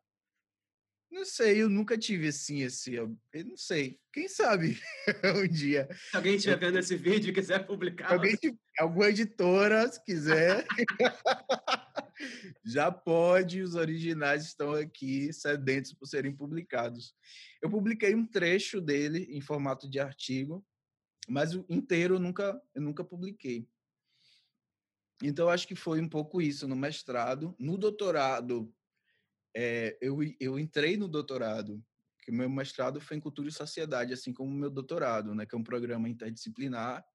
Não 1.11 1.23
sei, 1.23 1.61
eu 1.61 1.69
nunca 1.69 1.97
tive 1.97 2.27
assim, 2.27 2.63
esse. 2.63 2.95
Eu 2.95 3.15
não 3.45 3.55
sei. 3.55 3.99
Quem 4.11 4.27
sabe 4.27 4.77
um 5.45 5.47
dia. 5.47 5.87
Se 6.09 6.17
alguém 6.17 6.35
estiver 6.35 6.59
vendo 6.59 6.79
esse 6.79 6.97
vídeo 6.97 7.29
e 7.29 7.33
quiser 7.33 7.65
publicar. 7.65 8.11
Alguém, 8.11 8.35
alguma 8.79 9.07
editora, 9.07 9.87
se 9.87 10.03
quiser. 10.03 10.65
já 12.63 12.91
pode, 12.91 13.61
os 13.61 13.75
originais 13.75 14.45
estão 14.45 14.73
aqui 14.73 15.31
sedentos 15.33 15.93
por 15.93 16.05
serem 16.07 16.35
publicados. 16.35 17.13
Eu 17.61 17.69
publiquei 17.69 18.15
um 18.15 18.25
trecho 18.25 18.79
dele 18.81 19.27
em 19.29 19.41
formato 19.41 19.89
de 19.89 19.99
artigo, 19.99 20.65
mas 21.27 21.53
o 21.55 21.65
inteiro 21.69 22.15
eu 22.15 22.19
nunca, 22.19 22.61
eu 22.73 22.81
nunca 22.81 23.03
publiquei. 23.03 23.67
Então, 25.23 25.49
acho 25.49 25.67
que 25.67 25.75
foi 25.75 26.01
um 26.01 26.09
pouco 26.09 26.41
isso 26.41 26.67
no 26.67 26.75
mestrado. 26.75 27.55
No 27.57 27.77
doutorado, 27.77 28.73
é, 29.55 29.97
eu, 30.01 30.19
eu 30.39 30.59
entrei 30.59 30.97
no 30.97 31.07
doutorado, 31.07 31.83
que 32.21 32.31
meu 32.31 32.49
mestrado 32.49 32.99
foi 32.99 33.17
em 33.17 33.21
cultura 33.21 33.47
e 33.47 33.51
sociedade, 33.51 34.13
assim 34.13 34.33
como 34.33 34.51
o 34.51 34.57
meu 34.57 34.69
doutorado, 34.69 35.33
né, 35.33 35.45
que 35.45 35.55
é 35.55 35.57
um 35.57 35.63
programa 35.63 36.09
interdisciplinar 36.09 37.05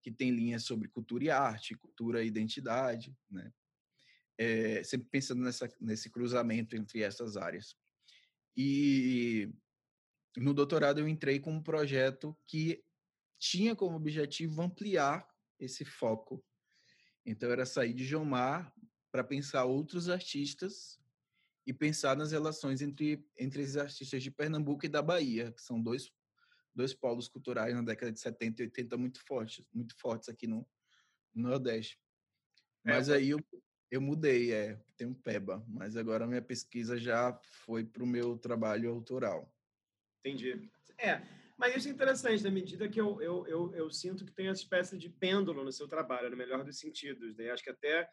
que 0.00 0.12
tem 0.12 0.30
linhas 0.30 0.62
sobre 0.62 0.88
cultura 0.88 1.24
e 1.24 1.30
arte, 1.30 1.74
cultura 1.74 2.22
e 2.22 2.28
identidade, 2.28 3.14
né, 3.28 3.52
é, 4.38 4.82
sempre 4.84 5.08
pensando 5.10 5.42
nessa, 5.42 5.68
nesse 5.80 6.08
cruzamento 6.08 6.76
entre 6.76 7.02
essas 7.02 7.36
áreas. 7.36 7.76
E 8.56 9.52
no 10.36 10.54
doutorado 10.54 11.00
eu 11.00 11.08
entrei 11.08 11.40
com 11.40 11.52
um 11.52 11.62
projeto 11.62 12.36
que 12.46 12.82
tinha 13.38 13.74
como 13.74 13.96
objetivo 13.96 14.62
ampliar 14.62 15.28
esse 15.58 15.84
foco. 15.84 16.44
Então 17.26 17.50
era 17.50 17.66
sair 17.66 17.92
de 17.92 18.04
Jomar 18.04 18.72
para 19.10 19.24
pensar 19.24 19.64
outros 19.64 20.08
artistas 20.08 20.98
e 21.66 21.72
pensar 21.72 22.16
nas 22.16 22.32
relações 22.32 22.80
entre, 22.80 23.26
entre 23.36 23.62
os 23.62 23.76
artistas 23.76 24.22
de 24.22 24.30
Pernambuco 24.30 24.86
e 24.86 24.88
da 24.88 25.02
Bahia, 25.02 25.52
que 25.52 25.60
são 25.60 25.82
dois, 25.82 26.10
dois 26.74 26.94
polos 26.94 27.28
culturais 27.28 27.74
na 27.74 27.82
década 27.82 28.12
de 28.12 28.20
70 28.20 28.62
e 28.62 28.64
80 28.66 28.96
muito 28.96 29.20
fortes, 29.26 29.66
muito 29.72 29.94
fortes 29.98 30.28
aqui 30.28 30.46
no, 30.46 30.66
no 31.34 31.48
Nordeste. 31.48 32.00
É, 32.86 32.92
mas 32.92 33.08
é, 33.08 33.16
aí 33.16 33.30
eu, 33.30 33.38
eu 33.90 34.00
mudei, 34.00 34.52
é, 34.52 34.78
um 35.02 35.14
PEBA, 35.14 35.64
mas 35.68 35.96
agora 35.96 36.24
a 36.24 36.28
minha 36.28 36.42
pesquisa 36.42 36.98
já 36.98 37.38
foi 37.64 37.84
para 37.84 38.02
o 38.02 38.06
meu 38.06 38.36
trabalho 38.36 38.90
autoral. 38.90 39.52
Entendi. 40.24 40.70
É, 40.98 41.22
mas 41.56 41.74
isso 41.76 41.88
é 41.88 41.90
interessante, 41.90 42.44
na 42.44 42.50
medida 42.50 42.88
que 42.88 43.00
eu, 43.00 43.20
eu, 43.22 43.46
eu, 43.46 43.74
eu 43.74 43.90
sinto 43.90 44.24
que 44.24 44.32
tem 44.32 44.48
essa 44.48 44.60
espécie 44.60 44.98
de 44.98 45.08
pêndulo 45.08 45.64
no 45.64 45.72
seu 45.72 45.88
trabalho, 45.88 46.30
no 46.30 46.36
melhor 46.36 46.64
dos 46.64 46.78
sentidos. 46.78 47.36
Né? 47.36 47.50
Acho 47.50 47.64
que 47.64 47.70
até 47.70 48.08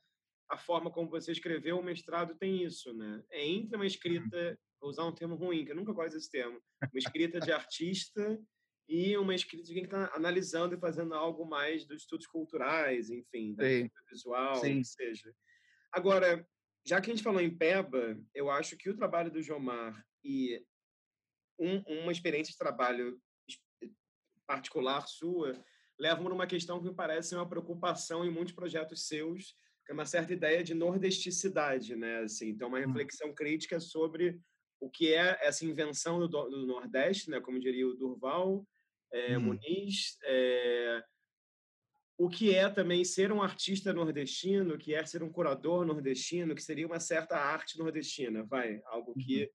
a 0.50 0.58
forma 0.58 0.92
como 0.92 1.10
você 1.10 1.32
escreveu 1.32 1.80
o 1.80 1.84
mestrado 1.84 2.36
tem 2.36 2.64
isso, 2.64 2.94
né? 2.94 3.24
É 3.30 3.46
entre 3.46 3.76
uma 3.76 3.82
uhum. 3.82 3.88
escrita, 3.88 4.60
vou 4.80 4.90
usar 4.90 5.06
um 5.06 5.14
termo 5.14 5.36
ruim, 5.36 5.66
que 5.66 5.72
eu 5.72 5.76
nunca 5.76 5.92
gosto 5.92 6.14
desse 6.14 6.30
termo, 6.30 6.62
uma 6.82 7.00
escrita 7.00 7.40
de 7.40 7.52
artista 7.52 8.40
e 8.88 9.18
uma 9.18 9.34
escrita 9.34 9.64
de 9.64 9.74
quem 9.74 9.84
está 9.84 10.12
analisando 10.14 10.76
e 10.76 10.80
fazendo 10.80 11.16
algo 11.16 11.46
mais 11.46 11.86
dos 11.86 12.04
estudos 12.04 12.28
culturais, 12.28 13.10
enfim, 13.10 13.56
da 13.56 13.64
visual, 14.10 14.56
Sim. 14.58 14.82
que 14.82 14.88
seja. 14.88 15.34
Agora, 15.96 16.46
já 16.86 17.00
que 17.00 17.10
a 17.10 17.16
gente 17.16 17.24
falou 17.24 17.40
em 17.40 17.58
Peba, 17.58 18.20
eu 18.34 18.52
acho 18.52 18.76
que 18.76 18.90
o 18.90 18.96
trabalho 18.98 19.32
do 19.32 19.42
Jomar 19.42 20.06
e 20.22 20.62
um, 21.58 21.80
uma 22.02 22.12
experiência 22.12 22.52
de 22.52 22.58
trabalho 22.58 23.18
particular 24.46 25.08
sua 25.08 25.54
levam 25.98 26.28
a 26.28 26.34
uma 26.34 26.48
questão 26.48 26.80
que 26.80 26.90
me 26.90 26.94
parece 26.94 27.34
uma 27.34 27.48
preocupação 27.48 28.26
em 28.26 28.30
muitos 28.30 28.54
projetos 28.54 29.08
seus, 29.08 29.56
é 29.90 29.94
uma 29.94 30.06
certa 30.06 30.34
ideia 30.34 30.62
de 30.62 30.74
nordesticidade, 30.74 31.96
né? 31.96 32.24
Assim, 32.24 32.50
então, 32.50 32.68
uma 32.68 32.78
hum. 32.78 32.88
reflexão 32.88 33.34
crítica 33.34 33.80
sobre 33.80 34.38
o 34.82 34.90
que 34.90 35.14
é 35.14 35.40
essa 35.42 35.64
invenção 35.64 36.20
do, 36.20 36.28
do 36.28 36.68
Nordeste, 36.68 37.30
né? 37.30 37.40
Como 37.40 37.58
diria 37.58 37.88
o 37.88 37.96
Durval 37.96 38.68
é, 39.14 39.38
hum. 39.38 39.44
Muniz, 39.44 40.18
é, 40.24 41.02
o 42.18 42.30
que 42.30 42.56
é 42.56 42.70
também 42.70 43.04
ser 43.04 43.32
um 43.32 43.42
artista 43.42 43.92
nordestino, 43.92 44.78
que 44.78 44.94
é 44.94 45.06
ser 45.06 45.22
um 45.22 45.32
curador 45.32 45.86
nordestino, 45.86 46.56
que 46.56 46.64
seria 46.64 46.88
uma 46.88 47.00
certa 47.00 47.38
arte 47.38 47.78
nordestina, 47.78 48.44
vai, 48.44 48.82
algo 48.86 49.14
que 49.16 49.44
uhum. 49.44 49.50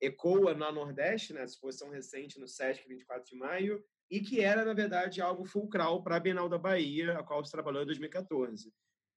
ecoa 0.00 0.54
na 0.54 0.72
Nordeste, 0.72 1.32
né? 1.32 1.44
Exposição 1.44 1.90
recente 1.90 2.40
no 2.40 2.48
Sesc 2.48 2.88
24 2.88 3.24
de 3.30 3.36
maio, 3.36 3.84
e 4.10 4.20
que 4.20 4.40
era, 4.40 4.64
na 4.64 4.74
verdade, 4.74 5.22
algo 5.22 5.44
fulcral 5.44 6.02
para 6.02 6.16
a 6.16 6.20
Bienal 6.20 6.48
da 6.48 6.58
Bahia, 6.58 7.18
a 7.18 7.22
qual 7.22 7.44
você 7.44 7.52
trabalhou 7.52 7.82
em 7.82 7.86
2014. 7.86 8.72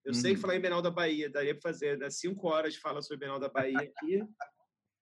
Eu 0.05 0.13
uhum. 0.13 0.13
sei 0.13 0.35
que 0.35 0.39
falar 0.41 0.55
em 0.55 0.61
Bienal 0.61 0.81
da 0.83 0.91
Bahia 0.91 1.27
daria 1.27 1.55
para 1.55 1.71
fazer 1.71 1.97
das 1.97 2.19
cinco 2.19 2.47
horas 2.47 2.75
de 2.75 2.79
fala 2.79 3.01
sobre 3.01 3.17
Bienal 3.17 3.39
da 3.39 3.49
Bahia 3.49 3.79
aqui. 3.79 4.23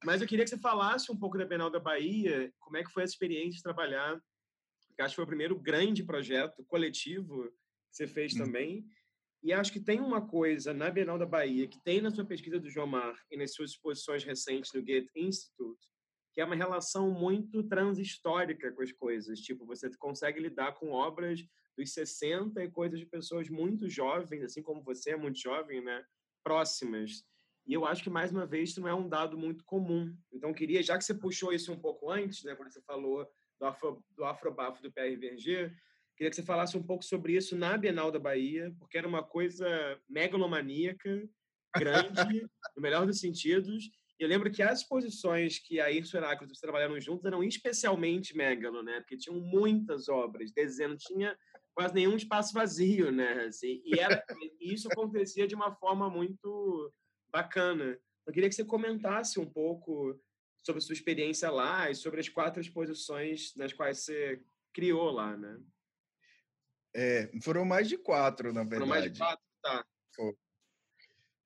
mas 0.06 0.22
eu 0.22 0.28
queria 0.28 0.46
que 0.46 0.50
você 0.50 0.58
falasse 0.58 1.12
um 1.12 1.20
pouco 1.20 1.38
da 1.38 1.46
Bienal 1.46 1.70
da 1.70 1.82
Bahia, 1.82 2.50
como 2.60 2.78
é 2.78 2.84
que 2.84 2.92
foi 2.92 3.04
a 3.04 3.06
experiência 3.06 3.58
de 3.58 3.64
trabalhar, 3.64 4.18
porque 4.88 5.02
acho 5.02 5.12
que 5.12 5.16
foi 5.18 5.26
o 5.26 5.28
primeiro 5.28 5.60
grande 5.60 6.04
projeto 6.04 6.64
coletivo 6.66 7.52
que 7.52 7.63
você 7.96 8.08
fez 8.08 8.34
uhum. 8.34 8.46
também. 8.46 8.86
E 9.44 9.52
acho 9.52 9.74
que 9.74 9.80
tem 9.80 10.00
uma 10.00 10.26
coisa 10.26 10.74
na 10.74 10.90
Bienal 10.90 11.18
da 11.18 11.26
Bahia, 11.26 11.68
que 11.68 11.82
tem 11.84 12.02
na 12.02 12.10
sua 12.10 12.26
pesquisa 12.26 12.60
do 12.60 12.70
Jomar 12.70 13.14
e 13.30 13.38
nas 13.38 13.54
suas 13.54 13.72
exposições 13.72 14.24
recentes 14.24 14.72
no 14.74 14.82
Goethe 14.82 15.12
Institute, 15.16 15.86
que 16.34 16.40
é 16.40 16.46
uma 16.46 16.56
relação 16.56 17.12
muito 17.12 17.62
transhistórica 17.64 18.72
com 18.72 18.82
as 18.82 18.92
coisas. 18.94 19.40
Tipo, 19.40 19.66
você 19.66 19.90
consegue 19.98 20.40
lidar 20.40 20.74
com 20.74 20.92
obras 20.92 21.46
dos 21.78 21.92
60 21.92 22.64
e 22.64 22.72
coisas 22.72 23.00
de 23.00 23.06
pessoas 23.06 23.50
muito 23.50 23.90
jovens, 23.90 24.44
assim 24.44 24.64
como 24.64 24.82
você 24.82 25.12
é 25.12 25.18
muito 25.18 25.40
jovem, 25.40 25.84
né? 25.84 26.06
Próximas. 26.44 27.26
E 27.66 27.74
eu 27.74 27.86
acho 27.86 28.04
que, 28.04 28.10
mais 28.10 28.32
uma 28.32 28.46
vez, 28.46 28.70
isso 28.70 28.82
não 28.82 28.88
é 28.88 28.94
um 28.94 29.08
dado 29.08 29.38
muito 29.38 29.64
comum. 29.66 30.16
Então, 30.32 30.54
queria, 30.54 30.84
já 30.84 30.98
que 30.98 31.04
você 31.04 31.14
puxou 31.14 31.52
isso 31.54 31.72
um 31.72 31.80
pouco 31.80 32.10
antes, 32.12 32.44
né, 32.44 32.56
quando 32.56 32.72
você 32.72 32.82
falou 32.82 33.26
do, 33.60 33.66
afro, 33.66 34.04
do 34.10 34.26
afrobafo 34.26 34.82
do 34.82 34.92
Verger, 34.92 35.74
queria 36.16 36.30
que 36.30 36.36
você 36.36 36.44
falasse 36.44 36.78
um 36.78 36.84
pouco 36.84 37.04
sobre 37.04 37.36
isso 37.36 37.56
na 37.56 37.78
Bienal 37.78 38.12
da 38.12 38.20
Bahia, 38.20 38.74
porque 38.80 38.98
era 38.98 39.08
uma 39.08 39.24
coisa 39.24 39.68
megalomaníaca, 40.10 41.28
grande, 41.76 42.42
no 42.76 42.82
melhor 42.82 43.06
dos 43.06 43.20
sentidos. 43.20 43.86
E 44.20 44.24
eu 44.24 44.30
lembro 44.30 44.52
que 44.52 44.62
as 44.62 44.80
exposições 44.80 45.60
que 45.60 45.80
a 45.80 45.92
Irso 45.92 46.16
e 46.16 46.20
Heráclito 46.20 46.54
trabalharam 46.60 47.00
juntos 47.00 47.26
eram 47.26 47.44
especialmente 47.44 48.38
megalo, 48.38 48.84
né? 48.84 49.00
Porque 49.00 49.18
tinham 49.18 49.40
muitas 49.40 50.08
obras, 50.08 50.52
dezenas, 50.52 51.04
tinha 51.04 51.36
quase 51.74 51.94
nenhum 51.94 52.16
espaço 52.16 52.54
vazio, 52.54 53.12
né? 53.12 53.46
Assim, 53.46 53.82
e, 53.84 54.00
era, 54.00 54.24
e 54.62 54.74
isso 54.74 54.88
acontecia 54.92 55.48
de 55.48 55.56
uma 55.56 55.74
forma 55.76 56.10
muito 56.10 56.94
bacana. 57.32 57.98
Eu 58.26 58.34
queria 58.34 58.48
que 58.48 58.56
você 58.56 58.64
comentasse 58.64 59.40
um 59.40 59.46
pouco 59.46 60.18
sobre 60.66 60.78
a 60.78 60.82
sua 60.82 60.94
experiência 60.94 61.50
lá 61.50 61.90
e 61.90 61.96
sobre 61.96 62.20
as 62.20 62.30
quatro 62.30 62.62
exposições 62.62 63.54
nas 63.56 63.74
quais 63.74 64.00
você 64.00 64.42
criou 64.74 65.12
lá, 65.12 65.36
né? 65.36 65.60
É, 66.94 67.32
foram 67.42 67.66
mais 67.66 67.90
de 67.90 67.98
quatro, 67.98 68.54
na 68.54 68.62
verdade. 68.62 68.82
Foram 68.82 68.88
mais 68.88 69.12
de 69.12 69.18
quatro, 69.18 69.44
tá. 69.62 69.86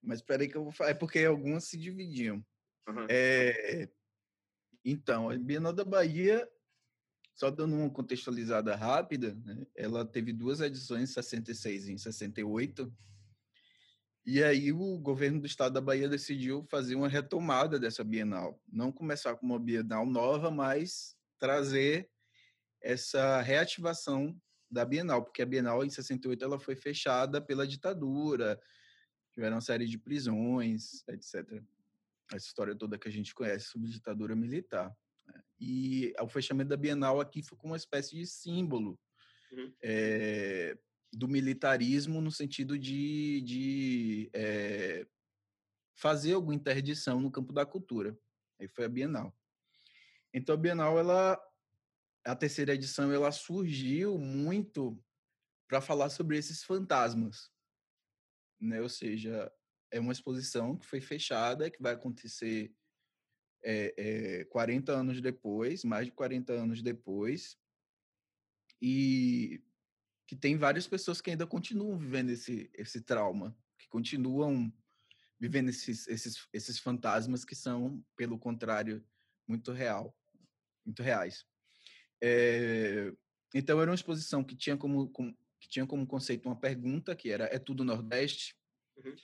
Mas 0.01 0.19
espera 0.19 0.43
aí 0.43 0.49
que 0.49 0.57
eu 0.57 0.63
vou 0.63 0.71
falar. 0.71 0.91
É 0.91 0.93
porque 0.93 1.19
algumas 1.19 1.65
se 1.65 1.77
dividiam. 1.77 2.45
Uhum. 2.87 3.05
É, 3.09 3.89
então, 4.83 5.29
a 5.29 5.37
Bienal 5.37 5.73
da 5.73 5.83
Bahia, 5.83 6.47
só 7.35 7.51
dando 7.51 7.75
uma 7.75 7.89
contextualizada 7.89 8.75
rápida, 8.75 9.35
né, 9.43 9.65
ela 9.75 10.05
teve 10.05 10.31
duas 10.31 10.61
edições, 10.61 11.11
66 11.11 11.87
e 11.87 11.93
em 11.93 11.97
68. 11.97 12.93
E 14.25 14.43
aí 14.43 14.71
o 14.73 14.97
governo 14.97 15.39
do 15.39 15.45
estado 15.45 15.73
da 15.73 15.81
Bahia 15.81 16.09
decidiu 16.09 16.65
fazer 16.69 16.95
uma 16.95 17.07
retomada 17.07 17.79
dessa 17.79 18.03
Bienal. 18.03 18.61
Não 18.67 18.91
começar 18.91 19.35
com 19.35 19.45
uma 19.45 19.59
Bienal 19.59 20.05
nova, 20.05 20.51
mas 20.51 21.15
trazer 21.39 22.09
essa 22.81 23.41
reativação 23.41 24.39
da 24.69 24.85
Bienal, 24.85 25.23
porque 25.23 25.41
a 25.41 25.45
Bienal 25.45 25.83
em 25.83 25.89
68 25.89 26.43
ela 26.43 26.59
foi 26.59 26.75
fechada 26.75 27.41
pela 27.41 27.67
ditadura, 27.67 28.59
tiveram 29.31 29.55
uma 29.55 29.61
série 29.61 29.85
de 29.85 29.97
prisões, 29.97 31.03
etc. 31.07 31.61
Essa 32.33 32.47
história 32.47 32.75
toda 32.75 32.97
que 32.97 33.07
a 33.07 33.11
gente 33.11 33.33
conhece 33.33 33.65
sobre 33.67 33.89
ditadura 33.89 34.35
militar. 34.35 34.95
Né. 35.25 35.41
E 35.59 36.13
o 36.19 36.27
fechamento 36.27 36.69
da 36.69 36.77
Bienal 36.77 37.21
aqui 37.21 37.41
foi 37.41 37.57
uma 37.63 37.77
espécie 37.77 38.15
de 38.15 38.25
símbolo 38.25 38.99
uhum. 39.51 39.73
é, 39.81 40.77
do 41.13 41.27
militarismo 41.27 42.19
no 42.19 42.31
sentido 42.31 42.77
de, 42.77 43.41
de 43.41 44.29
é, 44.33 45.07
fazer 45.95 46.33
alguma 46.33 46.55
interdição 46.55 47.21
no 47.21 47.31
campo 47.31 47.53
da 47.53 47.65
cultura. 47.65 48.17
Aí 48.59 48.67
foi 48.67 48.85
a 48.85 48.89
Bienal. 48.89 49.35
Então 50.33 50.53
a 50.53 50.57
Bienal, 50.57 50.97
ela, 50.99 51.39
a 52.27 52.35
terceira 52.35 52.73
edição, 52.73 53.11
ela 53.11 53.31
surgiu 53.31 54.17
muito 54.17 55.01
para 55.67 55.79
falar 55.79 56.09
sobre 56.09 56.37
esses 56.37 56.61
fantasmas, 56.61 57.49
né? 58.59 58.81
Ou 58.81 58.89
seja, 58.89 59.51
é 59.89 59.99
uma 59.99 60.11
exposição 60.11 60.77
que 60.77 60.85
foi 60.85 60.99
fechada, 60.99 61.71
que 61.71 61.81
vai 61.81 61.93
acontecer 61.93 62.75
é, 63.63 63.93
é, 64.41 64.43
40 64.45 64.91
anos 64.91 65.21
depois, 65.21 65.85
mais 65.85 66.07
de 66.07 66.11
40 66.11 66.51
anos 66.51 66.81
depois, 66.81 67.57
e 68.81 69.63
que 70.27 70.35
tem 70.35 70.57
várias 70.57 70.85
pessoas 70.85 71.21
que 71.21 71.29
ainda 71.29 71.47
continuam 71.47 71.97
vivendo 71.97 72.29
esse, 72.31 72.69
esse 72.73 73.01
trauma, 73.01 73.57
que 73.77 73.87
continuam 73.87 74.71
vivendo 75.39 75.69
esses, 75.69 76.05
esses, 76.09 76.45
esses 76.51 76.77
fantasmas 76.77 77.45
que 77.45 77.55
são, 77.55 78.03
pelo 78.17 78.37
contrário, 78.37 79.01
muito 79.47 79.71
real, 79.71 80.13
muito 80.85 81.01
reais. 81.01 81.45
É, 82.21 83.11
então 83.53 83.81
era 83.81 83.91
uma 83.91 83.95
exposição 83.95 84.43
que 84.43 84.55
tinha 84.55 84.75
como, 84.75 85.09
com, 85.09 85.33
que 85.59 85.67
tinha 85.67 85.85
como 85.85 86.05
conceito 86.05 86.47
uma 86.47 86.59
pergunta 86.59 87.15
que 87.15 87.29
era 87.29 87.45
é 87.45 87.59
tudo 87.59 87.83
Nordeste, 87.83 88.55
uhum. 88.97 89.15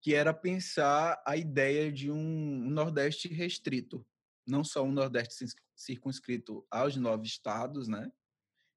que 0.00 0.14
era 0.14 0.32
pensar 0.32 1.22
a 1.26 1.36
ideia 1.36 1.92
de 1.92 2.10
um 2.10 2.70
Nordeste 2.70 3.28
restrito, 3.28 4.06
não 4.46 4.64
só 4.64 4.82
um 4.82 4.92
Nordeste 4.92 5.44
circunscrito 5.76 6.66
aos 6.70 6.96
nove 6.96 7.26
estados, 7.26 7.88
né, 7.88 8.10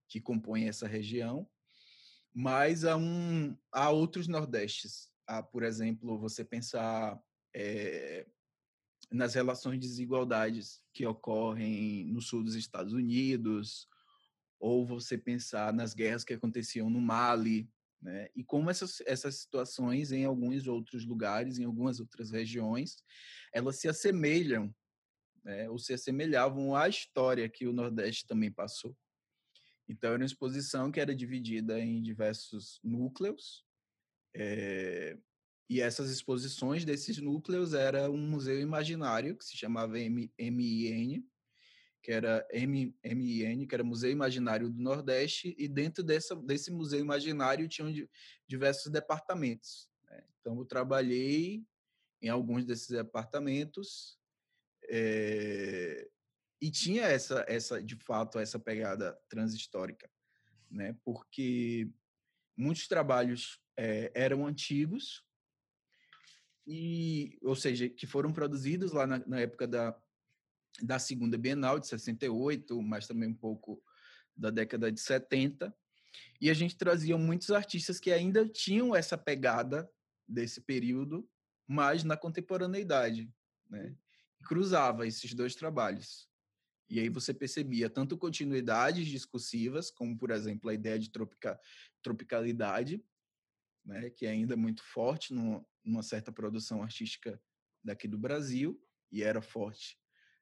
que 0.08 0.20
compõem 0.20 0.68
essa 0.68 0.88
região, 0.88 1.50
mas 2.34 2.86
há, 2.86 2.96
um, 2.96 3.58
há 3.72 3.90
outros 3.90 4.28
Nordestes. 4.28 5.10
Há, 5.28 5.42
por 5.44 5.64
exemplo, 5.64 6.20
você 6.20 6.44
pensar 6.44 7.22
é, 7.54 8.26
nas 9.12 9.34
relações 9.34 9.80
de 9.80 9.88
desigualdades 9.88 10.82
que 10.94 11.06
ocorrem 11.06 12.06
no 12.06 12.22
sul 12.22 12.44
dos 12.44 12.56
Estados 12.56 12.94
Unidos, 12.94 13.88
ou 14.60 14.86
você 14.86 15.18
pensar 15.18 15.74
nas 15.74 15.94
guerras 15.94 16.24
que 16.24 16.34
aconteciam 16.34 16.90
no 16.90 17.02
Mali, 17.02 17.70
né? 18.02 18.30
E 18.36 18.44
como 18.44 18.70
essas, 18.70 19.02
essas 19.06 19.36
situações 19.36 20.12
em 20.12 20.26
alguns 20.26 20.66
outros 20.68 21.06
lugares, 21.06 21.60
em 21.60 21.66
algumas 21.66 22.00
outras 22.00 22.32
regiões, 22.32 22.98
elas 23.54 23.80
se 23.80 23.88
assemelham, 23.88 24.74
né? 25.44 25.70
ou 25.70 25.78
se 25.78 25.94
assemelhavam 25.94 26.76
à 26.76 26.90
história 26.90 27.48
que 27.48 27.68
o 27.68 27.74
Nordeste 27.74 28.26
também 28.26 28.52
passou. 28.52 28.98
Então, 29.88 30.10
era 30.10 30.20
uma 30.20 30.26
exposição 30.26 30.92
que 30.92 31.00
era 31.00 31.16
dividida 31.16 31.80
em 31.80 32.02
diversos 32.02 32.80
núcleos, 32.84 33.66
é, 34.34 35.18
e 35.72 35.80
essas 35.80 36.12
exposições 36.12 36.84
desses 36.84 37.18
núcleos 37.20 37.74
era 37.74 38.12
um 38.12 38.18
museu 38.18 38.60
imaginário 38.60 39.38
que 39.38 39.46
se 39.46 39.56
chamava 39.56 39.94
MIN, 39.94 41.26
que 42.04 42.12
era 42.12 42.46
MIN, 42.54 43.66
que 43.66 43.74
era 43.74 43.82
Museu 43.82 44.12
Imaginário 44.12 44.70
do 44.70 44.82
Nordeste, 44.82 45.56
e 45.58 45.70
dentro 45.70 46.04
dessa, 46.04 46.36
desse 46.36 46.74
museu 46.74 47.00
imaginário 47.00 47.70
tinham 47.70 47.90
diversos 48.46 48.92
departamentos. 48.92 49.90
Né? 50.10 50.22
Então, 50.42 50.58
eu 50.58 50.66
trabalhei 50.66 51.64
em 52.22 52.28
alguns 52.28 52.66
desses 52.66 52.90
departamentos, 52.90 54.20
é, 54.90 56.06
e 56.60 56.70
tinha 56.70 57.04
essa, 57.04 57.46
essa 57.48 57.82
de 57.82 57.96
fato, 57.96 58.40
essa 58.40 58.60
pegada 58.60 59.18
transhistórica, 59.30 60.12
né? 60.70 60.98
Porque 61.06 61.90
muitos 62.58 62.90
trabalhos 62.90 63.58
é, 63.78 64.12
eram 64.14 64.46
antigos 64.46 65.24
e, 66.66 67.38
ou 67.42 67.56
seja, 67.56 67.90
que 67.90 68.06
foram 68.06 68.32
produzidos 68.32 68.92
lá 68.92 69.08
na, 69.08 69.20
na 69.26 69.40
época 69.40 69.68
da, 69.68 69.96
da 70.82 71.00
segunda 71.00 71.38
Bienal 71.38 71.80
de 71.80 71.88
68, 71.88 72.82
mas 72.82 73.08
também 73.08 73.30
um 73.30 73.36
pouco 73.36 73.82
da 74.36 74.50
década 74.50 74.92
de 74.92 75.00
70. 75.00 75.76
E 76.40 76.50
a 76.50 76.54
gente 76.54 76.78
trazia 76.78 77.18
muitos 77.18 77.52
artistas 77.52 78.00
que 78.00 78.12
ainda 78.12 78.48
tinham 78.48 78.96
essa 78.96 79.18
pegada 79.18 79.90
desse 80.28 80.62
período, 80.62 81.28
mas 81.68 82.04
na 82.04 82.18
contemporaneidade, 82.18 83.32
né? 83.70 83.96
cruzava 84.46 85.08
esses 85.08 85.34
dois 85.34 85.56
trabalhos. 85.56 86.30
E 86.90 87.00
aí 87.00 87.10
você 87.10 87.34
percebia 87.34 87.90
tanto 87.90 88.18
continuidades 88.18 89.08
discursivas, 89.08 89.90
como, 89.90 90.18
por 90.18 90.30
exemplo, 90.30 90.70
a 90.70 90.74
ideia 90.74 91.00
de 91.00 91.10
tropica, 91.10 91.60
tropicalidade, 92.02 93.02
né, 93.86 94.10
que 94.10 94.26
é 94.26 94.32
ainda 94.32 94.58
muito 94.58 94.84
forte 94.84 95.34
no, 95.34 95.66
numa 95.84 96.04
certa 96.04 96.32
produção 96.32 96.82
artística 96.84 97.42
daqui 97.84 98.08
do 98.08 98.18
Brasil, 98.18 98.82
e 99.12 99.24
era 99.24 99.42
forte 99.42 100.00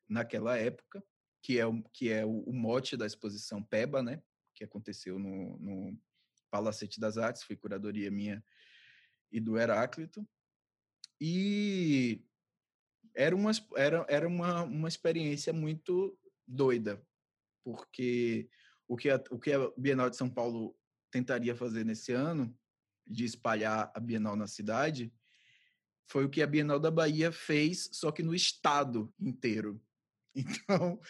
naquela 0.07 0.57
época, 0.57 1.03
que 1.41 1.57
é 1.57 1.65
o, 1.65 1.81
que 1.93 2.11
é 2.11 2.25
o 2.25 2.51
mote 2.51 2.97
da 2.97 3.05
exposição 3.05 3.63
PEBA, 3.63 4.03
né, 4.03 4.21
que 4.53 4.63
aconteceu 4.63 5.17
no, 5.17 5.57
no 5.57 5.99
Palacete 6.51 6.99
das 6.99 7.17
Artes, 7.17 7.43
foi 7.43 7.55
curadoria 7.55 8.11
minha 8.11 8.43
e 9.31 9.39
do 9.39 9.57
Heráclito. 9.57 10.27
E 11.21 12.25
era 13.15 13.35
uma, 13.35 13.51
era, 13.75 14.05
era 14.09 14.27
uma, 14.27 14.63
uma 14.63 14.87
experiência 14.87 15.53
muito 15.53 16.17
doida, 16.47 17.01
porque 17.63 18.49
o 18.87 18.97
que, 18.97 19.09
a, 19.09 19.23
o 19.29 19.39
que 19.39 19.51
a 19.53 19.71
Bienal 19.77 20.09
de 20.09 20.17
São 20.17 20.29
Paulo 20.29 20.75
tentaria 21.11 21.55
fazer 21.55 21.85
nesse 21.85 22.11
ano, 22.11 22.57
de 23.05 23.25
espalhar 23.25 23.91
a 23.95 23.99
Bienal 23.99 24.35
na 24.35 24.47
cidade, 24.47 25.13
foi 26.09 26.25
o 26.25 26.29
que 26.29 26.41
a 26.41 26.47
Bienal 26.47 26.79
da 26.79 26.91
Bahia 26.91 27.31
fez, 27.31 27.89
só 27.93 28.11
que 28.11 28.23
no 28.23 28.35
estado 28.35 29.13
inteiro. 29.19 29.81
Então, 30.35 31.01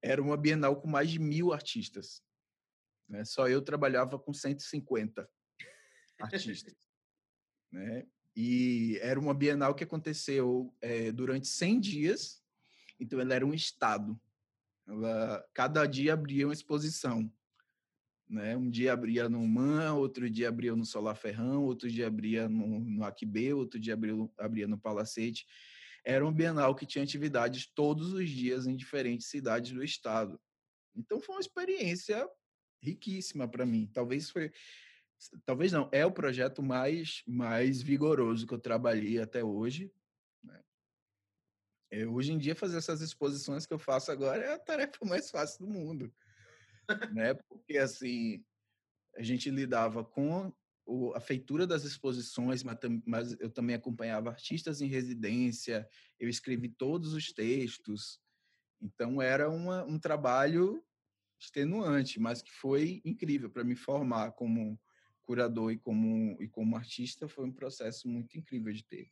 era 0.00 0.22
uma 0.22 0.36
Bienal 0.36 0.80
com 0.80 0.86
mais 0.86 1.10
de 1.10 1.18
mil 1.18 1.52
artistas. 1.52 2.22
Né? 3.08 3.24
Só 3.24 3.48
eu 3.48 3.60
trabalhava 3.60 4.18
com 4.18 4.32
150 4.32 5.28
artistas. 6.18 6.74
né? 7.70 8.06
E 8.36 8.96
era 9.02 9.18
uma 9.18 9.34
Bienal 9.34 9.74
que 9.74 9.84
aconteceu 9.84 10.74
é, 10.80 11.10
durante 11.10 11.48
100 11.48 11.80
dias, 11.80 12.42
então 13.00 13.20
ela 13.20 13.34
era 13.34 13.44
um 13.44 13.52
estado 13.52 14.18
ela 14.88 15.46
cada 15.52 15.84
dia 15.86 16.14
abria 16.14 16.46
uma 16.46 16.54
exposição. 16.54 17.30
Né? 18.28 18.56
Um 18.56 18.68
dia 18.68 18.92
abria 18.92 19.28
no 19.28 19.46
MAN, 19.46 19.94
outro 19.94 20.28
dia 20.28 20.48
abria 20.48 20.76
no 20.76 20.84
Solar 20.84 21.16
Ferrão, 21.16 21.64
outro 21.64 21.90
dia 21.90 22.06
abria 22.06 22.48
no, 22.48 22.80
no 22.80 23.04
outro 23.56 23.80
dia 23.80 23.94
abria, 23.94 24.14
abria 24.36 24.68
no 24.68 24.78
Palacete. 24.78 25.46
Era 26.04 26.26
um 26.26 26.32
bienal 26.32 26.74
que 26.74 26.86
tinha 26.86 27.02
atividades 27.02 27.66
todos 27.74 28.12
os 28.12 28.28
dias 28.28 28.66
em 28.66 28.76
diferentes 28.76 29.28
cidades 29.28 29.72
do 29.72 29.82
estado. 29.82 30.38
Então 30.94 31.20
foi 31.20 31.36
uma 31.36 31.40
experiência 31.40 32.28
riquíssima 32.82 33.48
para 33.48 33.64
mim. 33.64 33.90
Talvez 33.92 34.30
foi 34.30 34.52
talvez 35.44 35.72
não, 35.72 35.88
é 35.90 36.06
o 36.06 36.12
projeto 36.12 36.62
mais 36.62 37.22
mais 37.26 37.82
vigoroso 37.82 38.46
que 38.46 38.54
eu 38.54 38.58
trabalhei 38.58 39.18
até 39.18 39.42
hoje. 39.42 39.90
Né? 40.42 40.62
É, 41.90 42.06
hoje 42.06 42.32
em 42.32 42.38
dia 42.38 42.54
fazer 42.54 42.76
essas 42.76 43.00
exposições 43.00 43.66
que 43.66 43.72
eu 43.72 43.78
faço 43.78 44.12
agora 44.12 44.44
é 44.44 44.52
a 44.52 44.58
tarefa 44.58 44.98
mais 45.04 45.30
fácil 45.30 45.66
do 45.66 45.72
mundo, 45.72 46.12
né? 47.12 47.34
Porque 47.48 47.78
assim 47.78 48.44
a 49.16 49.22
gente 49.22 49.50
lidava 49.50 50.04
com 50.04 50.52
a 51.14 51.20
feitura 51.20 51.66
das 51.66 51.84
exposições, 51.84 52.62
mas 53.04 53.36
eu 53.40 53.50
também 53.50 53.76
acompanhava 53.76 54.30
artistas 54.30 54.80
em 54.80 54.86
residência, 54.86 55.86
eu 56.18 56.28
escrevi 56.28 56.68
todos 56.68 57.12
os 57.12 57.30
textos, 57.32 58.18
então 58.80 59.20
era 59.20 59.50
uma, 59.50 59.84
um 59.84 59.98
trabalho 59.98 60.82
extenuante, 61.38 62.18
mas 62.18 62.40
que 62.40 62.52
foi 62.52 63.02
incrível 63.04 63.50
para 63.50 63.64
me 63.64 63.76
formar 63.76 64.32
como 64.32 64.80
curador 65.22 65.72
e 65.72 65.78
como 65.78 66.40
e 66.40 66.48
como 66.48 66.74
artista 66.74 67.28
foi 67.28 67.44
um 67.44 67.52
processo 67.52 68.08
muito 68.08 68.38
incrível 68.38 68.72
de 68.72 68.82
ter 68.84 69.10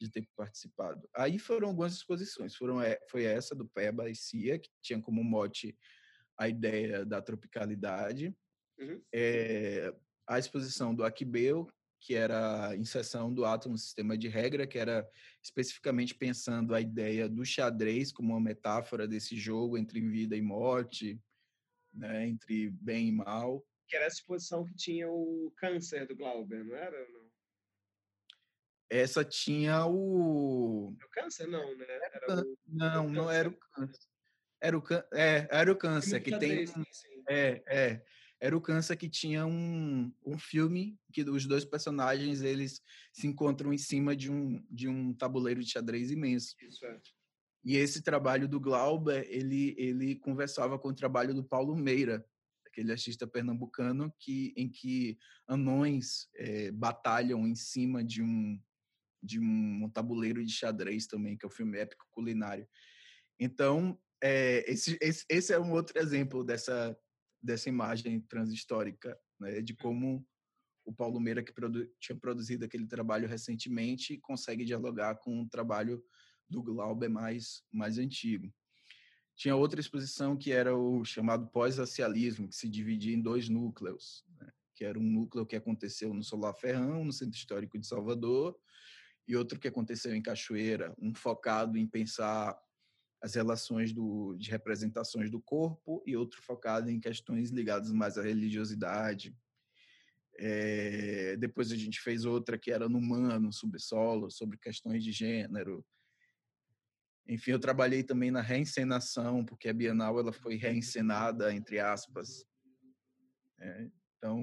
de 0.00 0.10
ter 0.10 0.26
participado. 0.34 1.08
Aí 1.14 1.38
foram 1.38 1.68
algumas 1.68 1.94
exposições, 1.94 2.56
foram 2.56 2.82
é, 2.82 2.98
foi 3.08 3.22
essa 3.22 3.54
do 3.54 3.68
Peba 3.68 4.10
e 4.10 4.16
Cia 4.16 4.58
que 4.58 4.68
tinha 4.82 5.00
como 5.00 5.22
mote 5.22 5.78
a 6.42 6.48
ideia 6.48 7.04
da 7.04 7.22
tropicalidade, 7.22 8.34
uhum. 8.78 9.00
é, 9.12 9.94
a 10.26 10.38
exposição 10.38 10.94
do 10.94 11.04
Aquibeu, 11.04 11.68
que 12.00 12.14
era 12.14 12.68
a 12.68 12.76
inserção 12.76 13.32
do 13.32 13.44
átomo 13.44 13.74
no 13.74 13.78
sistema 13.78 14.18
de 14.18 14.26
regra, 14.26 14.66
que 14.66 14.76
era 14.76 15.08
especificamente 15.40 16.14
pensando 16.14 16.74
a 16.74 16.80
ideia 16.80 17.28
do 17.28 17.44
xadrez 17.44 18.10
como 18.10 18.32
uma 18.32 18.40
metáfora 18.40 19.06
desse 19.06 19.36
jogo 19.36 19.78
entre 19.78 20.00
vida 20.00 20.36
e 20.36 20.42
morte, 20.42 21.20
né, 21.94 22.26
entre 22.26 22.70
bem 22.70 23.08
e 23.08 23.12
mal. 23.12 23.64
Que 23.86 23.96
era 23.96 24.06
essa 24.06 24.16
exposição 24.16 24.64
que 24.64 24.74
tinha 24.74 25.08
o 25.08 25.52
câncer 25.56 26.06
do 26.08 26.16
Glauber, 26.16 26.64
não 26.64 26.74
era? 26.74 27.08
Não? 27.10 27.30
Essa 28.90 29.24
tinha 29.24 29.86
o. 29.86 30.88
O 30.90 31.08
câncer, 31.12 31.46
não, 31.46 31.76
né? 31.76 31.86
Era 31.88 32.42
o... 32.42 32.58
Não, 32.66 33.08
não 33.08 33.30
era 33.30 33.48
o 33.48 33.56
câncer. 33.56 34.11
Era 34.62 34.78
o, 34.78 34.82
é, 35.12 35.48
era 35.50 35.72
o 35.72 35.76
câncer, 35.76 36.20
que 36.20 36.38
tem. 36.38 36.64
É, 37.28 37.62
é. 37.66 38.02
Era 38.40 38.56
o 38.56 38.60
câncer 38.60 38.96
que 38.96 39.08
tinha 39.08 39.44
um, 39.44 40.12
um 40.24 40.38
filme 40.38 40.98
que 41.12 41.22
os 41.22 41.46
dois 41.46 41.64
personagens 41.64 42.42
eles 42.42 42.80
se 43.12 43.26
encontram 43.26 43.72
em 43.72 43.78
cima 43.78 44.16
de 44.16 44.30
um, 44.30 44.64
de 44.70 44.88
um 44.88 45.12
tabuleiro 45.14 45.60
de 45.60 45.70
xadrez 45.70 46.10
imenso. 46.10 46.54
Isso 46.60 46.84
é. 46.86 47.00
E 47.64 47.76
esse 47.76 48.02
trabalho 48.02 48.48
do 48.48 48.58
Glauber, 48.58 49.24
ele, 49.28 49.74
ele 49.78 50.16
conversava 50.16 50.78
com 50.78 50.88
o 50.88 50.94
trabalho 50.94 51.32
do 51.32 51.44
Paulo 51.44 51.76
Meira, 51.76 52.24
aquele 52.66 52.90
artista 52.90 53.26
pernambucano 53.26 54.12
que, 54.18 54.52
em 54.56 54.68
que 54.68 55.18
anões 55.46 56.28
é, 56.34 56.72
batalham 56.72 57.46
em 57.46 57.54
cima 57.54 58.02
de 58.02 58.22
um, 58.22 58.60
de 59.22 59.38
um, 59.38 59.84
um, 59.84 59.90
tabuleiro 59.90 60.44
de 60.44 60.52
xadrez 60.52 61.06
também, 61.06 61.36
que 61.36 61.46
é 61.46 61.48
o 61.48 61.52
filme 61.52 61.78
épico 61.78 62.06
culinário. 62.10 62.66
Então, 63.38 63.96
é, 64.22 64.70
esse, 64.70 64.96
esse, 65.00 65.24
esse 65.28 65.52
é 65.52 65.58
um 65.58 65.72
outro 65.72 65.98
exemplo 65.98 66.44
dessa, 66.44 66.96
dessa 67.42 67.68
imagem 67.68 68.20
transhistórica, 68.20 69.18
né, 69.40 69.60
de 69.60 69.74
como 69.74 70.24
o 70.84 70.92
Paulo 70.92 71.20
Meira, 71.20 71.42
que 71.42 71.52
produ 71.52 71.86
tinha 72.00 72.16
produzido 72.16 72.64
aquele 72.64 72.86
trabalho 72.86 73.28
recentemente, 73.28 74.18
consegue 74.18 74.64
dialogar 74.64 75.16
com 75.16 75.42
o 75.42 75.48
trabalho 75.48 76.02
do 76.48 76.62
Glauber 76.62 77.08
mais, 77.08 77.64
mais 77.72 77.98
antigo. 77.98 78.52
Tinha 79.34 79.56
outra 79.56 79.80
exposição 79.80 80.36
que 80.36 80.52
era 80.52 80.76
o 80.76 81.04
chamado 81.04 81.48
pós-racialismo, 81.48 82.48
que 82.48 82.54
se 82.54 82.68
dividia 82.68 83.14
em 83.14 83.20
dois 83.20 83.48
núcleos, 83.48 84.24
né? 84.38 84.52
que 84.74 84.84
era 84.84 84.98
um 84.98 85.02
núcleo 85.02 85.46
que 85.46 85.56
aconteceu 85.56 86.12
no 86.14 86.22
Solar 86.22 86.54
Ferrão, 86.54 87.04
no 87.04 87.12
Centro 87.12 87.36
Histórico 87.36 87.78
de 87.78 87.86
Salvador, 87.86 88.56
e 89.26 89.36
outro 89.36 89.58
que 89.58 89.68
aconteceu 89.68 90.14
em 90.14 90.22
Cachoeira, 90.22 90.94
um 91.00 91.14
focado 91.14 91.78
em 91.78 91.86
pensar 91.86 92.56
as 93.22 93.34
relações 93.34 93.92
do, 93.92 94.34
de 94.36 94.50
representações 94.50 95.30
do 95.30 95.40
corpo 95.40 96.02
e 96.04 96.16
outro 96.16 96.42
focado 96.42 96.90
em 96.90 96.98
questões 96.98 97.50
ligadas 97.50 97.92
mais 97.92 98.18
à 98.18 98.22
religiosidade. 98.22 99.34
É, 100.38 101.36
depois 101.36 101.70
a 101.70 101.76
gente 101.76 102.00
fez 102.00 102.24
outra 102.24 102.58
que 102.58 102.72
era 102.72 102.88
no 102.88 102.98
humano, 102.98 103.52
subsolo, 103.52 104.28
sobre 104.28 104.58
questões 104.58 105.04
de 105.04 105.12
gênero. 105.12 105.86
Enfim, 107.28 107.52
eu 107.52 107.60
trabalhei 107.60 108.02
também 108.02 108.32
na 108.32 108.40
reencenação, 108.40 109.44
porque 109.44 109.68
a 109.68 109.72
Bienal 109.72 110.18
ela 110.18 110.32
foi 110.32 110.56
reencenada, 110.56 111.54
entre 111.54 111.78
aspas. 111.78 112.44
É, 113.60 113.88
então, 114.18 114.36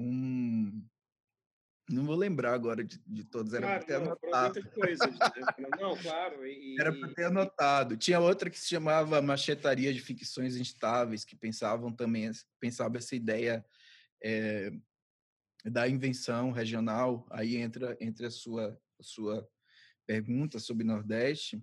não 1.90 2.04
vou 2.04 2.16
lembrar 2.16 2.54
agora 2.54 2.84
de, 2.84 2.98
de 3.06 3.24
todos, 3.24 3.52
era 3.52 3.66
claro, 3.66 3.84
para 3.84 3.86
ter 3.86 4.04
não, 4.04 4.12
anotado. 4.12 4.70
Coisas, 4.70 5.08
não, 5.80 5.96
claro. 5.96 6.46
E, 6.46 6.76
era 6.80 6.92
para 6.92 7.14
ter 7.14 7.24
anotado. 7.24 7.96
Tinha 7.96 8.20
outra 8.20 8.48
que 8.48 8.58
se 8.58 8.68
chamava 8.68 9.20
Machetaria 9.20 9.92
de 9.92 10.00
Ficções 10.00 10.56
Instáveis, 10.56 11.24
que 11.24 11.36
pensavam 11.36 11.92
também, 11.92 12.30
pensava 12.58 12.98
essa 12.98 13.14
ideia 13.14 13.64
é, 14.22 14.70
da 15.64 15.88
invenção 15.88 16.50
regional. 16.52 17.26
Aí 17.30 17.56
entra, 17.56 17.96
entre 18.00 18.26
a 18.26 18.30
sua, 18.30 18.80
a 18.98 19.02
sua 19.02 19.48
pergunta 20.06 20.58
sobre 20.58 20.84
Nordeste 20.84 21.62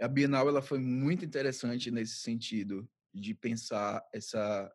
a 0.00 0.08
Bienal 0.08 0.48
ela 0.48 0.62
foi 0.62 0.78
muito 0.78 1.24
interessante 1.24 1.90
nesse 1.90 2.16
sentido 2.16 2.88
de 3.12 3.34
pensar 3.34 4.02
essa 4.12 4.72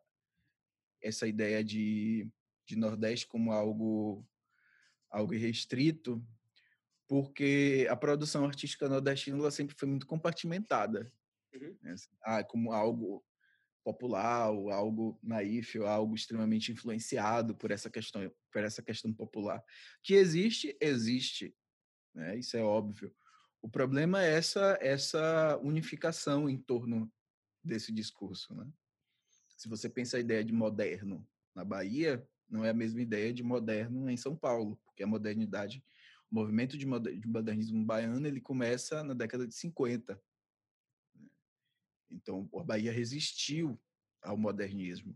essa 1.02 1.26
ideia 1.26 1.62
de, 1.62 2.28
de 2.66 2.76
Nordeste 2.76 3.26
como 3.26 3.52
algo 3.52 4.26
algo 5.10 5.32
restrito, 5.34 6.24
porque 7.06 7.86
a 7.90 7.96
produção 7.96 8.44
artística 8.44 8.88
nordestina 8.88 9.50
sempre 9.50 9.76
foi 9.76 9.88
muito 9.88 10.06
compartimentada, 10.06 11.12
uhum. 11.54 11.76
né? 11.82 11.92
Assim, 11.92 12.10
ah, 12.22 12.42
como 12.42 12.72
algo 12.72 13.24
popular, 13.84 14.50
ou 14.50 14.70
algo 14.70 15.18
naif, 15.22 15.78
ou 15.78 15.86
algo 15.86 16.14
extremamente 16.14 16.72
influenciado 16.72 17.54
por 17.54 17.70
essa 17.70 17.88
questão 17.88 18.30
por 18.52 18.64
essa 18.64 18.82
questão 18.82 19.12
popular, 19.12 19.62
que 20.02 20.14
existe, 20.14 20.76
existe, 20.80 21.54
né? 22.14 22.36
Isso 22.36 22.56
é 22.56 22.62
óbvio 22.62 23.14
o 23.66 23.68
problema 23.68 24.22
é 24.22 24.32
essa, 24.34 24.78
essa 24.80 25.58
unificação 25.60 26.48
em 26.48 26.56
torno 26.56 27.12
desse 27.64 27.90
discurso. 27.90 28.54
Né? 28.54 28.64
Se 29.56 29.68
você 29.68 29.88
pensa 29.88 30.16
a 30.16 30.20
ideia 30.20 30.44
de 30.44 30.52
moderno 30.52 31.26
na 31.52 31.64
Bahia, 31.64 32.24
não 32.48 32.64
é 32.64 32.70
a 32.70 32.74
mesma 32.74 33.00
ideia 33.00 33.32
de 33.32 33.42
moderno 33.42 34.08
em 34.10 34.16
São 34.16 34.36
Paulo, 34.36 34.78
porque 34.84 35.02
a 35.02 35.06
modernidade, 35.06 35.82
o 36.30 36.34
movimento 36.34 36.76
de 36.76 36.86
modernismo 36.86 37.84
baiano, 37.84 38.26
ele 38.26 38.40
começa 38.40 39.02
na 39.02 39.14
década 39.14 39.46
de 39.46 39.54
50. 39.54 40.20
Né? 41.14 41.28
Então, 42.10 42.48
a 42.54 42.62
Bahia 42.62 42.92
resistiu 42.92 43.80
ao 44.22 44.36
modernismo 44.36 45.14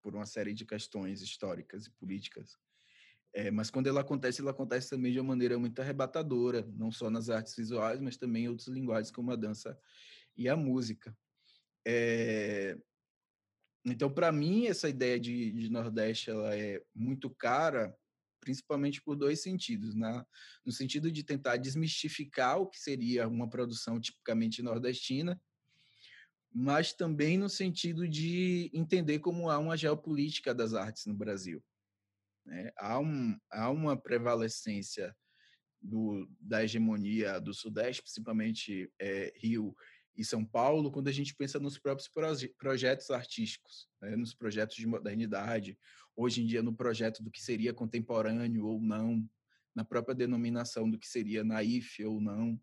por, 0.00 0.14
uma 0.14 0.26
série 0.26 0.54
de 0.54 0.64
questões 0.64 1.22
históricas 1.22 1.86
e 1.86 1.90
políticas. 1.90 2.58
É, 3.34 3.50
mas 3.50 3.70
quando 3.70 3.86
ela 3.86 4.02
acontece, 4.02 4.40
ela 4.40 4.50
acontece 4.50 4.90
também 4.90 5.12
de 5.12 5.18
uma 5.18 5.28
maneira 5.28 5.58
muito 5.58 5.80
arrebatadora, 5.80 6.66
não 6.74 6.92
só 6.92 7.10
nas 7.10 7.30
artes 7.30 7.56
visuais, 7.56 7.98
mas 7.98 8.16
também 8.16 8.44
em 8.44 8.48
outras 8.48 8.68
linguagens, 8.68 9.10
como 9.10 9.30
a 9.30 9.36
dança 9.36 9.78
e 10.36 10.48
a 10.48 10.56
música. 10.56 11.16
É, 11.86 12.78
então, 13.84 14.12
para 14.12 14.30
mim, 14.30 14.66
essa 14.66 14.88
ideia 14.88 15.18
de, 15.18 15.50
de, 15.50 15.70
Nordeste 15.70 16.30
ela 16.30 16.56
é 16.56 16.80
muito 16.94 17.28
cara, 17.28 17.94
principalmente 18.40 19.02
por 19.02 19.16
dois 19.16 19.42
sentidos. 19.42 19.94
Né? 19.94 20.24
No 20.64 20.70
sentido 20.70 21.10
de 21.10 21.24
tentar 21.24 21.56
desmistificar 21.56 22.58
o 22.60 22.66
que 22.68 22.78
seria 22.78 23.26
uma 23.26 23.48
produção 23.48 24.00
tipicamente 24.00 24.62
nordestina, 24.62 25.40
mas 26.54 26.92
também 26.92 27.36
no 27.36 27.48
sentido 27.48 28.06
de 28.06 28.70
entender 28.72 29.18
como 29.18 29.50
há 29.50 29.58
uma 29.58 29.76
geopolítica 29.76 30.54
das 30.54 30.74
artes 30.74 31.06
no 31.06 31.14
Brasil. 31.14 31.62
Né? 32.44 32.70
Há, 32.76 33.00
um, 33.00 33.36
há 33.50 33.68
uma 33.70 33.96
prevalecência 33.96 35.16
do, 35.80 36.28
da 36.40 36.62
hegemonia 36.62 37.40
do 37.40 37.52
Sudeste, 37.52 38.02
principalmente 38.02 38.92
é, 39.00 39.32
Rio 39.36 39.74
e 40.16 40.24
São 40.24 40.44
Paulo, 40.44 40.90
quando 40.90 41.08
a 41.08 41.12
gente 41.12 41.34
pensa 41.34 41.58
nos 41.58 41.78
próprios 41.78 42.08
proje 42.08 42.48
projetos 42.58 43.10
artísticos, 43.10 43.88
né? 44.00 44.16
nos 44.16 44.34
projetos 44.34 44.76
de 44.76 44.86
modernidade, 44.86 45.78
hoje 46.14 46.42
em 46.42 46.46
dia 46.46 46.62
no 46.62 46.74
projeto 46.74 47.22
do 47.22 47.30
que 47.30 47.40
seria 47.40 47.72
contemporâneo 47.72 48.66
ou 48.66 48.80
não, 48.80 49.26
na 49.74 49.84
própria 49.84 50.14
denominação 50.14 50.90
do 50.90 50.98
que 50.98 51.08
seria 51.08 51.42
naif 51.42 52.04
ou 52.04 52.20
não, 52.20 52.60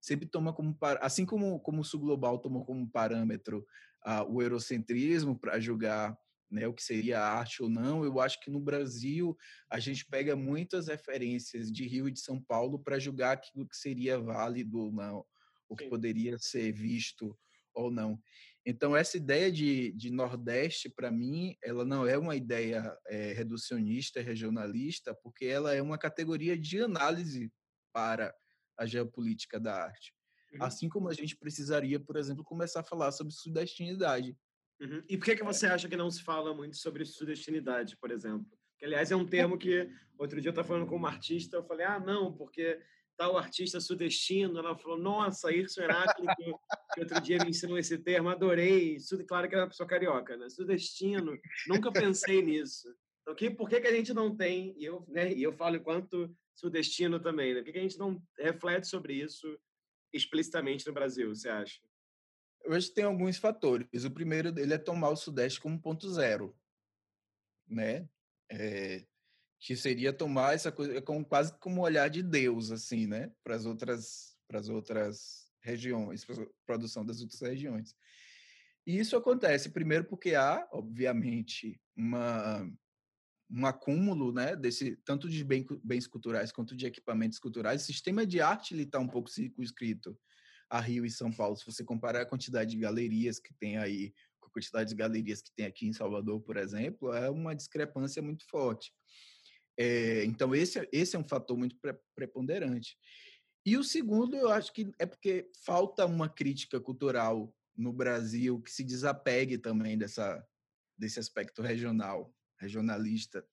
sempre 0.00 0.26
toma 0.26 0.52
como 0.52 0.76
assim 1.00 1.26
como 1.26 1.58
como 1.60 1.80
o 1.80 1.84
sul 1.84 2.00
global 2.00 2.38
tomou 2.38 2.64
como 2.64 2.88
parâmetro 2.88 3.66
uh, 4.06 4.24
o 4.28 4.40
eurocentrismo 4.40 5.38
para 5.38 5.58
julgar 5.58 6.16
né, 6.52 6.68
o 6.68 6.74
que 6.74 6.82
seria 6.82 7.20
arte 7.20 7.62
ou 7.62 7.68
não. 7.68 8.04
Eu 8.04 8.20
acho 8.20 8.38
que 8.40 8.50
no 8.50 8.60
Brasil 8.60 9.36
a 9.70 9.80
gente 9.80 10.04
pega 10.04 10.36
muitas 10.36 10.86
referências 10.86 11.72
de 11.72 11.86
Rio 11.86 12.08
e 12.08 12.12
de 12.12 12.20
São 12.20 12.40
Paulo 12.40 12.78
para 12.78 12.98
julgar 12.98 13.32
aquilo 13.32 13.66
que 13.66 13.76
seria 13.76 14.18
válido 14.18 14.78
ou 14.78 14.92
não, 14.92 15.24
o 15.68 15.76
que 15.76 15.88
poderia 15.88 16.38
ser 16.38 16.72
visto 16.72 17.36
ou 17.74 17.90
não. 17.90 18.20
Então, 18.64 18.96
essa 18.96 19.16
ideia 19.16 19.50
de, 19.50 19.90
de 19.92 20.10
Nordeste, 20.10 20.88
para 20.88 21.10
mim, 21.10 21.56
ela 21.62 21.84
não 21.84 22.06
é 22.06 22.16
uma 22.16 22.36
ideia 22.36 22.96
é, 23.08 23.32
reducionista, 23.32 24.20
regionalista, 24.20 25.14
porque 25.14 25.46
ela 25.46 25.74
é 25.74 25.82
uma 25.82 25.98
categoria 25.98 26.56
de 26.56 26.80
análise 26.80 27.52
para 27.92 28.32
a 28.78 28.86
geopolítica 28.86 29.58
da 29.58 29.84
arte. 29.84 30.14
Uhum. 30.52 30.62
Assim 30.62 30.88
como 30.88 31.08
a 31.08 31.14
gente 31.14 31.36
precisaria, 31.36 31.98
por 31.98 32.16
exemplo, 32.16 32.44
começar 32.44 32.80
a 32.80 32.84
falar 32.84 33.10
sobre 33.10 33.32
sudestinidade. 33.32 34.36
Uhum. 34.80 35.02
E 35.08 35.16
por 35.16 35.24
que, 35.24 35.36
que 35.36 35.44
você 35.44 35.66
acha 35.66 35.88
que 35.88 35.96
não 35.96 36.10
se 36.10 36.22
fala 36.22 36.54
muito 36.54 36.76
sobre 36.76 37.04
sudestinidade, 37.04 37.96
por 37.96 38.10
exemplo? 38.12 38.46
Que, 38.78 38.84
aliás, 38.84 39.10
é 39.10 39.16
um 39.16 39.26
termo 39.26 39.58
que 39.58 39.90
outro 40.16 40.40
dia 40.40 40.48
eu 40.48 40.52
estava 40.52 40.68
falando 40.68 40.86
com 40.86 40.96
uma 40.96 41.08
artista, 41.08 41.56
eu 41.56 41.64
falei, 41.64 41.84
ah, 41.84 41.98
não, 41.98 42.32
porque 42.32 42.80
tal 43.16 43.36
artista 43.36 43.80
sudestino. 43.80 44.58
Ela 44.58 44.76
falou, 44.76 44.98
nossa, 44.98 45.52
Irson 45.52 45.82
Heráclito, 45.82 46.60
que 46.94 47.00
outro 47.00 47.20
dia 47.20 47.38
me 47.38 47.50
ensinou 47.50 47.78
esse 47.78 47.98
termo, 47.98 48.28
adorei. 48.28 48.96
Claro 49.28 49.48
que 49.48 49.54
era 49.54 49.62
é 49.62 49.64
uma 49.64 49.70
pessoa 49.70 49.88
carioca, 49.88 50.36
né? 50.36 50.48
Sudestino, 50.48 51.38
nunca 51.68 51.92
pensei 51.92 52.42
nisso. 52.42 52.88
Então, 53.22 53.34
que, 53.34 53.50
por 53.50 53.68
que, 53.68 53.80
que 53.80 53.86
a 53.86 53.94
gente 53.94 54.12
não 54.12 54.36
tem, 54.36 54.74
e 54.76 54.84
eu, 54.84 55.04
né, 55.08 55.32
e 55.32 55.42
eu 55.42 55.52
falo 55.52 55.76
enquanto 55.76 56.34
sudestino 56.54 57.20
também, 57.20 57.54
né? 57.54 57.60
por 57.60 57.66
que, 57.66 57.72
que 57.72 57.78
a 57.78 57.82
gente 57.82 57.98
não 57.98 58.20
reflete 58.38 58.88
sobre 58.88 59.14
isso 59.14 59.58
explicitamente 60.12 60.86
no 60.86 60.92
Brasil, 60.92 61.28
você 61.34 61.48
acha? 61.48 61.80
Eu 62.64 62.74
acho 62.74 62.88
que 62.88 62.94
tem 62.94 63.04
alguns 63.04 63.38
fatores. 63.38 64.04
O 64.04 64.10
primeiro 64.10 64.52
dele 64.52 64.74
é 64.74 64.78
tomar 64.78 65.10
o 65.10 65.16
Sudeste 65.16 65.60
como 65.60 65.80
ponto 65.80 66.08
zero, 66.08 66.56
né? 67.66 68.08
É, 68.50 69.04
que 69.62 69.76
seria 69.76 70.12
tomar 70.12 70.54
essa 70.54 70.72
coisa 70.72 71.00
com 71.00 71.24
quase 71.24 71.56
como 71.60 71.76
um 71.76 71.84
olhar 71.84 72.10
de 72.10 72.20
Deus 72.20 72.72
assim, 72.72 73.06
né, 73.06 73.32
para 73.44 73.54
as 73.54 73.64
outras 73.64 74.36
para 74.48 74.58
as 74.58 74.68
outras 74.68 75.48
regiões, 75.62 76.24
para 76.24 76.46
produção 76.66 77.06
das 77.06 77.22
outras 77.22 77.40
regiões. 77.40 77.96
E 78.84 78.98
isso 78.98 79.16
acontece 79.16 79.70
primeiro 79.70 80.04
porque 80.04 80.34
há, 80.34 80.68
obviamente, 80.72 81.80
uma 81.96 82.68
um 83.54 83.66
acúmulo, 83.66 84.32
né, 84.32 84.56
desse 84.56 84.96
tanto 85.04 85.28
de 85.28 85.44
bem, 85.44 85.64
bens 85.84 86.06
culturais 86.06 86.50
quanto 86.50 86.74
de 86.74 86.86
equipamentos 86.86 87.38
culturais. 87.38 87.82
O 87.82 87.84
sistema 87.84 88.26
de 88.26 88.40
arte 88.40 88.74
está 88.80 88.98
um 88.98 89.06
pouco 89.06 89.28
circunscrito 89.30 90.18
a 90.70 90.80
Rio 90.80 91.04
e 91.04 91.10
São 91.10 91.30
Paulo. 91.30 91.54
Se 91.54 91.66
você 91.66 91.84
comparar 91.84 92.22
a 92.22 92.26
quantidade 92.26 92.70
de 92.70 92.78
galerias 92.78 93.38
que 93.38 93.52
tem 93.54 93.76
aí 93.76 94.12
com 94.40 94.48
a 94.48 94.50
quantidade 94.50 94.88
de 94.88 94.96
galerias 94.96 95.42
que 95.42 95.52
tem 95.54 95.66
aqui 95.66 95.86
em 95.86 95.92
Salvador, 95.92 96.40
por 96.40 96.56
exemplo, 96.56 97.12
é 97.12 97.30
uma 97.30 97.54
discrepância 97.54 98.22
muito 98.22 98.44
forte. 98.48 98.90
É, 99.76 100.24
então, 100.24 100.54
esse, 100.54 100.88
esse 100.92 101.16
é 101.16 101.18
um 101.18 101.24
fator 101.24 101.56
muito 101.56 101.76
pre 101.76 101.94
preponderante. 102.14 102.96
E 103.64 103.76
o 103.76 103.84
segundo, 103.84 104.36
eu 104.36 104.50
acho 104.50 104.72
que 104.72 104.92
é 104.98 105.06
porque 105.06 105.48
falta 105.64 106.04
uma 106.04 106.28
crítica 106.28 106.80
cultural 106.80 107.54
no 107.76 107.92
Brasil 107.92 108.60
que 108.60 108.70
se 108.70 108.82
desapegue 108.82 109.56
também 109.56 109.96
dessa, 109.96 110.44
desse 110.98 111.18
aspecto 111.20 111.62
regional, 111.62 112.34
regionalista. 112.58 113.46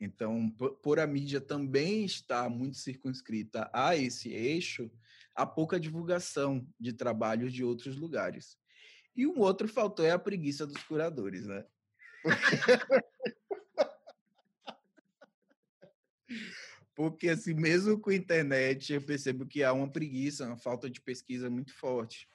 Então, 0.00 0.50
por 0.82 0.98
a 0.98 1.06
mídia 1.06 1.42
também 1.42 2.06
estar 2.06 2.48
muito 2.48 2.78
circunscrita 2.78 3.70
a 3.72 3.94
esse 3.94 4.30
eixo, 4.30 4.90
há 5.34 5.44
pouca 5.44 5.78
divulgação 5.78 6.66
de 6.78 6.94
trabalhos 6.94 7.52
de 7.52 7.62
outros 7.62 7.96
lugares. 7.96 8.56
E 9.14 9.26
um 9.26 9.40
outro 9.40 9.68
fator 9.68 10.06
é 10.06 10.12
a 10.12 10.18
preguiça 10.18 10.66
dos 10.66 10.82
curadores, 10.84 11.46
né? 11.46 11.66
Porque, 17.00 17.30
assim, 17.30 17.54
mesmo 17.54 17.98
com 17.98 18.10
a 18.10 18.14
internet, 18.14 18.92
eu 18.92 19.00
percebo 19.00 19.46
que 19.46 19.64
há 19.64 19.72
uma 19.72 19.90
preguiça, 19.90 20.46
uma 20.46 20.58
falta 20.58 20.90
de 20.90 21.00
pesquisa 21.00 21.48
muito 21.48 21.72
forte. 21.72 22.28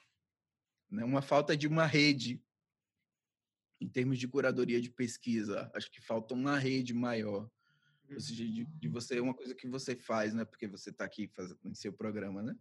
Né? 0.90 1.04
Uma 1.04 1.22
falta 1.22 1.56
de 1.56 1.68
uma 1.68 1.86
rede, 1.86 2.42
em 3.80 3.88
termos 3.88 4.18
de 4.18 4.26
curadoria 4.26 4.80
de 4.80 4.90
pesquisa. 4.90 5.70
Acho 5.72 5.88
que 5.88 6.00
falta 6.00 6.34
uma 6.34 6.58
rede 6.58 6.92
maior. 6.92 7.48
Ou 8.10 8.18
seja, 8.18 8.44
de, 8.44 8.64
de 8.64 8.88
você, 8.88 9.20
uma 9.20 9.34
coisa 9.34 9.54
que 9.54 9.68
você 9.68 9.94
faz, 9.94 10.34
né? 10.34 10.44
Porque 10.44 10.66
você 10.66 10.90
está 10.90 11.04
aqui 11.04 11.28
fazendo 11.28 11.60
em 11.64 11.74
seu 11.74 11.92
programa, 11.92 12.42
né? 12.42 12.56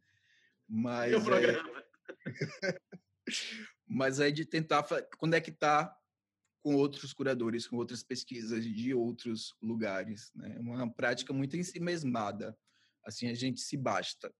Mas 0.69 1.09
Meu 1.09 1.21
é... 1.21 1.23
programa. 1.23 1.83
Mas 3.87 4.19
é 4.19 4.29
de 4.29 4.45
tentar 4.45 4.85
conectar 5.17 5.91
com 6.65 6.73
outros 6.73 7.13
curadores, 7.13 7.67
com 7.67 7.75
outras 7.75 8.01
pesquisas 8.01 8.65
de 8.65 8.91
outros 8.91 9.55
lugares. 9.61 10.31
Né? 10.33 10.55
É 10.55 10.59
uma 10.59 10.91
prática 10.91 11.31
muito 11.31 11.55
ensimesmada. 11.55 12.57
Assim, 13.05 13.27
a 13.27 13.35
gente 13.35 13.61
se 13.61 13.77
basta. 13.77 14.33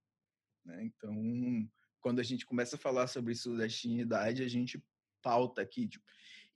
Né? 0.66 0.86
Então, 0.86 1.70
quando 2.02 2.20
a 2.20 2.24
gente 2.24 2.44
começa 2.44 2.78
a 2.78 2.80
falar 2.80 3.06
sobre 3.06 3.36
sudestinidade, 3.36 4.42
a 4.42 4.48
gente 4.48 4.84
pauta 5.22 5.62
aqui. 5.62 5.88
Tipo, 5.88 6.04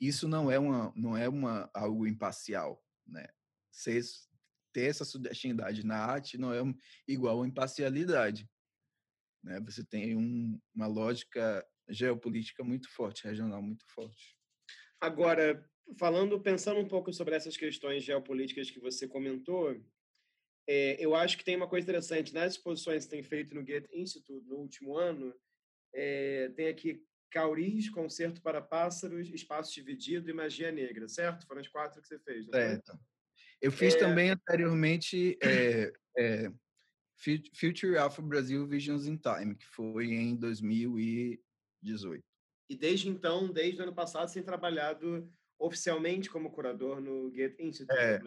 isso 0.02 0.28
não 0.28 0.50
é 0.50 0.58
uma, 0.58 0.92
não 0.96 1.16
é 1.16 1.30
uma 1.30 1.70
algo 1.72 2.08
imparcial, 2.08 2.84
né? 3.06 3.28
Ser, 3.72 4.02
ter 4.74 4.86
essa 4.90 5.06
sudestinidade 5.06 5.86
na 5.86 5.98
arte 5.98 6.36
não 6.36 6.52
é 6.52 6.62
igual 7.08 7.44
a 7.44 7.48
imparcialidade. 7.48 8.50
Né? 9.44 9.60
Você 9.62 9.84
tem 9.84 10.18
um, 10.18 10.60
uma 10.74 10.88
lógica 10.88 11.64
geopolítica 11.88 12.64
muito 12.64 12.90
forte, 12.90 13.26
regional 13.26 13.62
muito 13.62 13.86
forte. 13.86 14.39
Agora, 15.02 15.66
falando, 15.98 16.40
pensando 16.40 16.80
um 16.80 16.88
pouco 16.88 17.14
sobre 17.14 17.36
essas 17.36 17.56
questões 17.56 18.04
geopolíticas 18.04 18.70
que 18.70 18.80
você 18.80 19.08
comentou, 19.08 19.80
é, 20.68 21.04
eu 21.04 21.16
acho 21.16 21.38
que 21.38 21.44
tem 21.44 21.56
uma 21.56 21.68
coisa 21.68 21.86
interessante 21.86 22.34
nas 22.34 22.54
exposições 22.54 23.06
que 23.06 23.12
tem 23.12 23.24
feito 23.24 23.56
no 23.56 23.66
Goethe 23.66 23.90
Institute 23.94 24.48
no 24.48 24.58
último 24.58 24.98
ano. 24.98 25.34
É, 25.94 26.50
tem 26.56 26.68
aqui 26.68 27.04
Cauris, 27.32 27.90
Concerto 27.90 28.42
para 28.42 28.62
Pássaros, 28.62 29.30
Espaço 29.30 29.74
Dividido 29.74 30.30
e 30.30 30.34
Magia 30.34 30.72
Negra, 30.72 31.08
certo? 31.08 31.48
Foram 31.48 31.62
as 31.62 31.68
quatro 31.68 32.02
que 32.02 32.08
você 32.08 32.20
fez. 32.20 32.46
Certo. 32.46 33.00
Eu 33.62 33.72
fiz 33.72 33.96
é... 33.96 33.98
também 33.98 34.30
anteriormente 34.30 35.38
Future 37.54 37.98
Alpha 37.98 38.22
Brasil 38.22 38.66
Visions 38.68 39.08
in 39.08 39.18
Time, 39.18 39.56
que 39.56 39.66
foi 39.66 40.12
em 40.14 40.36
2018. 40.36 42.29
E 42.70 42.76
desde 42.76 43.10
então, 43.10 43.52
desde 43.52 43.80
o 43.80 43.84
ano 43.84 43.94
passado, 43.94 44.32
tem 44.32 44.44
trabalhado 44.44 45.28
oficialmente 45.58 46.30
como 46.30 46.52
curador 46.52 47.02
no 47.02 47.32
Goethe 47.32 47.64
Institute. 47.64 48.00
É. 48.00 48.22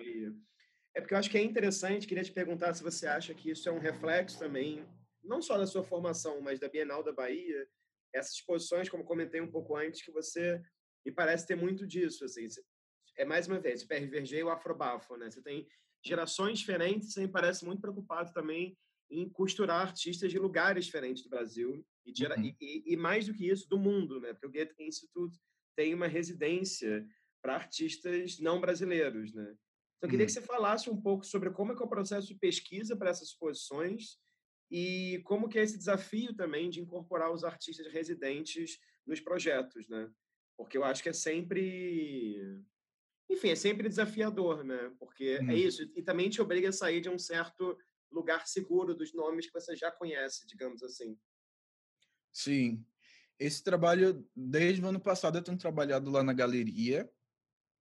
é 0.94 1.00
porque 1.00 1.14
eu 1.14 1.18
acho 1.18 1.30
que 1.30 1.38
é 1.38 1.42
interessante, 1.42 2.06
queria 2.06 2.24
te 2.24 2.32
perguntar 2.32 2.74
se 2.74 2.82
você 2.82 3.06
acha 3.06 3.32
que 3.32 3.50
isso 3.50 3.68
é 3.68 3.72
um 3.72 3.78
reflexo 3.78 4.38
também, 4.38 4.84
não 5.22 5.40
só 5.40 5.56
da 5.56 5.66
sua 5.66 5.84
formação, 5.84 6.40
mas 6.40 6.58
da 6.58 6.68
Bienal 6.68 7.02
da 7.02 7.12
Bahia, 7.12 7.66
essas 8.12 8.34
exposições, 8.34 8.88
como 8.88 9.04
comentei 9.04 9.40
um 9.40 9.50
pouco 9.50 9.76
antes, 9.76 10.02
que 10.02 10.10
você 10.10 10.60
me 11.06 11.12
parece 11.12 11.46
ter 11.46 11.56
muito 11.56 11.86
disso, 11.86 12.24
assim, 12.24 12.46
é 13.16 13.24
mais 13.24 13.46
uma 13.46 13.58
vez, 13.58 13.82
o 13.82 13.88
PRVG 13.88 14.38
e 14.38 14.44
o 14.44 14.50
Afrobafo, 14.50 15.16
né? 15.16 15.30
Você 15.30 15.42
tem 15.42 15.66
gerações 16.04 16.58
diferentes, 16.58 17.12
você 17.12 17.20
me 17.20 17.28
parece 17.28 17.64
muito 17.64 17.80
preocupado 17.80 18.32
também 18.32 18.76
em 19.10 19.28
costurar 19.28 19.82
artistas 19.82 20.30
de 20.30 20.38
lugares 20.38 20.86
diferentes 20.86 21.22
do 21.22 21.30
Brasil 21.30 21.84
e, 22.04 22.12
de, 22.12 22.26
uhum. 22.26 22.54
e, 22.60 22.92
e, 22.92 22.96
mais 22.96 23.26
do 23.26 23.34
que 23.34 23.48
isso, 23.48 23.68
do 23.68 23.78
mundo, 23.78 24.20
né? 24.20 24.32
Porque 24.32 24.46
o 24.46 24.52
Goethe 24.52 24.82
Institute 24.82 25.38
tem 25.76 25.94
uma 25.94 26.06
residência 26.06 27.06
para 27.42 27.54
artistas 27.54 28.38
não 28.38 28.60
brasileiros, 28.60 29.32
né? 29.32 29.54
Então, 29.96 30.08
eu 30.08 30.10
queria 30.10 30.24
uhum. 30.24 30.26
que 30.26 30.32
você 30.32 30.42
falasse 30.42 30.90
um 30.90 31.00
pouco 31.00 31.24
sobre 31.24 31.50
como 31.50 31.72
é 31.72 31.76
que 31.76 31.82
é 31.82 31.86
o 31.86 31.88
processo 31.88 32.26
de 32.26 32.34
pesquisa 32.34 32.96
para 32.96 33.10
essas 33.10 33.28
exposições 33.28 34.18
e 34.70 35.20
como 35.24 35.48
que 35.48 35.58
é 35.58 35.62
esse 35.62 35.78
desafio 35.78 36.34
também 36.34 36.68
de 36.68 36.80
incorporar 36.80 37.32
os 37.32 37.44
artistas 37.44 37.86
residentes 37.92 38.78
nos 39.06 39.20
projetos, 39.20 39.88
né? 39.88 40.10
Porque 40.56 40.76
eu 40.76 40.84
acho 40.84 41.02
que 41.02 41.08
é 41.08 41.12
sempre... 41.12 42.60
Enfim, 43.30 43.50
é 43.50 43.54
sempre 43.54 43.88
desafiador, 43.88 44.64
né? 44.64 44.92
Porque 44.98 45.38
uhum. 45.38 45.50
é 45.50 45.56
isso. 45.56 45.82
E 45.94 46.02
também 46.02 46.28
te 46.28 46.42
obriga 46.42 46.70
a 46.70 46.72
sair 46.72 47.00
de 47.00 47.08
um 47.08 47.18
certo 47.18 47.76
lugar 48.10 48.46
seguro 48.46 48.94
dos 48.94 49.14
nomes 49.14 49.46
que 49.46 49.52
você 49.52 49.74
já 49.76 49.90
conhece, 49.90 50.46
digamos 50.46 50.82
assim. 50.82 51.16
Sim. 52.32 52.84
Esse 53.38 53.62
trabalho, 53.62 54.28
desde 54.34 54.82
o 54.82 54.86
ano 54.88 55.00
passado, 55.00 55.36
eu 55.38 55.42
tenho 55.42 55.58
trabalhado 55.58 56.10
lá 56.10 56.22
na 56.22 56.32
galeria, 56.32 57.10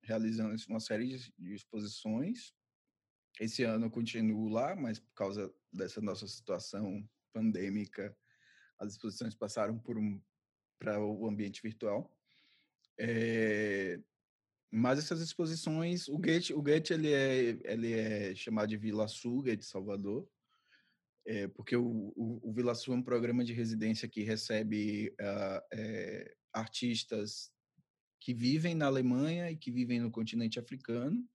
realizando 0.04 0.56
uma 0.68 0.80
série 0.80 1.18
de 1.38 1.54
exposições. 1.54 2.54
Esse 3.40 3.64
ano 3.64 3.86
eu 3.86 3.92
continuo 3.92 4.50
lá, 4.50 4.76
mas 4.76 5.00
por 5.00 5.14
causa 5.14 5.54
dessa 5.72 6.02
nossa 6.02 6.28
situação 6.28 7.08
pandêmica, 7.34 8.16
as 8.78 8.94
exposições 8.94 9.36
passaram 9.36 9.80
por 9.80 9.98
um 9.98 10.22
para 10.80 11.00
o 11.00 11.28
ambiente 11.28 11.62
virtual. 11.62 12.12
É, 12.98 14.00
mas 14.72 14.98
essas 14.98 15.22
exposições, 15.22 16.08
o 16.08 16.18
Goethe, 16.18 16.54
o 16.54 16.62
Goethe 16.62 16.94
ele 16.94 17.14
é 17.14 17.60
ele 17.64 17.94
é 17.94 18.34
chamado 18.34 18.70
de 18.70 18.78
Vila 18.78 19.08
Suga 19.08 19.56
de 19.56 19.66
Salvador, 19.66 20.28
é, 21.26 21.48
porque 21.48 21.76
o, 21.76 22.14
o, 22.16 22.50
o 22.50 22.54
Vila 22.54 22.74
Sul 22.74 22.94
é 22.94 22.98
um 22.98 23.04
programa 23.04 23.44
de 23.44 23.54
residência 23.54 24.08
que 24.08 24.24
recebe 24.24 25.14
uh, 25.20 25.62
é, 25.74 26.36
artistas 26.54 27.52
que 28.20 28.34
vivem 28.34 28.76
na 28.76 28.86
Alemanha 28.86 29.50
e 29.52 29.58
que 29.58 29.72
vivem 29.72 30.00
no 30.00 30.12
continente 30.12 30.60
africano. 30.60 31.28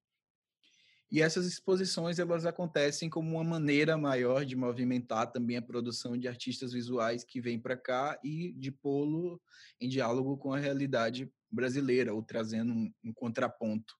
E 1.10 1.22
essas 1.22 1.46
exposições 1.46 2.18
elas 2.18 2.44
acontecem 2.44 3.08
como 3.08 3.30
uma 3.30 3.44
maneira 3.44 3.96
maior 3.96 4.44
de 4.44 4.56
movimentar 4.56 5.30
também 5.30 5.56
a 5.56 5.62
produção 5.62 6.16
de 6.16 6.26
artistas 6.26 6.72
visuais 6.72 7.22
que 7.22 7.40
vêm 7.40 7.60
para 7.60 7.76
cá 7.76 8.18
e 8.24 8.52
de 8.54 8.72
pô-lo 8.72 9.40
em 9.80 9.88
diálogo 9.88 10.36
com 10.36 10.52
a 10.52 10.58
realidade 10.58 11.30
brasileira, 11.48 12.12
ou 12.12 12.22
trazendo 12.22 12.72
um, 12.72 12.92
um 13.04 13.12
contraponto 13.12 13.94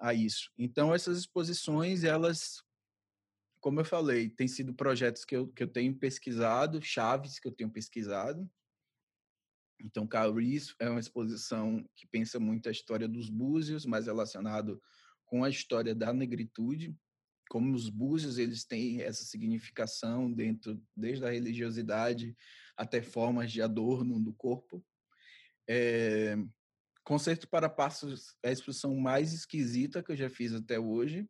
a 0.00 0.12
isso. 0.12 0.50
Então 0.58 0.92
essas 0.92 1.18
exposições 1.18 2.02
elas 2.02 2.62
como 3.60 3.80
eu 3.80 3.84
falei, 3.84 4.28
tem 4.28 4.46
sido 4.46 4.74
projetos 4.74 5.24
que 5.24 5.36
eu, 5.36 5.48
que 5.48 5.62
eu 5.62 5.68
tenho 5.68 5.94
pesquisado, 5.94 6.80
chaves 6.82 7.38
que 7.38 7.48
eu 7.48 7.52
tenho 7.52 7.70
pesquisado. 7.70 8.48
Então, 9.80 10.06
Cauris 10.06 10.74
é 10.80 10.88
uma 10.88 11.00
exposição 11.00 11.88
que 11.94 12.06
pensa 12.06 12.40
muito 12.40 12.68
a 12.68 12.72
história 12.72 13.06
dos 13.06 13.28
búzios, 13.28 13.86
mas 13.86 14.06
relacionado 14.06 14.82
com 15.24 15.44
a 15.44 15.50
história 15.50 15.94
da 15.94 16.12
negritude, 16.12 16.96
como 17.48 17.74
os 17.74 17.88
búzios 17.88 18.38
eles 18.38 18.64
têm 18.64 19.02
essa 19.02 19.24
significação 19.24 20.32
dentro 20.32 20.82
desde 20.96 21.24
a 21.24 21.30
religiosidade 21.30 22.36
até 22.76 23.02
formas 23.02 23.50
de 23.52 23.62
adorno 23.62 24.20
do 24.20 24.32
corpo. 24.32 24.84
É, 25.68 26.36
Concerto 27.04 27.48
para 27.48 27.68
Passos 27.68 28.36
é 28.42 28.50
a 28.50 28.52
exposição 28.52 28.94
mais 28.96 29.32
esquisita 29.32 30.02
que 30.02 30.12
eu 30.12 30.16
já 30.16 30.28
fiz 30.28 30.52
até 30.52 30.78
hoje, 30.78 31.28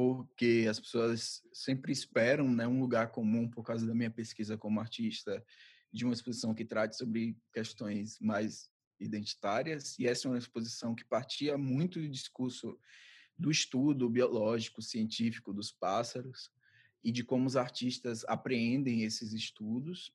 porque 0.00 0.66
as 0.66 0.80
pessoas 0.80 1.42
sempre 1.52 1.92
esperam 1.92 2.50
né, 2.50 2.66
um 2.66 2.80
lugar 2.80 3.10
comum, 3.10 3.46
por 3.46 3.62
causa 3.62 3.86
da 3.86 3.94
minha 3.94 4.10
pesquisa 4.10 4.56
como 4.56 4.80
artista, 4.80 5.44
de 5.92 6.06
uma 6.06 6.14
exposição 6.14 6.54
que 6.54 6.64
trate 6.64 6.96
sobre 6.96 7.36
questões 7.52 8.18
mais 8.18 8.70
identitárias, 8.98 9.98
e 9.98 10.06
essa 10.06 10.26
é 10.26 10.30
uma 10.30 10.38
exposição 10.38 10.94
que 10.94 11.04
partia 11.04 11.58
muito 11.58 12.00
do 12.00 12.08
discurso 12.08 12.78
do 13.36 13.50
estudo 13.50 14.08
biológico, 14.08 14.80
científico 14.80 15.52
dos 15.52 15.70
pássaros, 15.70 16.50
e 17.04 17.12
de 17.12 17.22
como 17.22 17.46
os 17.46 17.54
artistas 17.54 18.24
apreendem 18.24 19.02
esses 19.02 19.34
estudos. 19.34 20.10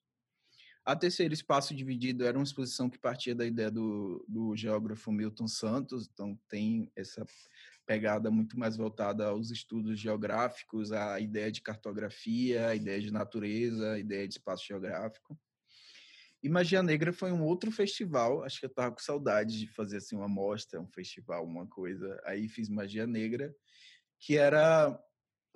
A 0.84 0.96
terceira 0.96 1.32
espaço 1.32 1.72
dividido 1.72 2.24
era 2.24 2.36
uma 2.36 2.44
exposição 2.44 2.90
que 2.90 2.98
partia 2.98 3.36
da 3.36 3.46
ideia 3.46 3.70
do, 3.70 4.24
do 4.26 4.56
geógrafo 4.56 5.12
Milton 5.12 5.46
Santos, 5.46 6.10
então 6.12 6.36
tem 6.48 6.90
essa 6.96 7.24
pegada 7.86 8.30
muito 8.30 8.58
mais 8.58 8.76
voltada 8.76 9.28
aos 9.28 9.50
estudos 9.50 9.98
geográficos, 9.98 10.90
à 10.92 11.20
ideia 11.20 11.50
de 11.50 11.62
cartografia, 11.62 12.68
a 12.68 12.74
ideia 12.74 13.00
de 13.00 13.12
natureza, 13.12 13.92
a 13.92 13.98
ideia 13.98 14.26
de 14.26 14.34
espaço 14.34 14.66
geográfico. 14.66 15.38
E 16.42 16.48
Magia 16.48 16.82
Negra 16.82 17.12
foi 17.12 17.32
um 17.32 17.42
outro 17.42 17.70
festival, 17.70 18.42
acho 18.42 18.60
que 18.60 18.66
eu 18.66 18.70
estava 18.70 18.94
com 18.94 19.00
saudade 19.00 19.58
de 19.58 19.66
fazer 19.68 19.98
assim 19.98 20.16
uma 20.16 20.28
mostra, 20.28 20.80
um 20.80 20.88
festival, 20.88 21.44
uma 21.44 21.66
coisa. 21.66 22.20
Aí 22.24 22.48
fiz 22.48 22.68
Magia 22.68 23.06
Negra, 23.06 23.54
que 24.20 24.36
era 24.36 24.98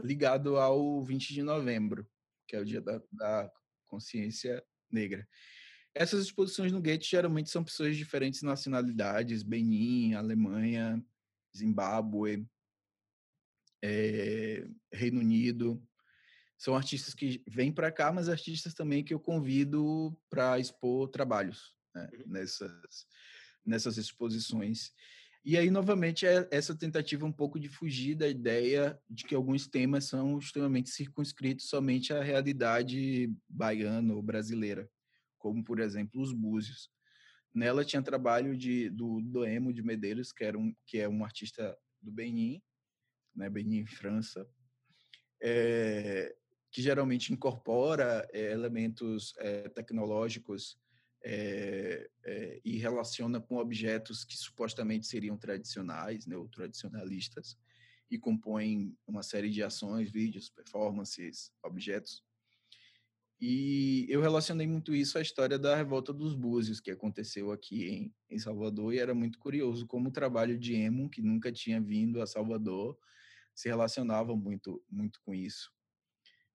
ligado 0.00 0.56
ao 0.56 1.02
20 1.02 1.34
de 1.34 1.42
novembro, 1.42 2.08
que 2.48 2.56
é 2.56 2.60
o 2.60 2.64
dia 2.64 2.80
da, 2.80 3.00
da 3.12 3.50
consciência 3.86 4.64
negra. 4.90 5.28
Essas 5.94 6.24
exposições 6.24 6.72
no 6.72 6.80
Gate 6.80 7.08
geralmente 7.08 7.50
são 7.50 7.64
pessoas 7.64 7.92
de 7.92 7.98
diferentes 7.98 8.42
nacionalidades, 8.42 9.42
Benin, 9.42 10.14
Alemanha, 10.14 11.04
Zimbábue, 11.57 12.46
é, 13.82 14.66
Reino 14.92 15.20
Unido. 15.20 15.82
São 16.59 16.76
artistas 16.76 17.14
que 17.14 17.42
vêm 17.48 17.72
para 17.72 17.90
cá, 17.90 18.12
mas 18.12 18.28
artistas 18.28 18.74
também 18.74 19.03
que 19.03 19.14
eu 19.14 19.20
convido 19.20 20.16
para 20.28 20.59
expor 20.59 21.09
trabalhos 21.09 21.74
né, 21.94 22.09
uhum. 22.12 22.24
nessas, 22.26 23.07
nessas 23.64 23.96
exposições. 23.96 24.92
E 25.42 25.57
aí, 25.57 25.70
novamente, 25.70 26.26
é 26.26 26.46
essa 26.51 26.76
tentativa 26.76 27.24
um 27.24 27.32
pouco 27.32 27.59
de 27.59 27.68
fugir 27.68 28.14
da 28.14 28.28
ideia 28.28 29.01
de 29.09 29.24
que 29.24 29.34
alguns 29.34 29.66
temas 29.66 30.05
são 30.05 30.38
extremamente 30.38 30.90
circunscritos 30.90 31.66
somente 31.66 32.12
à 32.12 32.22
realidade 32.22 33.32
baiana 33.48 34.14
ou 34.14 34.22
brasileira, 34.22 34.86
como, 35.38 35.64
por 35.64 35.80
exemplo, 35.80 36.20
os 36.20 36.30
búzios. 36.30 36.90
Nela 37.53 37.84
tinha 37.84 38.03
trabalho 38.03 38.57
de, 38.57 38.88
do 38.90 39.20
Doemo 39.20 39.72
de 39.72 39.82
Medeiros, 39.82 40.32
que, 40.32 40.44
era 40.44 40.57
um, 40.57 40.74
que 40.86 40.98
é 40.98 41.09
um 41.09 41.24
artista 41.24 41.76
do 42.01 42.12
Benin, 42.12 42.62
né, 43.34 43.51
Benin, 43.51 43.86
França, 43.86 44.46
é, 45.42 46.34
que 46.70 46.80
geralmente 46.80 47.32
incorpora 47.32 48.28
é, 48.32 48.53
elementos 48.53 49.34
é, 49.38 49.68
tecnológicos 49.68 50.78
e 52.64 52.78
relaciona 52.78 53.42
com 53.42 53.59
objetos 53.59 54.24
que 54.24 54.34
supostamente 54.38 55.07
seriam 55.07 55.36
tradicionais, 55.36 56.24
né, 56.24 56.34
ou 56.34 56.48
tradicionalistas, 56.48 57.59
e 58.11 58.18
compõem 58.18 58.96
uma 59.07 59.22
série 59.22 59.51
de 59.51 59.62
ações, 59.62 60.11
vídeos, 60.11 60.48
performances, 60.48 61.53
objetos 61.62 62.24
e 63.41 64.07
eu 64.11 64.20
relacionei 64.20 64.66
muito 64.66 64.95
isso 64.95 65.16
à 65.16 65.22
história 65.22 65.59
da 65.59 65.74
revolta 65.74 66.12
dos 66.12 66.34
Búzios, 66.34 66.78
que 66.78 66.91
aconteceu 66.91 67.51
aqui 67.51 67.88
em, 67.88 68.14
em 68.28 68.38
Salvador, 68.38 68.93
e 68.93 68.99
era 68.99 69.14
muito 69.14 69.38
curioso 69.38 69.86
como 69.86 70.09
o 70.09 70.12
trabalho 70.12 70.59
de 70.59 70.74
Emo, 70.74 71.09
que 71.09 71.22
nunca 71.22 71.51
tinha 71.51 71.80
vindo 71.80 72.20
a 72.20 72.26
Salvador, 72.26 72.99
se 73.55 73.68
relacionava 73.68 74.36
muito, 74.36 74.84
muito 74.91 75.20
com 75.22 75.34
isso. 75.34 75.72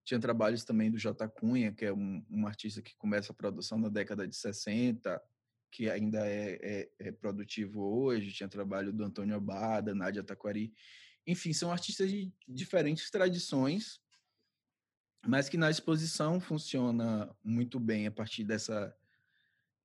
Tinha 0.04 0.20
trabalhos 0.20 0.64
também 0.64 0.92
do 0.92 1.00
J. 1.00 1.28
Cunha, 1.28 1.74
que 1.74 1.86
é 1.86 1.92
um, 1.92 2.24
um 2.30 2.46
artista 2.46 2.84
que 2.84 2.96
começa 2.96 3.32
a 3.32 3.36
produção 3.36 3.80
na 3.80 3.90
década 3.90 4.28
de 4.28 4.36
60, 4.36 5.20
que 5.72 5.90
ainda 5.90 6.28
é, 6.28 6.60
é, 6.62 6.92
é 7.00 7.12
produtivo 7.12 7.82
hoje. 7.82 8.32
Tinha 8.32 8.48
trabalho 8.48 8.94
do 8.94 9.04
Antônio 9.04 9.36
Abada, 9.36 9.96
Nádia 9.96 10.24
Taquari. 10.24 10.72
Enfim, 11.26 11.52
são 11.52 11.72
artistas 11.72 12.12
de 12.12 12.32
diferentes 12.48 13.10
tradições, 13.10 14.00
mas 15.28 15.49
que 15.49 15.57
na 15.57 15.69
exposição 15.69 16.39
funciona 16.39 17.36
muito 17.43 17.80
bem 17.80 18.07
a 18.07 18.11
partir 18.11 18.43
dessa 18.43 18.95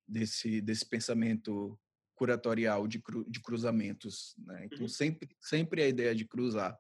desse 0.07 0.61
desse 0.61 0.84
pensamento 0.84 1.78
curatorial 2.14 2.86
de, 2.86 2.99
cru, 2.99 3.24
de 3.30 3.41
cruzamentos, 3.41 4.34
né? 4.38 4.66
Então 4.66 4.82
uhum. 4.82 4.88
sempre 4.88 5.28
sempre 5.41 5.82
a 5.82 5.88
ideia 5.88 6.14
de 6.14 6.24
cruzar, 6.24 6.78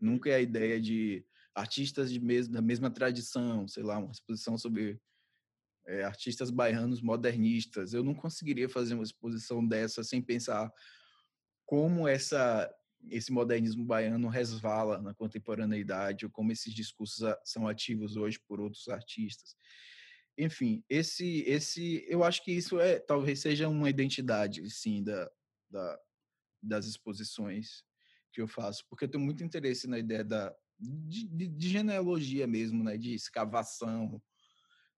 nunca 0.00 0.28
é 0.28 0.34
a 0.34 0.40
ideia 0.40 0.80
de 0.80 1.24
artistas 1.54 2.12
de 2.12 2.20
mes, 2.20 2.48
da 2.48 2.60
mesma 2.60 2.90
tradição, 2.90 3.66
sei 3.68 3.82
lá, 3.82 3.98
uma 3.98 4.10
exposição 4.10 4.58
sobre 4.58 5.00
é, 5.86 6.02
artistas 6.02 6.50
baianos 6.50 7.00
modernistas. 7.00 7.94
Eu 7.94 8.02
não 8.02 8.14
conseguiria 8.14 8.68
fazer 8.68 8.94
uma 8.94 9.04
exposição 9.04 9.64
dessa 9.66 10.02
sem 10.02 10.20
pensar 10.20 10.70
como 11.64 12.06
essa 12.08 12.70
esse 13.10 13.32
modernismo 13.32 13.84
baiano 13.84 14.28
resvala 14.28 15.00
na 15.00 15.14
contemporaneidade, 15.14 16.24
ou 16.24 16.30
como 16.30 16.52
esses 16.52 16.72
discursos 16.72 17.22
são 17.44 17.68
ativos 17.68 18.16
hoje 18.16 18.38
por 18.46 18.60
outros 18.60 18.88
artistas. 18.88 19.56
Enfim, 20.36 20.82
esse, 20.88 21.40
esse, 21.46 22.04
eu 22.08 22.24
acho 22.24 22.42
que 22.42 22.52
isso 22.52 22.80
é 22.80 22.98
talvez 22.98 23.40
seja 23.40 23.68
uma 23.68 23.88
identidade, 23.88 24.68
sim, 24.68 25.02
da, 25.02 25.30
da, 25.70 26.00
das 26.62 26.86
exposições 26.86 27.84
que 28.32 28.40
eu 28.40 28.48
faço, 28.48 28.84
porque 28.88 29.04
eu 29.04 29.08
tenho 29.08 29.24
muito 29.24 29.44
interesse 29.44 29.86
na 29.86 29.98
ideia 29.98 30.24
da, 30.24 30.54
de, 30.78 31.28
de, 31.28 31.68
genealogia 31.68 32.46
mesmo, 32.48 32.82
né, 32.82 32.96
de 32.96 33.14
escavação 33.14 34.20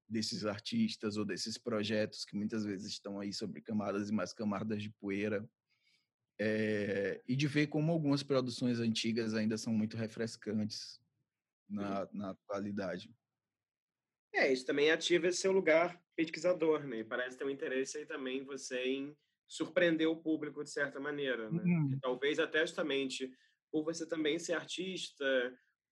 desses 0.09 0.46
artistas 0.46 1.16
ou 1.16 1.24
desses 1.24 1.59
projetos 1.59 2.24
que 2.24 2.36
muitas 2.36 2.64
vezes 2.64 2.92
estão 2.92 3.20
aí 3.20 3.32
sobre 3.32 3.61
camadas 3.61 4.09
e 4.09 4.12
mais 4.12 4.32
camadas 4.32 4.82
de 4.82 4.90
poeira 4.90 5.46
é, 6.39 7.22
e 7.26 7.34
de 7.34 7.47
ver 7.47 7.68
como 7.68 7.93
algumas 7.93 8.22
produções 8.22 8.78
antigas 8.78 9.34
ainda 9.34 9.57
são 9.57 9.72
muito 9.72 9.97
refrescantes 9.97 11.01
na, 11.68 12.09
na 12.12 12.30
atualidade. 12.30 13.11
É, 14.34 14.53
isso 14.53 14.66
também 14.66 14.91
ativa 14.91 15.28
esse 15.28 15.39
seu 15.39 15.53
lugar 15.53 15.99
pesquisador, 16.14 16.84
né? 16.87 16.99
E 16.99 17.05
parece 17.05 17.39
ter 17.39 17.45
um 17.45 17.51
interesse 17.51 17.99
aí 17.99 18.07
também 18.07 18.45
você 18.45 18.82
em 18.84 19.16
surpreender 19.49 20.09
o 20.09 20.16
público 20.16 20.62
de 20.62 20.70
certa 20.70 21.01
maneira, 21.01 21.51
né? 21.51 21.62
Uhum. 21.62 21.99
Talvez 22.03 22.39
até 22.39 22.61
justamente 22.61 23.30
por 23.70 23.84
você 23.84 24.07
também 24.07 24.39
ser 24.39 24.53
artista, 24.53 25.24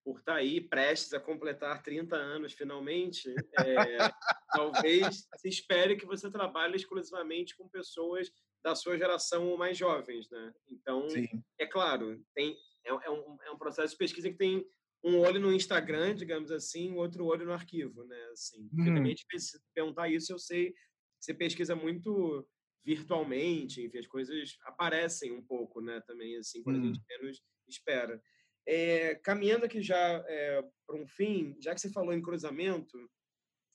por 0.05 0.19
estar 0.19 0.35
tá 0.35 0.39
aí 0.39 0.61
prestes 0.61 1.15
a 1.15 1.21
completar 1.21 1.83
30 1.83 2.17
anos 2.17 2.53
finalmente, 2.53 3.35
é, 3.61 4.11
talvez 4.53 5.27
se 5.37 5.49
espere 5.49 5.97
que 5.97 6.05
você 6.05 6.31
trabalhe 6.31 6.77
exclusivamente 6.77 7.57
com 7.57 7.69
pessoas 7.69 8.31
da 8.65 8.75
sua 8.75 8.97
geração 8.97 9.47
ou 9.49 9.59
mais 9.59 9.77
jovens, 9.77 10.29
né? 10.31 10.55
Então, 10.69 11.09
Sim. 11.09 11.29
é 11.59 11.67
claro, 11.67 12.25
tem, 12.35 12.57
é, 12.85 12.89
é, 12.89 13.11
um, 13.11 13.37
é 13.45 13.51
um 13.51 13.59
processo 13.59 13.93
de 13.93 13.99
pesquisa 13.99 14.31
que 14.31 14.39
tem 14.39 14.67
um 15.05 15.19
olho 15.19 15.39
no 15.39 15.53
Instagram, 15.53 16.15
digamos 16.15 16.51
assim, 16.51 16.95
outro 16.95 17.27
olho 17.27 17.45
no 17.45 17.53
arquivo, 17.53 18.05
né? 18.05 18.25
Assim, 18.33 18.69
uhum. 18.73 19.05
perguntar 19.75 20.09
isso, 20.09 20.33
eu 20.33 20.39
sei 20.39 20.75
você 21.25 21.33
pesquisa 21.33 21.75
muito 21.75 22.47
virtualmente, 22.85 23.81
enfim, 23.81 23.99
as 23.99 24.07
coisas 24.07 24.59
aparecem 24.65 25.33
um 25.33 25.43
pouco, 25.43 25.81
né? 25.81 26.03
Também, 26.07 26.37
assim, 26.37 26.63
quando 26.63 26.77
uhum. 26.77 26.83
a 26.83 26.87
gente 26.87 27.01
hum. 27.01 27.05
menos 27.09 27.43
espera. 27.67 28.23
É, 28.67 29.15
caminhando 29.17 29.65
aqui 29.65 29.83
já 29.83 29.97
é, 29.97 30.63
para 30.87 30.97
um 30.97 31.07
fim, 31.07 31.57
já 31.61 31.75
que 31.75 31.81
você 31.81 31.91
falou 31.91 32.13
em 32.13 32.23
cruzamento, 32.23 32.99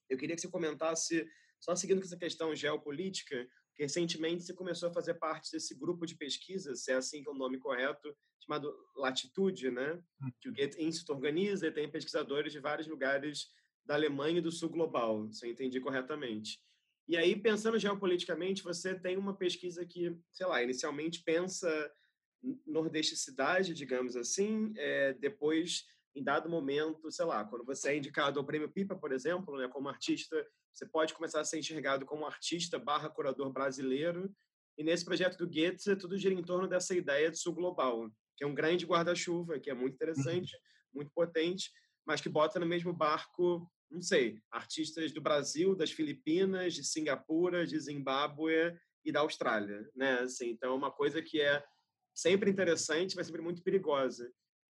eu 0.10 0.18
queria 0.18 0.36
que 0.36 0.42
você 0.42 0.50
comentasse, 0.50 1.28
só 1.60 1.76
seguindo 1.76 2.00
com 2.00 2.06
essa 2.06 2.18
questão 2.18 2.56
geopolítica, 2.56 3.48
recentemente 3.80 4.44
você 4.44 4.54
começou 4.54 4.90
a 4.90 4.94
fazer 4.94 5.14
parte 5.16 5.52
desse 5.52 5.74
grupo 5.74 6.06
de 6.06 6.16
pesquisa, 6.16 6.76
se 6.76 6.92
é 6.92 6.96
assim 6.96 7.24
que 7.24 7.30
é 7.30 7.32
o 7.32 7.36
nome 7.36 7.58
correto, 7.58 8.14
chamado 8.40 8.76
Latitude, 8.96 9.72
né? 9.72 10.02
Hum. 10.22 10.30
Que 10.42 10.50
o 10.50 10.54
Goethe 10.54 10.84
Institute 10.84 11.16
organiza 11.16 11.68
e 11.68 11.72
tem 11.72 11.90
pesquisadores 11.90 12.52
de 12.52 12.60
vários 12.60 12.88
lugares 12.88 13.48
da 13.86 13.96
Alemanha 13.96 14.40
e 14.40 14.42
do 14.42 14.52
Sul 14.52 14.70
global, 14.70 15.32
se 15.32 15.46
eu 15.46 15.52
entendi 15.52 15.80
corretamente. 15.80 16.60
E 17.08 17.18
aí, 17.18 17.36
pensando 17.36 17.80
geopoliticamente, 17.80 18.64
você 18.64 18.94
tem 18.94 19.18
uma 19.18 19.36
pesquisa 19.36 19.84
que, 19.84 20.16
sei 20.32 20.46
lá, 20.46 20.62
inicialmente 20.62 21.24
pensa 21.24 21.92
nordesticidade, 22.66 23.74
digamos 23.74 24.16
assim, 24.16 24.72
é, 24.78 25.14
depois, 25.14 25.86
em 26.16 26.24
dado 26.24 26.50
momento, 26.50 27.12
sei 27.12 27.26
lá, 27.26 27.44
quando 27.44 27.66
você 27.66 27.90
é 27.90 27.98
indicado 27.98 28.40
ao 28.40 28.46
Prêmio 28.46 28.70
Pipa, 28.70 28.96
por 28.96 29.12
exemplo, 29.12 29.58
né, 29.58 29.68
como 29.68 29.90
artista, 29.90 30.46
você 30.74 30.86
pode 30.86 31.14
começar 31.14 31.42
a 31.42 31.46
ser 31.46 31.60
enxergado 31.60 32.06
como 32.06 32.26
artista 32.26 32.80
barra 32.80 33.10
curador 33.10 33.52
brasileiro, 33.52 34.34
e 34.78 34.84
nesse 34.84 35.04
projeto 35.04 35.38
do 35.38 35.48
Goethe, 35.48 35.96
tudo 35.98 36.18
gira 36.18 36.34
em 36.34 36.44
torno 36.44 36.68
dessa 36.68 36.96
ideia 36.96 37.30
de 37.30 37.38
sul 37.38 37.54
global, 37.54 38.10
que 38.38 38.44
é 38.44 38.48
um 38.48 38.56
grande 38.56 38.86
guarda-chuva, 38.86 39.60
que 39.60 39.70
é 39.70 39.74
muito 39.74 39.96
interessante, 39.96 40.56
uhum. 40.56 40.62
muito 40.96 41.12
potente, 41.14 41.70
mas 42.06 42.22
que 42.22 42.30
bota 42.30 42.60
no 42.60 42.66
mesmo 42.66 42.94
barco 42.94 43.70
não 43.90 44.02
sei, 44.02 44.40
artistas 44.52 45.12
do 45.12 45.22
Brasil, 45.22 45.76
das 45.76 45.92
Filipinas, 45.92 46.74
de 46.74 46.84
Singapura, 46.84 47.66
de 47.66 47.80
Zimbábue 47.80 48.78
e 49.04 49.12
da 49.12 49.22
Austrália, 49.22 49.90
né? 49.96 50.20
Assim, 50.20 50.50
então, 50.52 50.74
é 50.74 50.76
uma 50.76 50.92
coisa 50.92 51.22
que 51.22 51.42
é 51.42 51.64
sempre 52.14 52.52
interessante, 52.52 53.16
mas 53.16 53.28
sempre 53.28 53.42
muito 53.42 53.64
perigosa. 53.64 54.32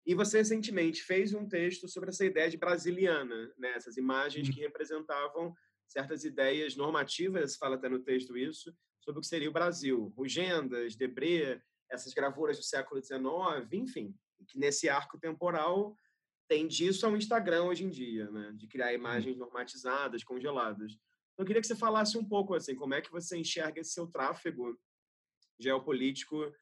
E 0.07 0.15
você 0.15 0.39
recentemente 0.39 1.03
fez 1.03 1.33
um 1.33 1.49
texto 1.49 1.89
sobre 1.89 2.11
essa 2.11 2.25
ideia 2.25 2.51
de 2.51 2.57
brasiliana, 2.57 3.53
né? 3.57 3.73
Essas 3.75 3.97
imagens 3.97 4.49
que 4.49 4.61
representavam 4.61 5.55
certas 5.87 6.25
ideias 6.25 6.77
normativas, 6.77 7.57
fala 7.57 7.77
até 7.77 7.89
no 7.89 7.99
texto 7.99 8.37
isso, 8.37 8.75
sobre 9.01 9.19
o 9.19 9.21
que 9.21 9.29
seria 9.29 9.49
o 9.49 9.53
Brasil. 9.53 10.13
Rugendas, 10.17 10.97
Debré, 10.97 11.63
essas 11.91 12.13
gravuras 12.13 12.57
do 12.57 12.65
século 12.65 13.03
XIX, 13.03 13.21
enfim, 13.73 14.15
que 14.49 14.59
nesse 14.59 14.89
arco 14.89 15.19
temporal 15.19 15.97
tem 16.49 16.67
disso 16.67 17.07
ao 17.07 17.17
Instagram 17.17 17.65
hoje 17.65 17.85
em 17.85 17.91
dia, 17.91 18.31
né? 18.31 18.53
De 18.55 18.67
criar 18.67 18.89
uhum. 18.89 18.95
imagens 18.95 19.37
normatizadas, 19.37 20.25
congeladas. 20.25 20.93
Então, 20.93 21.43
eu 21.43 21.47
queria 21.47 21.61
que 21.61 21.67
você 21.67 21.77
falasse 21.77 22.17
um 22.17 22.25
pouco 22.25 22.55
assim, 22.55 22.75
como 22.75 22.95
é 22.95 23.01
que 23.01 23.11
você 23.11 23.37
enxerga 23.37 23.81
esse 23.81 23.93
seu 23.93 24.07
tráfego 24.07 24.79
geopolítico, 25.59 26.53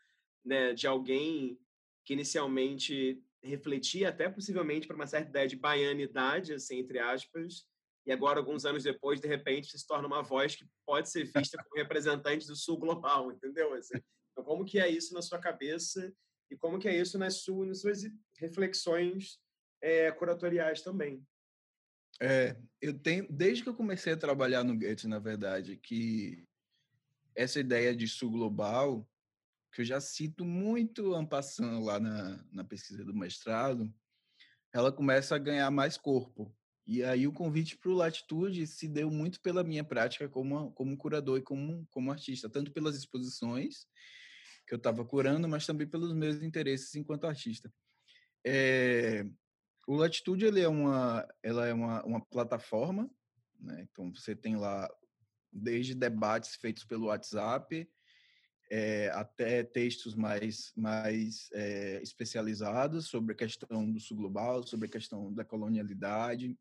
né, 0.44 0.72
de 0.72 0.86
alguém 0.86 1.58
que 2.04 2.14
inicialmente 2.14 3.22
refletia 3.42 4.08
até 4.08 4.28
possivelmente 4.28 4.86
para 4.86 4.96
uma 4.96 5.06
certa 5.06 5.28
ideia 5.28 5.48
de 5.48 5.56
baianidade, 5.56 6.52
assim, 6.52 6.78
entre 6.78 6.98
aspas, 6.98 7.66
e 8.04 8.12
agora 8.12 8.38
alguns 8.38 8.64
anos 8.64 8.82
depois, 8.82 9.20
de 9.20 9.28
repente, 9.28 9.78
se 9.78 9.86
torna 9.86 10.06
uma 10.06 10.22
voz 10.22 10.56
que 10.56 10.66
pode 10.84 11.08
ser 11.10 11.24
vista 11.24 11.56
como 11.62 11.76
representante 11.76 12.46
do 12.46 12.56
sul 12.56 12.78
global, 12.78 13.30
entendeu? 13.30 13.72
Assim, 13.74 13.98
então, 14.32 14.44
como 14.44 14.64
que 14.64 14.78
é 14.78 14.88
isso 14.88 15.14
na 15.14 15.22
sua 15.22 15.38
cabeça 15.38 16.12
e 16.50 16.56
como 16.56 16.78
que 16.78 16.88
é 16.88 16.96
isso 16.96 17.18
nas 17.18 17.42
suas, 17.42 17.68
nas 17.68 17.80
suas 17.80 18.02
reflexões 18.38 19.38
é, 19.80 20.10
curatoriais 20.10 20.82
também. 20.82 21.24
É, 22.20 22.56
eu 22.80 22.98
tenho, 22.98 23.26
desde 23.30 23.62
que 23.62 23.68
eu 23.68 23.74
comecei 23.74 24.12
a 24.12 24.18
trabalhar 24.18 24.62
no 24.62 24.76
Goethe, 24.76 25.08
na 25.08 25.18
verdade, 25.18 25.76
que 25.76 26.46
essa 27.34 27.58
ideia 27.58 27.94
de 27.94 28.06
sul 28.06 28.30
global, 28.30 29.08
que 29.72 29.80
eu 29.80 29.84
já 29.84 30.00
cito 30.00 30.44
muito 30.44 31.14
ampassando 31.14 31.84
lá 31.84 31.98
na, 31.98 32.44
na 32.52 32.64
pesquisa 32.64 33.04
do 33.04 33.14
mestrado, 33.14 33.92
ela 34.72 34.92
começa 34.92 35.34
a 35.34 35.38
ganhar 35.38 35.70
mais 35.70 35.96
corpo. 35.96 36.54
E 36.86 37.02
aí 37.04 37.26
o 37.26 37.32
convite 37.32 37.76
para 37.76 37.90
o 37.90 37.94
Latitude 37.94 38.66
se 38.66 38.88
deu 38.88 39.10
muito 39.10 39.40
pela 39.40 39.62
minha 39.62 39.84
prática 39.84 40.28
como, 40.28 40.72
como 40.72 40.96
curador 40.96 41.38
e 41.38 41.42
como, 41.42 41.86
como 41.90 42.10
artista, 42.10 42.48
tanto 42.48 42.72
pelas 42.72 42.96
exposições 42.96 43.86
que 44.66 44.74
eu 44.74 44.78
estava 44.78 45.04
curando, 45.04 45.48
mas 45.48 45.66
também 45.66 45.86
pelos 45.86 46.12
meus 46.12 46.42
interesses 46.42 46.94
enquanto 46.94 47.26
artista. 47.26 47.72
É, 48.44 49.24
o 49.86 49.94
Latitude 49.94 50.44
ele 50.44 50.60
é 50.60 50.68
uma, 50.68 51.26
ela 51.42 51.66
é 51.66 51.72
uma, 51.72 52.04
uma 52.04 52.20
plataforma, 52.20 53.08
né? 53.60 53.86
então 53.90 54.12
você 54.12 54.34
tem 54.34 54.56
lá 54.56 54.88
desde 55.52 55.94
debates 55.94 56.56
feitos 56.56 56.84
pelo 56.84 57.06
WhatsApp 57.06 57.88
é, 58.72 59.10
até 59.10 59.62
textos 59.62 60.14
mais, 60.14 60.72
mais 60.74 61.50
é, 61.52 62.00
especializados 62.02 63.06
sobre 63.06 63.34
a 63.34 63.36
questão 63.36 63.92
do 63.92 64.00
sul 64.00 64.16
global, 64.16 64.66
sobre 64.66 64.86
a 64.86 64.90
questão 64.90 65.30
da 65.30 65.44
colonialidade. 65.44 66.58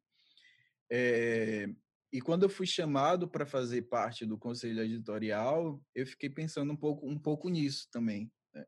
É, 0.92 1.70
e 2.12 2.20
quando 2.20 2.44
eu 2.44 2.50
fui 2.50 2.68
chamado 2.68 3.28
para 3.28 3.46
fazer 3.46 3.84
parte 3.84 4.26
do 4.26 4.38
conselho 4.38 4.82
editorial, 4.82 5.82
eu 5.96 6.06
fiquei 6.06 6.30
pensando 6.30 6.74
um 6.74 6.76
pouco, 6.76 7.08
um 7.08 7.18
pouco 7.18 7.48
nisso 7.50 7.88
também, 7.90 8.30
né? 8.54 8.66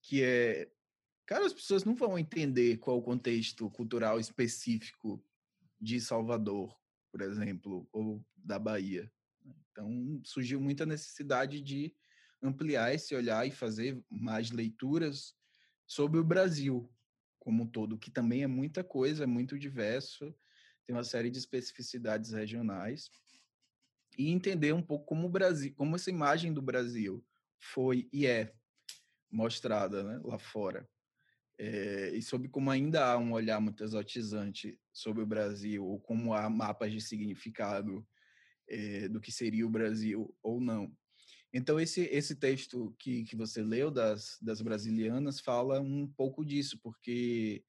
que 0.00 0.22
é 0.22 0.70
Cara, 1.26 1.46
as 1.46 1.54
pessoas 1.54 1.84
não 1.84 1.94
vão 1.94 2.18
entender 2.18 2.76
qual 2.76 2.98
o 2.98 3.02
contexto 3.02 3.70
cultural 3.70 4.20
específico 4.20 5.24
de 5.80 5.98
Salvador, 5.98 6.78
por 7.10 7.22
exemplo, 7.22 7.88
ou 7.92 8.22
da 8.36 8.58
Bahia. 8.58 9.10
Né. 9.42 9.54
Então, 9.70 10.20
surgiu 10.22 10.60
muita 10.60 10.84
necessidade 10.84 11.62
de 11.62 11.94
ampliar 12.42 12.94
esse 12.94 13.14
olhar 13.14 13.46
e 13.46 13.50
fazer 13.50 14.04
mais 14.10 14.50
leituras 14.50 15.34
sobre 15.86 16.20
o 16.20 16.24
Brasil 16.24 16.90
como 17.38 17.64
um 17.64 17.66
todo, 17.66 17.98
que 17.98 18.10
também 18.10 18.42
é 18.42 18.46
muita 18.46 18.84
coisa, 18.84 19.24
é 19.24 19.26
muito 19.26 19.58
diverso, 19.58 20.34
tem 20.86 20.94
uma 20.94 21.04
série 21.04 21.30
de 21.30 21.38
especificidades 21.38 22.32
regionais 22.32 23.10
e 24.18 24.30
entender 24.30 24.72
um 24.72 24.82
pouco 24.82 25.06
como 25.06 25.26
o 25.26 25.30
Brasil, 25.30 25.74
como 25.74 25.96
essa 25.96 26.10
imagem 26.10 26.52
do 26.52 26.62
Brasil 26.62 27.24
foi 27.58 28.08
e 28.12 28.26
é 28.26 28.54
mostrada 29.30 30.04
né, 30.04 30.20
lá 30.22 30.38
fora 30.38 30.88
é, 31.58 32.10
e 32.14 32.22
sobre 32.22 32.48
como 32.48 32.70
ainda 32.70 33.06
há 33.06 33.18
um 33.18 33.32
olhar 33.32 33.60
muito 33.60 33.84
exotizante 33.84 34.78
sobre 34.92 35.22
o 35.22 35.26
Brasil, 35.26 35.84
ou 35.84 36.00
como 36.00 36.34
há 36.34 36.48
mapas 36.50 36.92
de 36.92 37.00
significado 37.00 38.06
é, 38.68 39.08
do 39.08 39.20
que 39.20 39.30
seria 39.30 39.66
o 39.66 39.70
Brasil 39.70 40.34
ou 40.42 40.60
não. 40.60 40.92
Então, 41.52 41.78
esse, 41.78 42.02
esse 42.06 42.34
texto 42.34 42.94
que, 42.98 43.22
que 43.24 43.36
você 43.36 43.62
leu 43.62 43.90
das, 43.90 44.36
das 44.42 44.60
brasilianas 44.60 45.38
fala 45.38 45.80
um 45.80 46.08
pouco 46.08 46.44
disso, 46.44 46.78
porque 46.82 47.64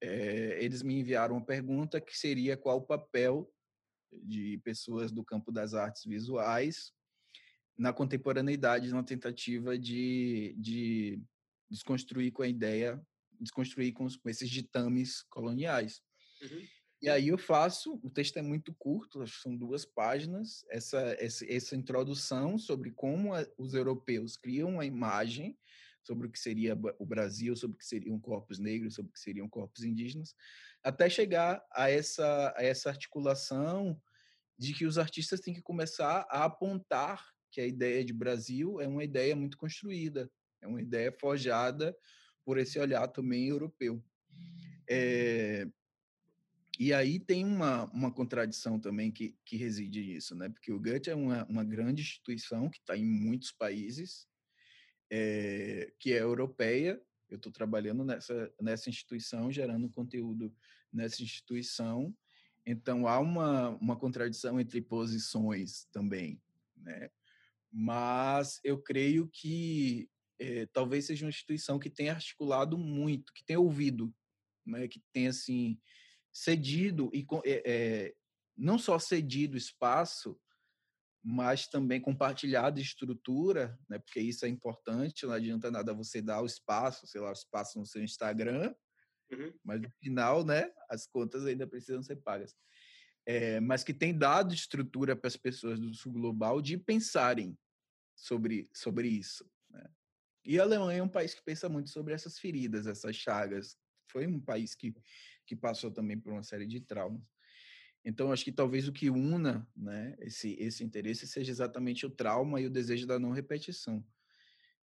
é, 0.00 0.62
eles 0.62 0.82
me 0.82 1.00
enviaram 1.00 1.36
uma 1.36 1.44
pergunta 1.44 2.00
que 2.00 2.16
seria 2.16 2.56
qual 2.56 2.78
o 2.78 2.86
papel 2.86 3.52
de 4.12 4.58
pessoas 4.64 5.12
do 5.12 5.24
campo 5.24 5.52
das 5.52 5.74
artes 5.74 6.04
visuais 6.04 6.92
na 7.76 7.92
contemporaneidade, 7.92 8.92
na 8.92 9.02
tentativa 9.02 9.78
de, 9.78 10.54
de 10.58 11.22
desconstruir 11.70 12.32
com 12.32 12.42
a 12.42 12.48
ideia, 12.48 13.00
desconstruir 13.40 13.92
com, 13.92 14.08
com 14.08 14.28
esses 14.28 14.50
ditames 14.50 15.22
coloniais. 15.30 16.02
Uhum. 16.42 16.66
E 17.00 17.08
aí 17.08 17.28
eu 17.28 17.38
faço, 17.38 18.00
o 18.02 18.10
texto 18.10 18.36
é 18.38 18.42
muito 18.42 18.74
curto, 18.74 19.24
são 19.28 19.56
duas 19.56 19.84
páginas, 19.84 20.64
essa, 20.68 20.98
essa, 21.20 21.46
essa 21.48 21.76
introdução 21.76 22.58
sobre 22.58 22.90
como 22.90 23.32
a, 23.32 23.46
os 23.56 23.74
europeus 23.74 24.36
criam 24.36 24.70
uma 24.70 24.84
imagem 24.84 25.56
sobre 26.08 26.26
o 26.26 26.30
que 26.30 26.38
seria 26.38 26.74
o 26.98 27.04
Brasil, 27.04 27.54
sobre 27.54 27.76
o 27.76 27.78
que 27.78 27.86
seriam 27.86 28.18
corpos 28.18 28.58
negros, 28.58 28.94
sobre 28.94 29.10
o 29.10 29.12
que 29.12 29.20
seriam 29.20 29.46
corpos 29.46 29.84
indígenas, 29.84 30.34
até 30.82 31.10
chegar 31.10 31.62
a 31.70 31.90
essa, 31.90 32.54
a 32.56 32.62
essa 32.62 32.88
articulação 32.88 34.00
de 34.56 34.72
que 34.72 34.86
os 34.86 34.96
artistas 34.96 35.40
têm 35.40 35.52
que 35.52 35.60
começar 35.60 36.26
a 36.30 36.44
apontar 36.44 37.28
que 37.50 37.60
a 37.60 37.66
ideia 37.66 38.02
de 38.02 38.14
Brasil 38.14 38.80
é 38.80 38.88
uma 38.88 39.04
ideia 39.04 39.36
muito 39.36 39.58
construída, 39.58 40.30
é 40.62 40.66
uma 40.66 40.80
ideia 40.80 41.12
forjada 41.12 41.94
por 42.42 42.56
esse 42.56 42.78
olhar 42.78 43.06
também 43.08 43.48
europeu. 43.48 44.02
É, 44.88 45.68
e 46.78 46.94
aí 46.94 47.18
tem 47.18 47.44
uma, 47.44 47.84
uma 47.92 48.10
contradição 48.10 48.80
também 48.80 49.10
que, 49.10 49.36
que 49.44 49.58
reside 49.58 50.00
nisso, 50.00 50.34
né? 50.34 50.48
Porque 50.48 50.72
o 50.72 50.80
Goethe 50.80 51.10
é 51.10 51.14
uma, 51.14 51.44
uma 51.46 51.64
grande 51.64 52.00
instituição 52.00 52.70
que 52.70 52.78
está 52.78 52.96
em 52.96 53.04
muitos 53.04 53.52
países, 53.52 54.27
é, 55.10 55.92
que 55.98 56.12
é 56.12 56.20
europeia. 56.20 57.00
Eu 57.28 57.36
estou 57.36 57.52
trabalhando 57.52 58.04
nessa, 58.04 58.52
nessa 58.60 58.88
instituição, 58.88 59.50
gerando 59.50 59.88
conteúdo 59.90 60.54
nessa 60.92 61.22
instituição. 61.22 62.14
Então 62.64 63.06
há 63.06 63.18
uma, 63.18 63.70
uma 63.70 63.96
contradição 63.96 64.60
entre 64.60 64.80
posições 64.80 65.86
também, 65.92 66.40
né? 66.76 67.10
Mas 67.70 68.60
eu 68.64 68.80
creio 68.80 69.28
que 69.28 70.08
é, 70.38 70.66
talvez 70.66 71.06
seja 71.06 71.24
uma 71.24 71.30
instituição 71.30 71.78
que 71.78 71.90
tenha 71.90 72.12
articulado 72.12 72.78
muito, 72.78 73.32
que 73.32 73.44
tenha 73.44 73.60
ouvido, 73.60 74.14
né, 74.64 74.86
que 74.86 75.02
tenha 75.12 75.30
assim 75.30 75.78
cedido 76.32 77.10
e 77.12 77.26
é, 77.44 78.14
não 78.56 78.78
só 78.78 78.98
cedido 78.98 79.56
espaço, 79.56 80.38
mas 81.30 81.66
também 81.66 82.00
compartilhado 82.00 82.80
estrutura, 82.80 83.78
né, 83.86 83.98
porque 83.98 84.18
isso 84.18 84.46
é 84.46 84.48
importante. 84.48 85.26
Não 85.26 85.34
adianta 85.34 85.70
nada 85.70 85.92
você 85.92 86.22
dar 86.22 86.40
o 86.40 86.46
espaço, 86.46 87.06
sei 87.06 87.20
lá, 87.20 87.28
o 87.28 87.34
espaço 87.34 87.78
no 87.78 87.84
seu 87.84 88.02
Instagram, 88.02 88.74
uhum. 89.30 89.52
mas 89.62 89.82
no 89.82 89.90
final, 90.02 90.42
né, 90.42 90.72
as 90.88 91.06
contas 91.06 91.44
ainda 91.44 91.66
precisam 91.66 92.02
ser 92.02 92.16
pagas. 92.16 92.56
É, 93.26 93.60
mas 93.60 93.84
que 93.84 93.92
tem 93.92 94.16
dado 94.16 94.54
estrutura 94.54 95.14
para 95.14 95.28
as 95.28 95.36
pessoas 95.36 95.78
do 95.78 95.92
sul 95.92 96.14
global 96.14 96.62
de 96.62 96.78
pensarem 96.78 97.54
sobre, 98.16 98.70
sobre 98.72 99.06
isso. 99.06 99.44
Né? 99.68 99.84
E 100.46 100.58
a 100.58 100.62
Alemanha 100.62 101.00
é 101.00 101.02
um 101.02 101.10
país 101.10 101.34
que 101.34 101.44
pensa 101.44 101.68
muito 101.68 101.90
sobre 101.90 102.14
essas 102.14 102.38
feridas, 102.38 102.86
essas 102.86 103.14
chagas. 103.14 103.76
Foi 104.10 104.26
um 104.26 104.40
país 104.40 104.74
que, 104.74 104.94
que 105.46 105.54
passou 105.54 105.90
também 105.90 106.18
por 106.18 106.32
uma 106.32 106.42
série 106.42 106.66
de 106.66 106.80
traumas. 106.80 107.20
Então, 108.04 108.32
acho 108.32 108.44
que 108.44 108.52
talvez 108.52 108.88
o 108.88 108.92
que 108.92 109.10
una 109.10 109.68
né, 109.76 110.16
esse, 110.20 110.54
esse 110.58 110.82
interesse 110.82 111.26
seja 111.26 111.50
exatamente 111.50 112.06
o 112.06 112.10
trauma 112.10 112.60
e 112.60 112.66
o 112.66 112.70
desejo 112.70 113.06
da 113.06 113.18
não 113.18 113.30
repetição. 113.30 114.04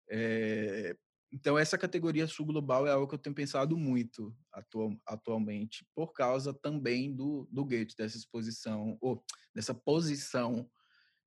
É, 0.10 0.96
então, 1.32 1.58
essa 1.58 1.78
categoria 1.78 2.28
sul 2.28 2.46
global 2.46 2.86
é 2.86 2.92
algo 2.92 3.08
que 3.08 3.16
eu 3.16 3.20
tenho 3.20 3.36
pensado 3.36 3.78
muito 3.78 4.36
atual, 4.52 5.00
atualmente, 5.06 5.88
por 5.96 6.12
causa 6.12 6.54
também 6.54 7.16
do, 7.16 7.48
do 7.50 7.64
Goethe, 7.64 7.96
dessa 7.96 8.18
exposição, 8.18 8.98
ou 9.00 9.24
dessa 9.56 9.74
posição 9.74 10.70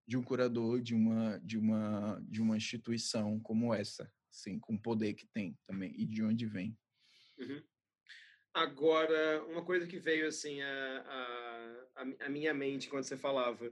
de 0.08 0.18
um 0.18 0.24
curador 0.24 0.82
de 0.82 0.96
uma, 0.96 1.38
de 1.40 1.58
uma, 1.58 2.20
de 2.28 2.42
uma 2.42 2.58
instituição 2.58 3.40
como 3.40 3.74
essa, 3.74 4.12
assim, 4.32 4.60
com 4.60 4.74
o 4.74 4.82
poder 4.82 5.14
que 5.14 5.28
tem 5.28 5.58
também 5.64 5.94
e 5.96 6.06
de 6.06 6.24
onde 6.24 6.48
vem. 6.48 6.76
Uhum. 7.38 7.62
Agora, 8.54 9.44
uma 9.46 9.64
coisa 9.64 9.88
que 9.88 9.98
veio 9.98 10.28
assim 10.28 10.62
a, 10.62 11.86
a, 11.96 12.26
a 12.26 12.30
minha 12.30 12.54
mente 12.54 12.90
quando 12.90 13.06
você 13.06 13.18
falava, 13.18 13.72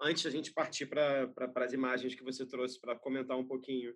antes 0.00 0.22
da 0.22 0.30
gente 0.30 0.52
partir 0.52 0.86
para 0.86 1.26
pra, 1.28 1.64
as 1.64 1.72
imagens 1.72 2.14
que 2.14 2.22
você 2.22 2.46
trouxe 2.46 2.80
para 2.80 2.96
comentar 2.96 3.36
um 3.36 3.46
pouquinho, 3.46 3.92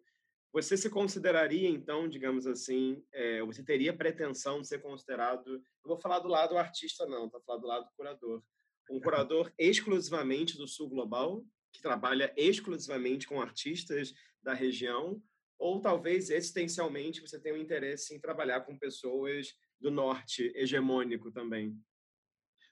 você 0.53 0.77
se 0.77 0.91
consideraria, 0.91 1.69
então, 1.69 2.09
digamos 2.09 2.47
assim, 2.47 3.05
é, 3.13 3.43
você 3.43 3.65
teria 3.65 3.97
pretensão 3.97 4.61
de 4.61 4.69
ser 4.69 4.81
considerado, 4.81 5.49
eu 5.49 5.63
vou 5.89 5.99
falar 5.99 6.19
do 6.21 6.29
lado 6.29 6.57
artista 6.57 7.07
não, 7.07 7.29
tá? 7.29 7.41
Falar 7.41 7.59
do 7.59 7.67
lado 7.67 7.89
curador, 7.97 8.43
um 8.91 9.01
curador 9.01 9.53
exclusivamente 9.59 10.57
do 10.57 10.67
sul 10.67 10.89
global, 10.89 11.45
que 11.73 11.83
trabalha 11.83 12.33
exclusivamente 12.37 13.27
com 13.27 13.41
artistas 13.41 14.13
da 14.43 14.53
região, 14.53 15.21
ou 15.59 15.81
talvez 15.81 16.31
existencialmente 16.31 17.21
você 17.21 17.41
tenha 17.41 17.55
um 17.55 17.59
interesse 17.59 18.15
em 18.15 18.21
trabalhar 18.21 18.61
com 18.61 18.79
pessoas 18.79 19.55
do 19.85 19.91
norte 19.91 20.51
hegemônico 20.57 21.31
também? 21.31 21.79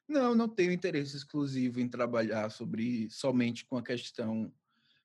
Não, 0.09 0.35
não 0.35 0.49
tenho 0.49 0.73
interesse 0.73 1.15
exclusivo 1.15 1.79
em 1.79 1.87
trabalhar 1.87 2.49
sobre 2.51 3.07
somente 3.11 3.67
com 3.67 3.77
a 3.77 3.83
questão 3.83 4.51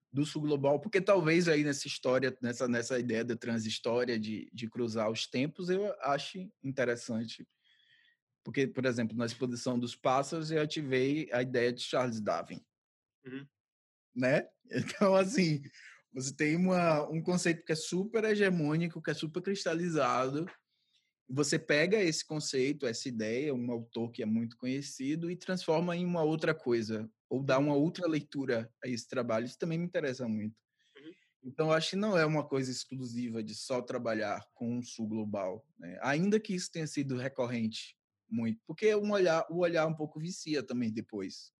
do 0.09 0.25
sul 0.25 0.41
global, 0.41 0.79
porque 0.79 1.01
talvez 1.01 1.49
aí 1.49 1.65
nessa 1.65 1.85
história, 1.85 2.35
nessa, 2.41 2.65
nessa 2.65 2.97
ideia 2.97 3.25
da 3.25 3.35
transhistória, 3.35 4.17
de, 4.17 4.49
de 4.53 4.69
cruzar 4.69 5.11
os 5.11 5.27
tempos, 5.27 5.69
eu 5.69 5.93
acho 6.01 6.49
interessante. 6.63 7.45
Porque, 8.41 8.65
por 8.65 8.85
exemplo, 8.85 9.17
na 9.17 9.25
exposição 9.25 9.77
dos 9.77 9.93
pássaros, 9.93 10.49
eu 10.49 10.61
ativei 10.61 11.29
a 11.33 11.41
ideia 11.41 11.73
de 11.73 11.81
Charles 11.81 12.21
Darwin. 12.21 12.65
Uhum. 13.25 13.45
Né? 14.15 14.47
Então, 14.69 15.15
assim, 15.15 15.61
você 16.13 16.35
tem 16.35 16.57
uma, 16.57 17.09
um 17.09 17.21
conceito 17.21 17.63
que 17.63 17.71
é 17.71 17.75
super 17.75 18.25
hegemônico, 18.25 19.01
que 19.01 19.11
é 19.11 19.13
super 19.13 19.41
cristalizado. 19.41 20.45
Você 21.29 21.59
pega 21.59 22.01
esse 22.01 22.25
conceito, 22.25 22.87
essa 22.87 23.09
ideia, 23.09 23.53
um 23.53 23.69
autor 23.71 24.11
que 24.11 24.23
é 24.23 24.25
muito 24.25 24.57
conhecido, 24.57 25.29
e 25.29 25.35
transforma 25.35 25.95
em 25.95 26.05
uma 26.05 26.23
outra 26.23 26.55
coisa, 26.55 27.09
ou 27.29 27.43
dá 27.43 27.57
uma 27.57 27.75
outra 27.75 28.07
leitura 28.07 28.71
a 28.83 28.87
esse 28.87 29.07
trabalho. 29.07 29.45
Isso 29.45 29.59
também 29.59 29.77
me 29.77 29.85
interessa 29.85 30.27
muito. 30.27 30.55
Uhum. 30.97 31.11
Então, 31.43 31.71
acho 31.71 31.91
que 31.91 31.95
não 31.97 32.17
é 32.17 32.25
uma 32.25 32.47
coisa 32.47 32.71
exclusiva 32.71 33.43
de 33.43 33.53
só 33.53 33.81
trabalhar 33.81 34.41
com 34.53 34.77
o 34.77 34.83
sul 34.83 35.07
global, 35.07 35.65
né? 35.77 35.99
ainda 36.01 36.39
que 36.39 36.55
isso 36.55 36.71
tenha 36.71 36.87
sido 36.87 37.17
recorrente 37.17 37.97
muito, 38.29 38.61
porque 38.65 38.93
um 38.95 39.11
olhar, 39.11 39.45
o 39.49 39.59
olhar 39.59 39.87
um 39.87 39.95
pouco 39.95 40.19
vicia 40.19 40.61
também 40.61 40.91
depois. 40.91 41.51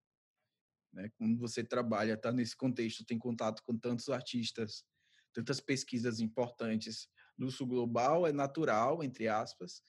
Né? 0.92 1.10
Quando 1.16 1.38
você 1.38 1.64
trabalha, 1.64 2.14
está 2.14 2.30
nesse 2.32 2.56
contexto, 2.56 3.04
tem 3.04 3.18
contato 3.18 3.62
com 3.62 3.76
tantos 3.76 4.08
artistas, 4.08 4.84
tantas 5.32 5.60
pesquisas 5.60 6.20
importantes 6.20 7.08
do 7.38 7.50
sul 7.50 7.66
global, 7.66 8.26
é 8.26 8.32
natural, 8.32 9.02
entre 9.02 9.28
aspas, 9.28 9.82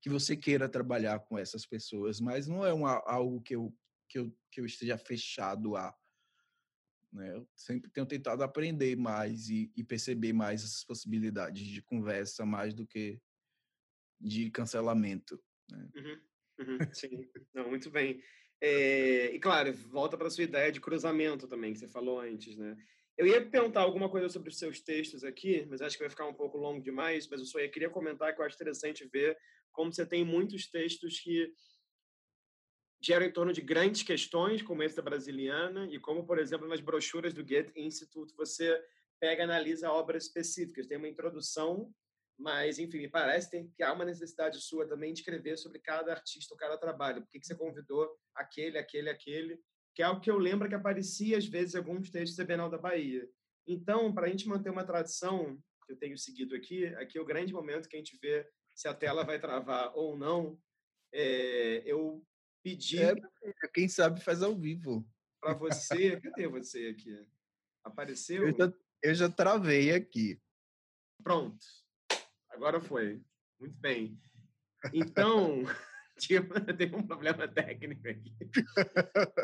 que 0.00 0.10
você 0.10 0.36
queira 0.36 0.68
trabalhar 0.68 1.20
com 1.20 1.38
essas 1.38 1.64
pessoas, 1.64 2.20
mas 2.20 2.46
não 2.46 2.66
é 2.66 2.72
uma, 2.72 3.02
algo 3.06 3.40
que 3.40 3.54
eu, 3.54 3.74
que, 4.08 4.18
eu, 4.18 4.36
que 4.50 4.60
eu 4.60 4.66
esteja 4.66 4.98
fechado 4.98 5.76
a. 5.76 5.94
Né? 7.12 7.34
Eu 7.36 7.48
sempre 7.54 7.90
tenho 7.90 8.06
tentado 8.06 8.42
aprender 8.42 8.96
mais 8.96 9.48
e, 9.48 9.72
e 9.76 9.84
perceber 9.84 10.32
mais 10.32 10.64
essas 10.64 10.84
possibilidades 10.84 11.66
de 11.66 11.80
conversa, 11.80 12.44
mais 12.44 12.74
do 12.74 12.86
que 12.86 13.20
de 14.20 14.50
cancelamento. 14.50 15.42
Né? 15.70 15.88
Uhum, 15.94 16.20
uhum, 16.60 16.78
sim, 16.92 17.30
não, 17.54 17.68
muito 17.68 17.90
bem. 17.90 18.22
É, 18.60 19.34
e 19.34 19.38
claro, 19.38 19.72
volta 19.72 20.16
para 20.16 20.28
a 20.28 20.30
sua 20.30 20.44
ideia 20.44 20.72
de 20.72 20.80
cruzamento 20.80 21.46
também, 21.46 21.72
que 21.72 21.78
você 21.78 21.88
falou 21.88 22.20
antes, 22.20 22.56
né? 22.56 22.76
Eu 23.16 23.26
ia 23.26 23.44
perguntar 23.44 23.80
alguma 23.80 24.10
coisa 24.10 24.28
sobre 24.28 24.50
os 24.50 24.58
seus 24.58 24.80
textos 24.80 25.24
aqui, 25.24 25.66
mas 25.70 25.80
acho 25.80 25.96
que 25.96 26.02
vai 26.02 26.10
ficar 26.10 26.26
um 26.26 26.34
pouco 26.34 26.58
longo 26.58 26.82
demais, 26.82 27.26
mas 27.28 27.40
eu 27.40 27.46
só 27.46 27.58
queria 27.68 27.88
comentar 27.88 28.34
que 28.34 28.40
eu 28.40 28.44
acho 28.44 28.56
interessante 28.56 29.08
ver 29.10 29.36
como 29.72 29.92
você 29.92 30.04
tem 30.04 30.24
muitos 30.24 30.68
textos 30.68 31.20
que 31.20 31.52
geram 33.00 33.26
em 33.26 33.32
torno 33.32 33.52
de 33.52 33.60
grandes 33.60 34.02
questões, 34.02 34.62
como 34.62 34.82
esse 34.82 34.96
da 34.96 35.02
Brasiliana, 35.02 35.86
e 35.90 35.98
como, 35.98 36.26
por 36.26 36.38
exemplo, 36.38 36.66
nas 36.68 36.80
brochuras 36.80 37.32
do 37.32 37.44
Goethe 37.44 37.72
Institute, 37.76 38.34
você 38.34 38.82
pega 39.20 39.42
e 39.42 39.44
analisa 39.44 39.90
obras 39.90 40.24
específicas. 40.24 40.86
Tem 40.86 40.98
uma 40.98 41.08
introdução 41.08 41.92
mas, 42.38 42.78
enfim, 42.78 42.98
me 42.98 43.08
parece 43.08 43.66
que 43.74 43.82
há 43.82 43.92
uma 43.92 44.04
necessidade 44.04 44.60
sua 44.60 44.86
também 44.86 45.12
de 45.12 45.20
escrever 45.20 45.56
sobre 45.56 45.78
cada 45.78 46.12
artista 46.12 46.52
ou 46.52 46.58
cada 46.58 46.76
trabalho. 46.76 47.22
Por 47.22 47.30
que 47.30 47.46
você 47.46 47.54
convidou 47.54 48.14
aquele, 48.34 48.76
aquele, 48.76 49.08
aquele? 49.08 49.58
Que 49.96 50.02
é 50.02 50.04
algo 50.04 50.20
que 50.20 50.30
eu 50.30 50.36
lembro 50.36 50.68
que 50.68 50.74
aparecia, 50.74 51.38
às 51.38 51.46
vezes, 51.46 51.74
em 51.74 51.78
alguns 51.78 52.10
textos 52.10 52.36
da 52.36 52.44
Bienal 52.44 52.68
da 52.68 52.76
Bahia. 52.76 53.26
Então, 53.66 54.12
para 54.12 54.26
a 54.26 54.28
gente 54.28 54.46
manter 54.46 54.68
uma 54.68 54.84
tradição 54.84 55.58
que 55.86 55.92
eu 55.92 55.96
tenho 55.96 56.18
seguido 56.18 56.54
aqui, 56.54 56.84
aqui 56.96 57.16
é 57.16 57.20
o 57.20 57.24
grande 57.24 57.50
momento 57.50 57.88
que 57.88 57.96
a 57.96 57.98
gente 57.98 58.18
vê 58.18 58.46
se 58.74 58.86
a 58.86 58.92
tela 58.92 59.24
vai 59.24 59.40
travar 59.40 59.96
ou 59.96 60.14
não. 60.14 60.60
É, 61.14 61.82
eu 61.86 62.22
pedi... 62.62 62.98
É, 62.98 63.14
quem 63.72 63.88
sabe 63.88 64.20
faz 64.20 64.42
ao 64.42 64.54
vivo. 64.54 65.02
Para 65.40 65.54
você... 65.54 66.20
Cadê 66.20 66.46
você 66.46 66.88
aqui? 66.88 67.26
Apareceu? 67.82 68.46
Eu 68.48 68.54
já, 68.54 68.74
eu 69.02 69.14
já 69.14 69.30
travei 69.30 69.94
aqui. 69.94 70.38
Pronto. 71.22 71.64
Agora 72.50 72.82
foi. 72.82 73.22
Muito 73.58 73.78
bem. 73.78 74.20
Então, 74.92 75.62
tipo, 76.18 76.54
tem 76.76 76.94
um 76.94 77.06
problema 77.06 77.46
técnico 77.48 78.08
aqui. 78.08 78.34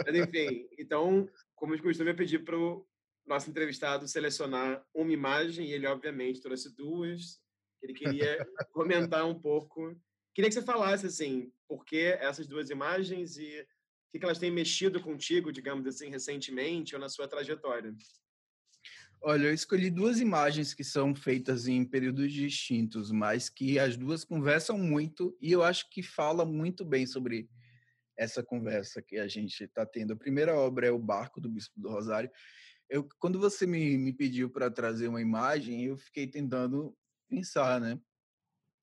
Mas, 0.06 0.14
enfim, 0.14 0.68
então, 0.78 1.28
como 1.54 1.76
de 1.76 1.82
costume, 1.82 2.10
eu 2.10 2.16
pedi 2.16 2.38
para 2.38 2.58
o 2.58 2.86
nosso 3.26 3.48
entrevistado 3.50 4.08
selecionar 4.08 4.84
uma 4.94 5.12
imagem 5.12 5.66
e 5.66 5.72
ele, 5.72 5.86
obviamente, 5.86 6.40
trouxe 6.40 6.74
duas. 6.74 7.40
Ele 7.82 7.92
queria 7.92 8.46
comentar 8.72 9.24
um 9.24 9.38
pouco. 9.38 9.94
Queria 10.34 10.48
que 10.48 10.54
você 10.54 10.62
falasse, 10.62 11.06
assim, 11.06 11.52
por 11.68 11.84
que 11.84 12.16
essas 12.20 12.46
duas 12.46 12.70
imagens 12.70 13.36
e 13.36 13.66
o 14.14 14.18
que 14.18 14.24
elas 14.24 14.38
têm 14.38 14.50
mexido 14.50 15.00
contigo, 15.00 15.52
digamos 15.52 15.86
assim, 15.86 16.08
recentemente 16.10 16.94
ou 16.94 17.00
na 17.00 17.08
sua 17.08 17.26
trajetória. 17.26 17.94
Olha, 19.24 19.46
eu 19.46 19.54
escolhi 19.54 19.88
duas 19.88 20.18
imagens 20.18 20.74
que 20.74 20.82
são 20.82 21.14
feitas 21.14 21.68
em 21.68 21.84
períodos 21.84 22.32
distintos, 22.32 23.12
mas 23.12 23.48
que 23.48 23.78
as 23.78 23.96
duas 23.96 24.24
conversam 24.24 24.76
muito 24.76 25.36
e 25.40 25.52
eu 25.52 25.62
acho 25.62 25.88
que 25.90 26.02
fala 26.02 26.44
muito 26.44 26.84
bem 26.84 27.06
sobre 27.06 27.48
essa 28.16 28.42
conversa 28.42 29.00
que 29.00 29.18
a 29.18 29.28
gente 29.28 29.62
está 29.62 29.86
tendo. 29.86 30.12
A 30.12 30.16
primeira 30.16 30.56
obra 30.56 30.88
é 30.88 30.90
O 30.90 30.98
Barco 30.98 31.40
do 31.40 31.48
Bispo 31.48 31.80
do 31.80 31.88
Rosário. 31.88 32.28
Eu, 32.90 33.08
quando 33.20 33.38
você 33.38 33.64
me, 33.64 33.96
me 33.96 34.12
pediu 34.12 34.50
para 34.50 34.68
trazer 34.68 35.06
uma 35.06 35.20
imagem, 35.20 35.84
eu 35.84 35.96
fiquei 35.96 36.26
tentando 36.26 36.92
pensar, 37.28 37.80
né, 37.80 37.96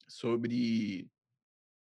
sobre 0.08 1.12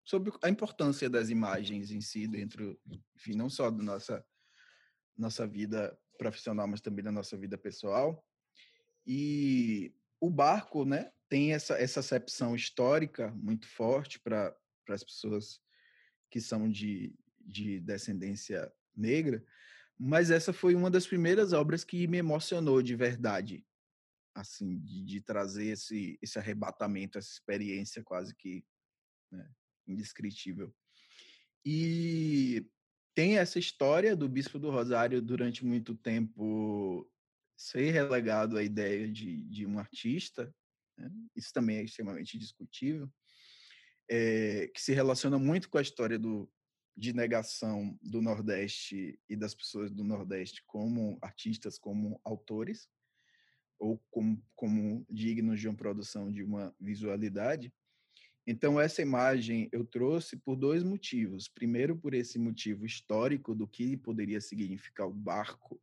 sobre 0.02 0.32
a 0.42 0.48
importância 0.48 1.10
das 1.10 1.28
imagens 1.28 1.90
em 1.90 2.00
si 2.00 2.26
dentro, 2.26 2.80
enfim, 3.16 3.34
não 3.34 3.50
só 3.50 3.70
da 3.70 3.82
nossa 3.82 4.24
nossa 5.14 5.46
vida 5.46 5.98
profissional, 6.16 6.66
mas 6.66 6.80
também 6.80 7.04
da 7.04 7.12
nossa 7.12 7.36
vida 7.36 7.58
pessoal. 7.58 8.24
E 9.06 9.94
o 10.20 10.28
barco, 10.28 10.84
né, 10.84 11.12
tem 11.28 11.52
essa, 11.52 11.74
essa 11.74 12.00
acepção 12.00 12.54
histórica 12.54 13.30
muito 13.32 13.66
forte 13.68 14.18
para 14.18 14.56
as 14.88 15.04
pessoas 15.04 15.60
que 16.30 16.40
são 16.40 16.68
de, 16.68 17.14
de 17.40 17.80
descendência 17.80 18.72
negra, 18.94 19.44
mas 19.98 20.30
essa 20.30 20.52
foi 20.52 20.74
uma 20.74 20.90
das 20.90 21.06
primeiras 21.06 21.52
obras 21.52 21.84
que 21.84 22.06
me 22.06 22.18
emocionou 22.18 22.82
de 22.82 22.94
verdade, 22.94 23.64
assim, 24.34 24.78
de, 24.80 25.02
de 25.02 25.20
trazer 25.20 25.68
esse, 25.68 26.18
esse 26.20 26.38
arrebatamento, 26.38 27.18
essa 27.18 27.30
experiência 27.30 28.02
quase 28.02 28.34
que 28.34 28.64
né, 29.30 29.48
indescritível. 29.86 30.74
E 31.64 32.68
tem 33.14 33.38
essa 33.38 33.58
história 33.58 34.14
do 34.14 34.28
Bispo 34.28 34.58
do 34.58 34.70
Rosário 34.70 35.22
durante 35.22 35.64
muito 35.64 35.94
tempo 35.94 37.10
ser 37.56 37.90
relegado 37.90 38.56
à 38.56 38.62
ideia 38.62 39.10
de, 39.10 39.42
de 39.44 39.66
um 39.66 39.78
artista, 39.78 40.54
né? 40.98 41.10
isso 41.34 41.52
também 41.52 41.78
é 41.78 41.84
extremamente 41.84 42.38
discutível, 42.38 43.10
é, 44.08 44.68
que 44.68 44.80
se 44.80 44.92
relaciona 44.92 45.38
muito 45.38 45.68
com 45.68 45.78
a 45.78 45.82
história 45.82 46.18
do, 46.18 46.50
de 46.96 47.12
negação 47.12 47.98
do 48.02 48.22
Nordeste 48.22 49.18
e 49.28 49.36
das 49.36 49.54
pessoas 49.54 49.90
do 49.90 50.04
Nordeste 50.04 50.62
como 50.66 51.18
artistas, 51.20 51.78
como 51.78 52.20
autores. 52.24 52.88
ou 53.78 53.98
como, 54.10 54.42
como 54.54 55.04
dignos 55.10 55.60
de 55.60 55.68
uma 55.68 55.76
produção 55.76 56.32
de 56.32 56.42
uma 56.42 56.74
visualidade. 56.80 57.70
Então, 58.46 58.80
essa 58.80 59.02
imagem 59.02 59.68
eu 59.72 59.84
trouxe 59.84 60.36
por 60.36 60.56
dois 60.56 60.82
motivos. 60.82 61.48
Primeiro, 61.48 61.96
por 61.96 62.14
esse 62.14 62.38
motivo 62.38 62.86
histórico 62.86 63.54
do 63.54 63.66
que 63.66 63.96
poderia 63.96 64.40
significar 64.40 65.06
o 65.06 65.12
barco 65.12 65.80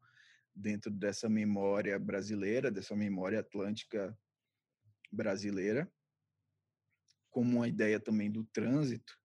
dentro 0.56 0.92
dessa 0.92 1.30
memória 1.30 1.98
brasileira, 2.00 2.72
dessa 2.72 2.96
memória 2.96 3.40
atlântica 3.40 4.18
brasileira, 5.12 5.92
como 7.30 7.58
uma 7.58 7.68
ideia 7.68 8.00
também 8.00 8.32
do 8.32 8.44
trânsito, 8.46 9.18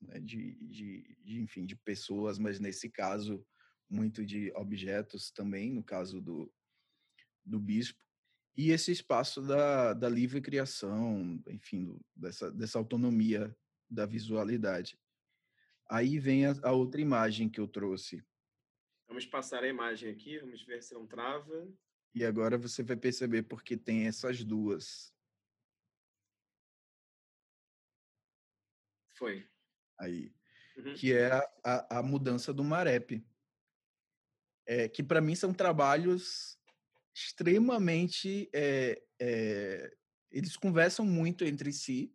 né, 0.00 0.20
de, 0.20 0.54
de, 0.66 1.16
de, 1.22 1.40
enfim, 1.40 1.66
de 1.66 1.76
pessoas, 1.76 2.38
mas 2.38 2.60
nesse 2.60 2.88
caso, 2.88 3.44
muito 3.88 4.24
de 4.24 4.52
objetos 4.54 5.30
também, 5.30 5.72
no 5.72 5.82
caso 5.82 6.20
do, 6.20 6.52
do 7.44 7.58
bispo 7.58 8.06
e 8.56 8.70
esse 8.70 8.90
espaço 8.90 9.42
da, 9.42 9.92
da 9.92 10.08
livre 10.08 10.40
criação, 10.40 11.42
enfim, 11.48 11.84
do, 11.84 12.00
dessa, 12.16 12.50
dessa 12.50 12.78
autonomia 12.78 13.54
da 13.88 14.06
visualidade. 14.06 14.98
Aí 15.88 16.18
vem 16.18 16.46
a, 16.46 16.54
a, 16.62 16.72
outra 16.72 17.00
imagem 17.00 17.50
que 17.50 17.60
eu 17.60 17.68
trouxe. 17.68 18.24
Vamos 19.16 19.30
passar 19.30 19.64
a 19.64 19.66
imagem 19.66 20.10
aqui, 20.10 20.38
vamos 20.38 20.60
ver 20.60 20.82
se 20.82 20.92
não 20.92 21.06
trava. 21.06 21.66
E 22.14 22.22
agora 22.22 22.58
você 22.58 22.82
vai 22.82 22.96
perceber 22.96 23.44
porque 23.44 23.74
tem 23.74 24.06
essas 24.06 24.44
duas. 24.44 25.10
Foi. 29.14 29.48
Aí. 29.98 30.30
Uhum. 30.76 30.92
Que 30.92 31.14
é 31.14 31.32
a, 31.32 31.50
a, 31.64 31.98
a 32.00 32.02
mudança 32.02 32.52
do 32.52 32.62
Marep. 32.62 33.24
É, 34.66 34.86
que 34.86 35.02
para 35.02 35.22
mim 35.22 35.34
são 35.34 35.54
trabalhos 35.54 36.58
extremamente. 37.14 38.50
É, 38.52 39.02
é, 39.18 39.96
eles 40.30 40.58
conversam 40.58 41.06
muito 41.06 41.42
entre 41.42 41.72
si. 41.72 42.14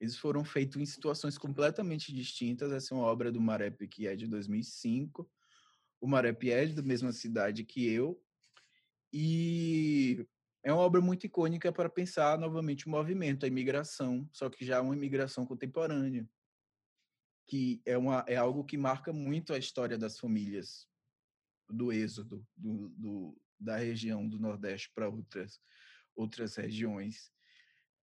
Eles 0.00 0.16
foram 0.16 0.42
feitos 0.42 0.80
em 0.80 0.86
situações 0.86 1.36
completamente 1.36 2.14
distintas. 2.14 2.72
Essa 2.72 2.94
é 2.94 2.96
uma 2.96 3.04
obra 3.06 3.30
do 3.30 3.42
Marep 3.42 3.86
que 3.88 4.06
é 4.06 4.16
de 4.16 4.26
2005. 4.26 5.30
O 6.04 6.06
Marep 6.06 6.50
é 6.50 6.66
da 6.66 6.82
mesma 6.82 7.12
cidade 7.12 7.64
que 7.64 7.90
eu. 7.90 8.22
E 9.10 10.28
é 10.62 10.70
uma 10.70 10.82
obra 10.82 11.00
muito 11.00 11.24
icônica 11.24 11.72
para 11.72 11.88
pensar 11.88 12.38
novamente 12.38 12.86
o 12.86 12.90
movimento, 12.90 13.46
a 13.46 13.48
imigração, 13.48 14.28
só 14.30 14.50
que 14.50 14.66
já 14.66 14.82
uma 14.82 14.94
imigração 14.94 15.46
contemporânea, 15.46 16.28
que 17.48 17.80
é, 17.86 17.96
uma, 17.96 18.22
é 18.28 18.36
algo 18.36 18.66
que 18.66 18.76
marca 18.76 19.14
muito 19.14 19.54
a 19.54 19.58
história 19.58 19.96
das 19.96 20.18
famílias 20.18 20.86
do 21.70 21.90
êxodo, 21.90 22.46
do, 22.54 22.90
do, 22.90 23.42
da 23.58 23.78
região 23.78 24.28
do 24.28 24.38
Nordeste 24.38 24.92
para 24.94 25.08
outras, 25.08 25.58
outras 26.14 26.54
regiões. 26.56 27.32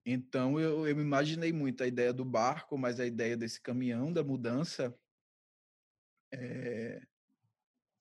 Então, 0.05 0.59
eu, 0.59 0.87
eu 0.87 1.01
imaginei 1.01 1.51
muito 1.51 1.81
a 1.81 1.87
ideia 1.87 2.13
do 2.13 2.23
barco, 2.23 2.77
mas 2.77 2.99
a 2.99 3.07
ideia 3.07 3.35
desse 3.35 3.59
caminhão, 3.59 4.13
da 4.13 4.23
mudança, 4.23 4.95
é, 6.31 7.01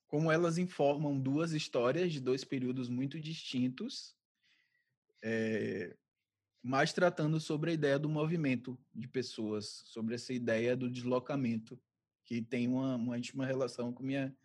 como 0.06 0.30
elas 0.30 0.58
informam 0.58 1.18
duas 1.18 1.52
histórias 1.52 2.12
de 2.12 2.20
dois 2.20 2.44
períodos 2.44 2.88
muito 2.88 3.20
distintos, 3.20 4.16
é, 5.22 5.96
mas 6.62 6.92
tratando 6.92 7.40
sobre 7.40 7.70
a 7.70 7.74
ideia 7.74 7.98
do 7.98 8.08
movimento 8.08 8.78
de 8.94 9.08
pessoas, 9.08 9.82
sobre 9.86 10.14
essa 10.14 10.32
ideia 10.32 10.76
do 10.76 10.90
deslocamento, 10.90 11.80
que 12.24 12.42
tem 12.42 12.68
uma, 12.68 12.96
uma 12.96 13.18
íntima 13.18 13.46
relação 13.46 13.92
com 13.92 14.02
minha, 14.02 14.36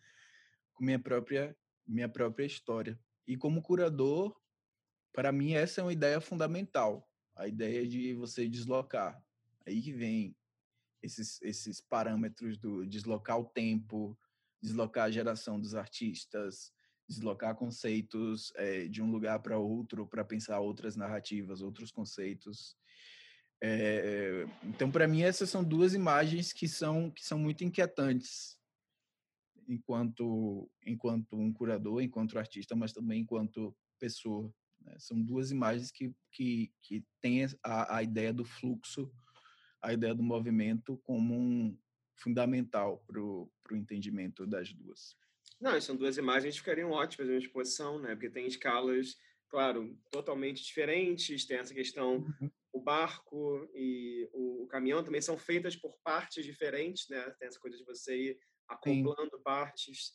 com 0.74 0.84
minha 0.84 0.98
própria 0.98 1.56
minha 1.86 2.08
própria 2.08 2.46
história. 2.46 2.98
E 3.26 3.36
como 3.36 3.62
curador, 3.62 4.36
para 5.12 5.32
mim 5.32 5.52
essa 5.52 5.80
é 5.80 5.84
uma 5.84 5.92
ideia 5.92 6.20
fundamental, 6.20 7.08
a 7.34 7.46
ideia 7.46 7.86
de 7.86 8.14
você 8.14 8.48
deslocar. 8.48 9.22
Aí 9.66 9.80
que 9.80 9.92
vem 9.92 10.36
esses, 11.02 11.40
esses 11.42 11.80
parâmetros 11.80 12.56
do 12.56 12.86
deslocar 12.86 13.38
o 13.38 13.44
tempo, 13.44 14.18
deslocar 14.62 15.06
a 15.06 15.10
geração 15.10 15.60
dos 15.60 15.74
artistas, 15.74 16.72
deslocar 17.08 17.56
conceitos 17.56 18.52
é, 18.56 18.86
de 18.86 19.02
um 19.02 19.10
lugar 19.10 19.40
para 19.40 19.58
outro 19.58 20.06
para 20.06 20.24
pensar 20.24 20.60
outras 20.60 20.96
narrativas, 20.96 21.60
outros 21.60 21.90
conceitos. 21.90 22.76
É, 23.62 24.46
então, 24.64 24.90
para 24.90 25.06
mim, 25.06 25.22
essas 25.22 25.50
são 25.50 25.62
duas 25.62 25.94
imagens 25.94 26.52
que 26.52 26.68
são 26.68 27.10
que 27.10 27.24
são 27.24 27.38
muito 27.38 27.64
inquietantes 27.64 28.58
enquanto 29.68 30.70
enquanto 30.84 31.36
um 31.36 31.52
curador, 31.52 32.02
enquanto 32.02 32.38
artista, 32.38 32.74
mas 32.74 32.92
também 32.92 33.22
enquanto 33.22 33.76
pessoa. 33.98 34.52
Né? 34.80 34.96
São 34.98 35.20
duas 35.20 35.50
imagens 35.50 35.90
que 35.90 36.14
que 36.30 36.72
que 36.82 37.04
têm 37.20 37.46
a, 37.62 37.96
a 37.96 38.02
ideia 38.02 38.32
do 38.32 38.44
fluxo, 38.44 39.12
a 39.80 39.92
ideia 39.92 40.14
do 40.14 40.22
movimento 40.22 40.96
como 41.04 41.34
um 41.34 41.78
fundamental 42.22 43.04
para 43.06 43.20
o 43.20 43.50
entendimento 43.72 44.46
das 44.46 44.72
duas. 44.72 45.16
Não, 45.60 45.80
são 45.80 45.96
duas 45.96 46.16
imagens 46.16 46.54
que 46.54 46.60
ficariam 46.60 46.90
ótimas 46.90 47.28
em 47.28 47.36
exposição, 47.36 47.98
né? 47.98 48.14
Porque 48.14 48.30
tem 48.30 48.46
escalas, 48.46 49.16
claro, 49.48 49.96
totalmente 50.10 50.62
diferentes. 50.64 51.46
Tem 51.46 51.58
essa 51.58 51.74
questão, 51.74 52.16
uhum. 52.16 52.50
o 52.72 52.80
barco 52.80 53.68
e 53.74 54.28
o, 54.32 54.64
o, 54.64 54.66
caminhão 54.66 55.04
também 55.04 55.20
são 55.20 55.38
feitas 55.38 55.76
por 55.76 55.96
partes 56.02 56.44
diferentes, 56.44 57.08
né? 57.08 57.30
Tem 57.38 57.48
essa 57.48 57.60
coisa 57.60 57.76
de 57.76 57.84
você 57.84 58.16
ir 58.16 58.38
acoplando 58.68 59.36
Sim. 59.36 59.42
partes. 59.44 60.12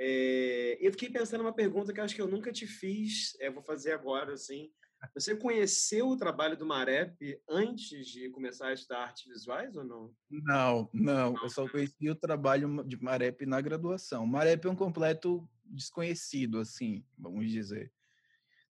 É, 0.00 0.78
eu 0.80 0.90
fiquei 0.92 1.10
pensando 1.10 1.40
uma 1.42 1.54
pergunta 1.54 1.92
que 1.92 2.00
acho 2.00 2.14
que 2.14 2.22
eu 2.22 2.28
nunca 2.28 2.52
te 2.52 2.66
fiz, 2.66 3.36
é, 3.40 3.50
vou 3.50 3.62
fazer 3.62 3.92
agora, 3.92 4.32
assim. 4.32 4.72
Você 5.14 5.36
conheceu 5.36 6.08
o 6.08 6.16
trabalho 6.16 6.56
do 6.56 6.66
Marep 6.66 7.16
antes 7.48 8.06
de 8.06 8.30
começar 8.30 8.68
a 8.68 8.72
estudar 8.72 9.04
artes 9.04 9.26
visuais 9.26 9.76
ou 9.76 9.84
não? 9.84 10.14
Não, 10.30 10.90
não. 10.92 11.32
não. 11.32 11.42
Eu 11.42 11.48
só 11.48 11.68
conheci 11.68 12.10
o 12.10 12.16
trabalho 12.16 12.84
de 12.84 13.00
Marep 13.02 13.46
na 13.46 13.60
graduação. 13.60 14.26
Marep 14.26 14.64
é 14.64 14.70
um 14.70 14.76
completo 14.76 15.48
desconhecido, 15.64 16.58
assim, 16.58 17.04
vamos 17.16 17.50
dizer. 17.50 17.92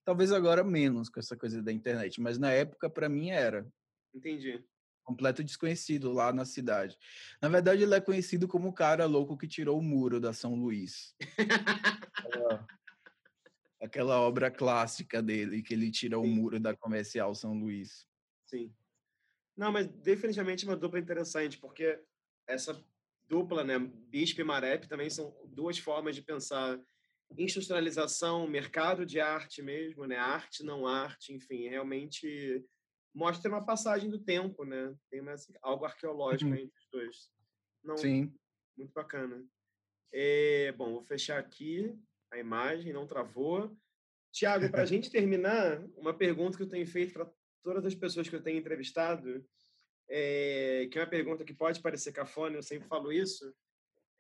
Talvez 0.04 0.32
agora 0.32 0.64
menos 0.64 1.08
com 1.08 1.20
essa 1.20 1.36
coisa 1.36 1.62
da 1.62 1.72
internet, 1.72 2.20
mas 2.20 2.38
na 2.38 2.50
época 2.50 2.88
para 2.88 3.08
mim 3.08 3.30
era. 3.30 3.66
Entendi 4.14 4.64
completo 5.08 5.42
desconhecido 5.42 6.12
lá 6.12 6.34
na 6.34 6.44
cidade. 6.44 6.98
Na 7.40 7.48
verdade, 7.48 7.82
ele 7.82 7.94
é 7.94 8.00
conhecido 8.00 8.46
como 8.46 8.68
o 8.68 8.72
cara 8.74 9.06
louco 9.06 9.38
que 9.38 9.48
tirou 9.48 9.78
o 9.78 9.82
muro 9.82 10.20
da 10.20 10.34
São 10.34 10.54
Luís. 10.54 11.14
aquela, 13.80 14.20
obra 14.20 14.50
clássica 14.50 15.22
dele, 15.22 15.62
que 15.62 15.74
ele 15.74 15.90
tira 15.90 16.16
Sim. 16.16 16.22
o 16.22 16.26
muro 16.26 16.58
da 16.60 16.76
comercial 16.76 17.34
São 17.34 17.54
Luís. 17.54 18.06
Sim. 18.46 18.72
Não, 19.56 19.72
mas 19.72 19.86
definitivamente 19.86 20.64
uma 20.64 20.76
dupla 20.76 20.98
interessante, 20.98 21.58
porque 21.58 22.00
essa 22.46 22.80
dupla, 23.28 23.64
né, 23.64 23.78
Bispo 23.78 24.40
e 24.40 24.44
Marep, 24.44 24.86
também 24.86 25.10
são 25.10 25.34
duas 25.46 25.78
formas 25.78 26.14
de 26.14 26.22
pensar 26.22 26.80
institucionalização, 27.36 28.48
mercado 28.48 29.04
de 29.04 29.20
arte 29.20 29.60
mesmo, 29.60 30.06
né, 30.06 30.16
arte, 30.16 30.62
não 30.64 30.86
arte, 30.86 31.32
enfim, 31.32 31.68
realmente 31.68 32.64
mostra 33.14 33.50
uma 33.50 33.64
passagem 33.64 34.08
do 34.08 34.18
tempo, 34.18 34.64
né? 34.64 34.94
Tem 35.10 35.20
uma, 35.20 35.34
algo 35.60 35.84
arqueológico 35.84 36.50
uhum. 36.50 36.56
entre 36.56 36.78
os 36.78 36.88
dois. 36.90 37.30
Não, 37.82 37.96
Sim. 37.96 38.32
Muito 38.76 38.92
bacana. 38.92 39.44
É, 40.12 40.72
bom, 40.72 40.92
vou 40.92 41.02
fechar 41.02 41.38
aqui 41.38 41.98
a 42.30 42.38
imagem, 42.38 42.92
não 42.92 43.06
travou. 43.06 43.76
Tiago, 44.32 44.70
para 44.70 44.82
a 44.82 44.86
gente 44.86 45.10
terminar, 45.10 45.82
uma 45.96 46.14
pergunta 46.14 46.56
que 46.56 46.62
eu 46.62 46.68
tenho 46.68 46.86
feito 46.86 47.12
para 47.12 47.30
todas 47.62 47.84
as 47.84 47.94
pessoas 47.94 48.28
que 48.28 48.36
eu 48.36 48.42
tenho 48.42 48.58
entrevistado, 48.58 49.44
é, 50.08 50.88
que 50.90 50.98
é 50.98 51.02
uma 51.02 51.08
pergunta 51.08 51.44
que 51.44 51.54
pode 51.54 51.80
parecer 51.80 52.12
cafona, 52.12 52.56
eu 52.56 52.62
sempre 52.62 52.88
falo 52.88 53.12
isso. 53.12 53.54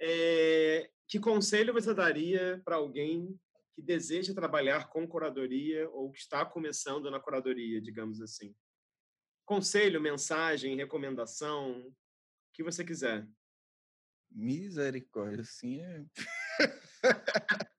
É, 0.00 0.90
que 1.06 1.18
conselho 1.18 1.72
você 1.72 1.92
daria 1.92 2.60
para 2.64 2.76
alguém 2.76 3.38
que 3.74 3.82
deseja 3.82 4.34
trabalhar 4.34 4.88
com 4.88 5.06
curadoria 5.06 5.88
ou 5.90 6.10
que 6.10 6.18
está 6.18 6.44
começando 6.44 7.10
na 7.10 7.20
curadoria, 7.20 7.80
digamos 7.80 8.20
assim? 8.20 8.54
conselho, 9.48 9.98
mensagem, 9.98 10.76
recomendação, 10.76 11.80
o 11.80 11.94
que 12.52 12.62
você 12.62 12.84
quiser. 12.84 13.26
Misericórdia, 14.30 15.40
assim 15.40 15.80
é. 15.80 16.04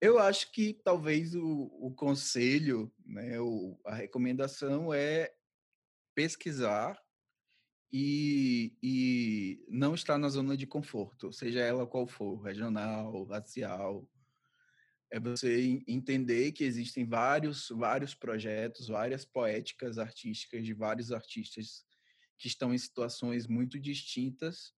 Eu 0.00 0.18
acho 0.18 0.52
que 0.52 0.74
talvez 0.84 1.34
o, 1.34 1.70
o 1.80 1.92
conselho, 1.92 2.92
né, 3.04 3.40
o, 3.40 3.78
a 3.84 3.94
recomendação 3.94 4.94
é 4.94 5.32
pesquisar 6.14 6.96
e, 7.92 8.76
e 8.82 9.64
não 9.68 9.94
estar 9.94 10.16
na 10.18 10.28
zona 10.28 10.56
de 10.56 10.66
conforto, 10.66 11.32
seja 11.32 11.60
ela 11.60 11.86
qual 11.86 12.06
for, 12.06 12.36
regional, 12.40 13.24
racial, 13.24 14.08
é 15.10 15.18
você 15.18 15.82
entender 15.86 16.52
que 16.52 16.64
existem 16.64 17.04
vários, 17.04 17.68
vários 17.70 18.14
projetos, 18.14 18.88
várias 18.88 19.24
poéticas 19.24 19.98
artísticas 19.98 20.64
de 20.64 20.74
vários 20.74 21.10
artistas 21.10 21.84
que 22.38 22.46
estão 22.46 22.74
em 22.74 22.78
situações 22.78 23.46
muito 23.46 23.80
distintas 23.80 24.74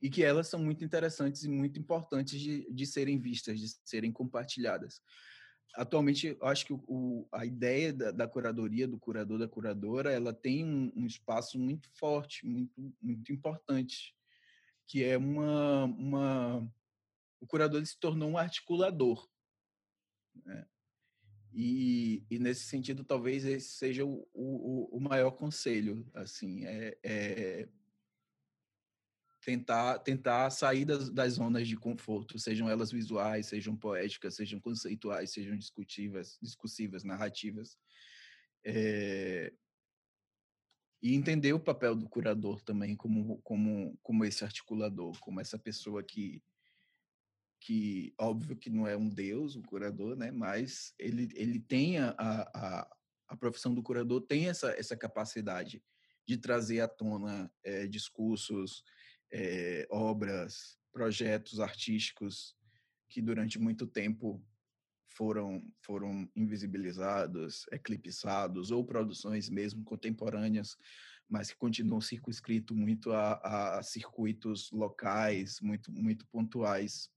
e 0.00 0.08
que 0.08 0.22
elas 0.22 0.48
são 0.48 0.60
muito 0.60 0.84
interessantes 0.84 1.44
e 1.44 1.48
muito 1.48 1.78
importantes 1.78 2.40
de, 2.40 2.66
de 2.72 2.86
serem 2.86 3.18
vistas, 3.18 3.60
de 3.60 3.68
serem 3.84 4.10
compartilhadas. 4.10 5.02
atualmente, 5.74 6.36
acho 6.42 6.66
que 6.66 6.72
o, 6.72 7.28
a 7.30 7.44
ideia 7.44 7.92
da, 7.92 8.10
da, 8.10 8.28
curadoria, 8.28 8.88
do 8.88 8.98
curador, 8.98 9.38
da 9.38 9.48
curadora, 9.48 10.10
ela 10.10 10.32
tem 10.32 10.64
um, 10.64 10.92
um, 10.96 11.06
espaço 11.06 11.58
muito 11.58 11.88
forte, 11.90 12.46
muito, 12.46 12.94
muito 13.00 13.32
importante, 13.32 14.14
que 14.86 15.04
é 15.04 15.16
uma, 15.16 15.84
uma... 15.84 16.72
O 17.40 17.46
curador 17.46 17.84
se 17.84 17.98
tornou 17.98 18.30
um 18.30 18.38
articulador. 18.38 19.28
Né? 20.44 20.66
E, 21.52 22.24
e, 22.30 22.38
nesse 22.38 22.64
sentido, 22.64 23.04
talvez 23.04 23.44
esse 23.44 23.68
seja 23.68 24.04
o, 24.04 24.26
o, 24.32 24.96
o 24.96 25.00
maior 25.00 25.32
conselho, 25.32 26.08
assim, 26.14 26.64
é, 26.64 26.96
é 27.02 27.68
tentar, 29.42 29.98
tentar 30.00 30.50
sair 30.50 30.84
das, 30.84 31.10
das 31.10 31.34
zonas 31.34 31.66
de 31.66 31.76
conforto, 31.76 32.38
sejam 32.38 32.68
elas 32.68 32.92
visuais, 32.92 33.46
sejam 33.46 33.76
poéticas, 33.76 34.36
sejam 34.36 34.60
conceituais, 34.60 35.32
sejam 35.32 35.56
discutivas, 35.56 36.38
discursivas, 36.42 37.04
narrativas. 37.04 37.76
É, 38.64 39.52
e 41.02 41.14
entender 41.14 41.52
o 41.54 41.60
papel 41.60 41.96
do 41.96 42.08
curador 42.08 42.60
também 42.60 42.94
como, 42.94 43.40
como, 43.42 43.98
como 44.02 44.24
esse 44.24 44.44
articulador, 44.44 45.18
como 45.20 45.40
essa 45.40 45.58
pessoa 45.58 46.02
que, 46.02 46.42
que 47.58 48.12
óbvio 48.18 48.56
que 48.56 48.68
não 48.68 48.86
é 48.86 48.96
um 48.96 49.08
deus, 49.08 49.56
o 49.56 49.62
curador, 49.62 50.14
né? 50.14 50.30
mas 50.30 50.94
ele, 50.98 51.28
ele 51.34 51.58
tem 51.58 51.98
a, 51.98 52.14
a, 52.18 52.96
a 53.28 53.36
profissão 53.36 53.74
do 53.74 53.82
curador 53.82 54.20
tem 54.20 54.48
essa, 54.48 54.72
essa 54.72 54.96
capacidade 54.96 55.82
de 56.26 56.36
trazer 56.36 56.80
à 56.80 56.88
tona 56.88 57.50
é, 57.64 57.86
discursos, 57.86 58.84
é, 59.32 59.86
obras, 59.90 60.78
projetos 60.92 61.60
artísticos 61.60 62.56
que 63.08 63.20
durante 63.20 63.58
muito 63.58 63.86
tempo 63.86 64.44
foram 65.08 65.62
foram 65.82 66.30
invisibilizados, 66.34 67.66
eclipsados 67.72 68.70
ou 68.70 68.84
produções 68.84 69.48
mesmo 69.48 69.84
contemporâneas, 69.84 70.76
mas 71.28 71.50
que 71.50 71.56
continuam 71.58 72.00
circunscrito 72.00 72.74
muito 72.74 73.12
a, 73.12 73.78
a 73.78 73.82
circuitos 73.82 74.70
locais, 74.70 75.60
muito 75.60 75.92
muito 75.92 76.26
pontuais. 76.28 77.10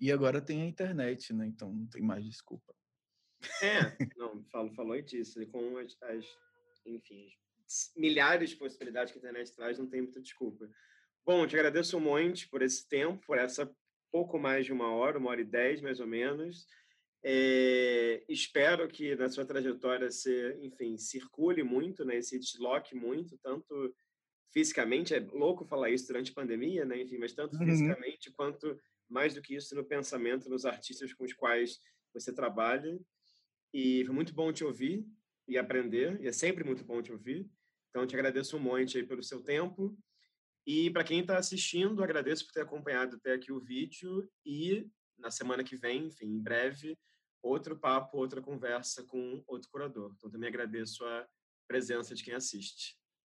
E 0.00 0.10
agora 0.10 0.40
tem 0.40 0.62
a 0.62 0.66
internet, 0.66 1.32
né? 1.32 1.46
Então 1.46 1.72
não 1.72 1.86
tem 1.86 2.02
mais 2.02 2.24
desculpa. 2.24 2.74
É, 3.62 3.78
não, 4.18 4.42
falo, 4.44 4.72
falou 4.74 5.00
disso, 5.00 5.40
e 5.40 5.46
com 5.46 5.78
as, 5.78 5.96
as 6.02 6.26
enfim, 6.86 7.28
milhares 7.96 8.50
de 8.50 8.56
possibilidades 8.56 9.12
que 9.12 9.18
a 9.18 9.20
internet 9.20 9.54
traz, 9.54 9.78
não 9.78 9.86
tem 9.86 10.02
muita 10.02 10.20
desculpa. 10.20 10.68
Bom, 11.24 11.46
te 11.46 11.56
agradeço 11.56 11.96
um 11.96 12.00
monte 12.00 12.48
por 12.48 12.62
esse 12.62 12.86
tempo, 12.88 13.24
por 13.26 13.38
essa 13.38 13.70
pouco 14.12 14.38
mais 14.38 14.66
de 14.66 14.72
uma 14.72 14.94
hora, 14.94 15.18
uma 15.18 15.30
hora 15.30 15.40
e 15.40 15.44
dez, 15.44 15.80
mais 15.80 15.98
ou 15.98 16.06
menos. 16.06 16.66
É, 17.24 18.22
espero 18.28 18.86
que 18.86 19.16
na 19.16 19.28
sua 19.28 19.46
trajetória 19.46 20.10
você, 20.10 20.56
enfim, 20.60 20.98
circule 20.98 21.62
muito, 21.62 22.04
né, 22.04 22.20
se 22.20 22.38
desloque 22.38 22.94
muito, 22.94 23.38
tanto 23.38 23.94
fisicamente, 24.52 25.14
é 25.14 25.18
louco 25.18 25.64
falar 25.64 25.90
isso 25.90 26.06
durante 26.06 26.30
a 26.30 26.34
pandemia, 26.34 26.84
né, 26.84 27.00
enfim, 27.00 27.18
mas 27.18 27.32
tanto 27.32 27.56
uhum. 27.56 27.64
fisicamente 27.64 28.30
quanto, 28.32 28.78
mais 29.08 29.34
do 29.34 29.42
que 29.42 29.56
isso, 29.56 29.74
no 29.74 29.84
pensamento, 29.84 30.48
nos 30.48 30.64
artistas 30.64 31.12
com 31.12 31.24
os 31.24 31.32
quais 31.32 31.80
você 32.12 32.32
trabalha. 32.32 32.98
E 33.72 34.04
foi 34.04 34.14
muito 34.14 34.34
bom 34.34 34.52
te 34.52 34.62
ouvir 34.62 35.04
e 35.46 35.58
aprender, 35.58 36.20
e 36.20 36.26
é 36.26 36.32
sempre 36.32 36.64
muito 36.64 36.84
bom 36.84 37.02
te 37.02 37.12
ouvir. 37.12 37.48
Então, 37.90 38.06
te 38.06 38.14
agradeço 38.14 38.56
um 38.56 38.60
monte 38.60 38.98
aí 38.98 39.06
pelo 39.06 39.22
seu 39.22 39.42
tempo. 39.42 39.96
E 40.66 40.90
para 40.90 41.04
quem 41.04 41.20
está 41.20 41.38
assistindo, 41.38 42.02
agradeço 42.02 42.46
por 42.46 42.52
ter 42.52 42.62
acompanhado 42.62 43.16
até 43.16 43.34
aqui 43.34 43.52
o 43.52 43.60
vídeo 43.60 44.28
e 44.44 44.88
na 45.18 45.30
semana 45.30 45.62
que 45.62 45.76
vem, 45.76 46.06
enfim, 46.06 46.26
em 46.26 46.42
breve, 46.42 46.98
outro 47.42 47.78
papo, 47.78 48.16
outra 48.16 48.40
conversa 48.40 49.04
com 49.04 49.42
outro 49.46 49.68
curador. 49.70 50.14
Então, 50.16 50.30
também 50.30 50.48
agradeço 50.48 51.04
a 51.04 51.26
presença 51.68 52.14
de 52.14 52.24
quem 52.24 52.34
assiste. 52.34 52.96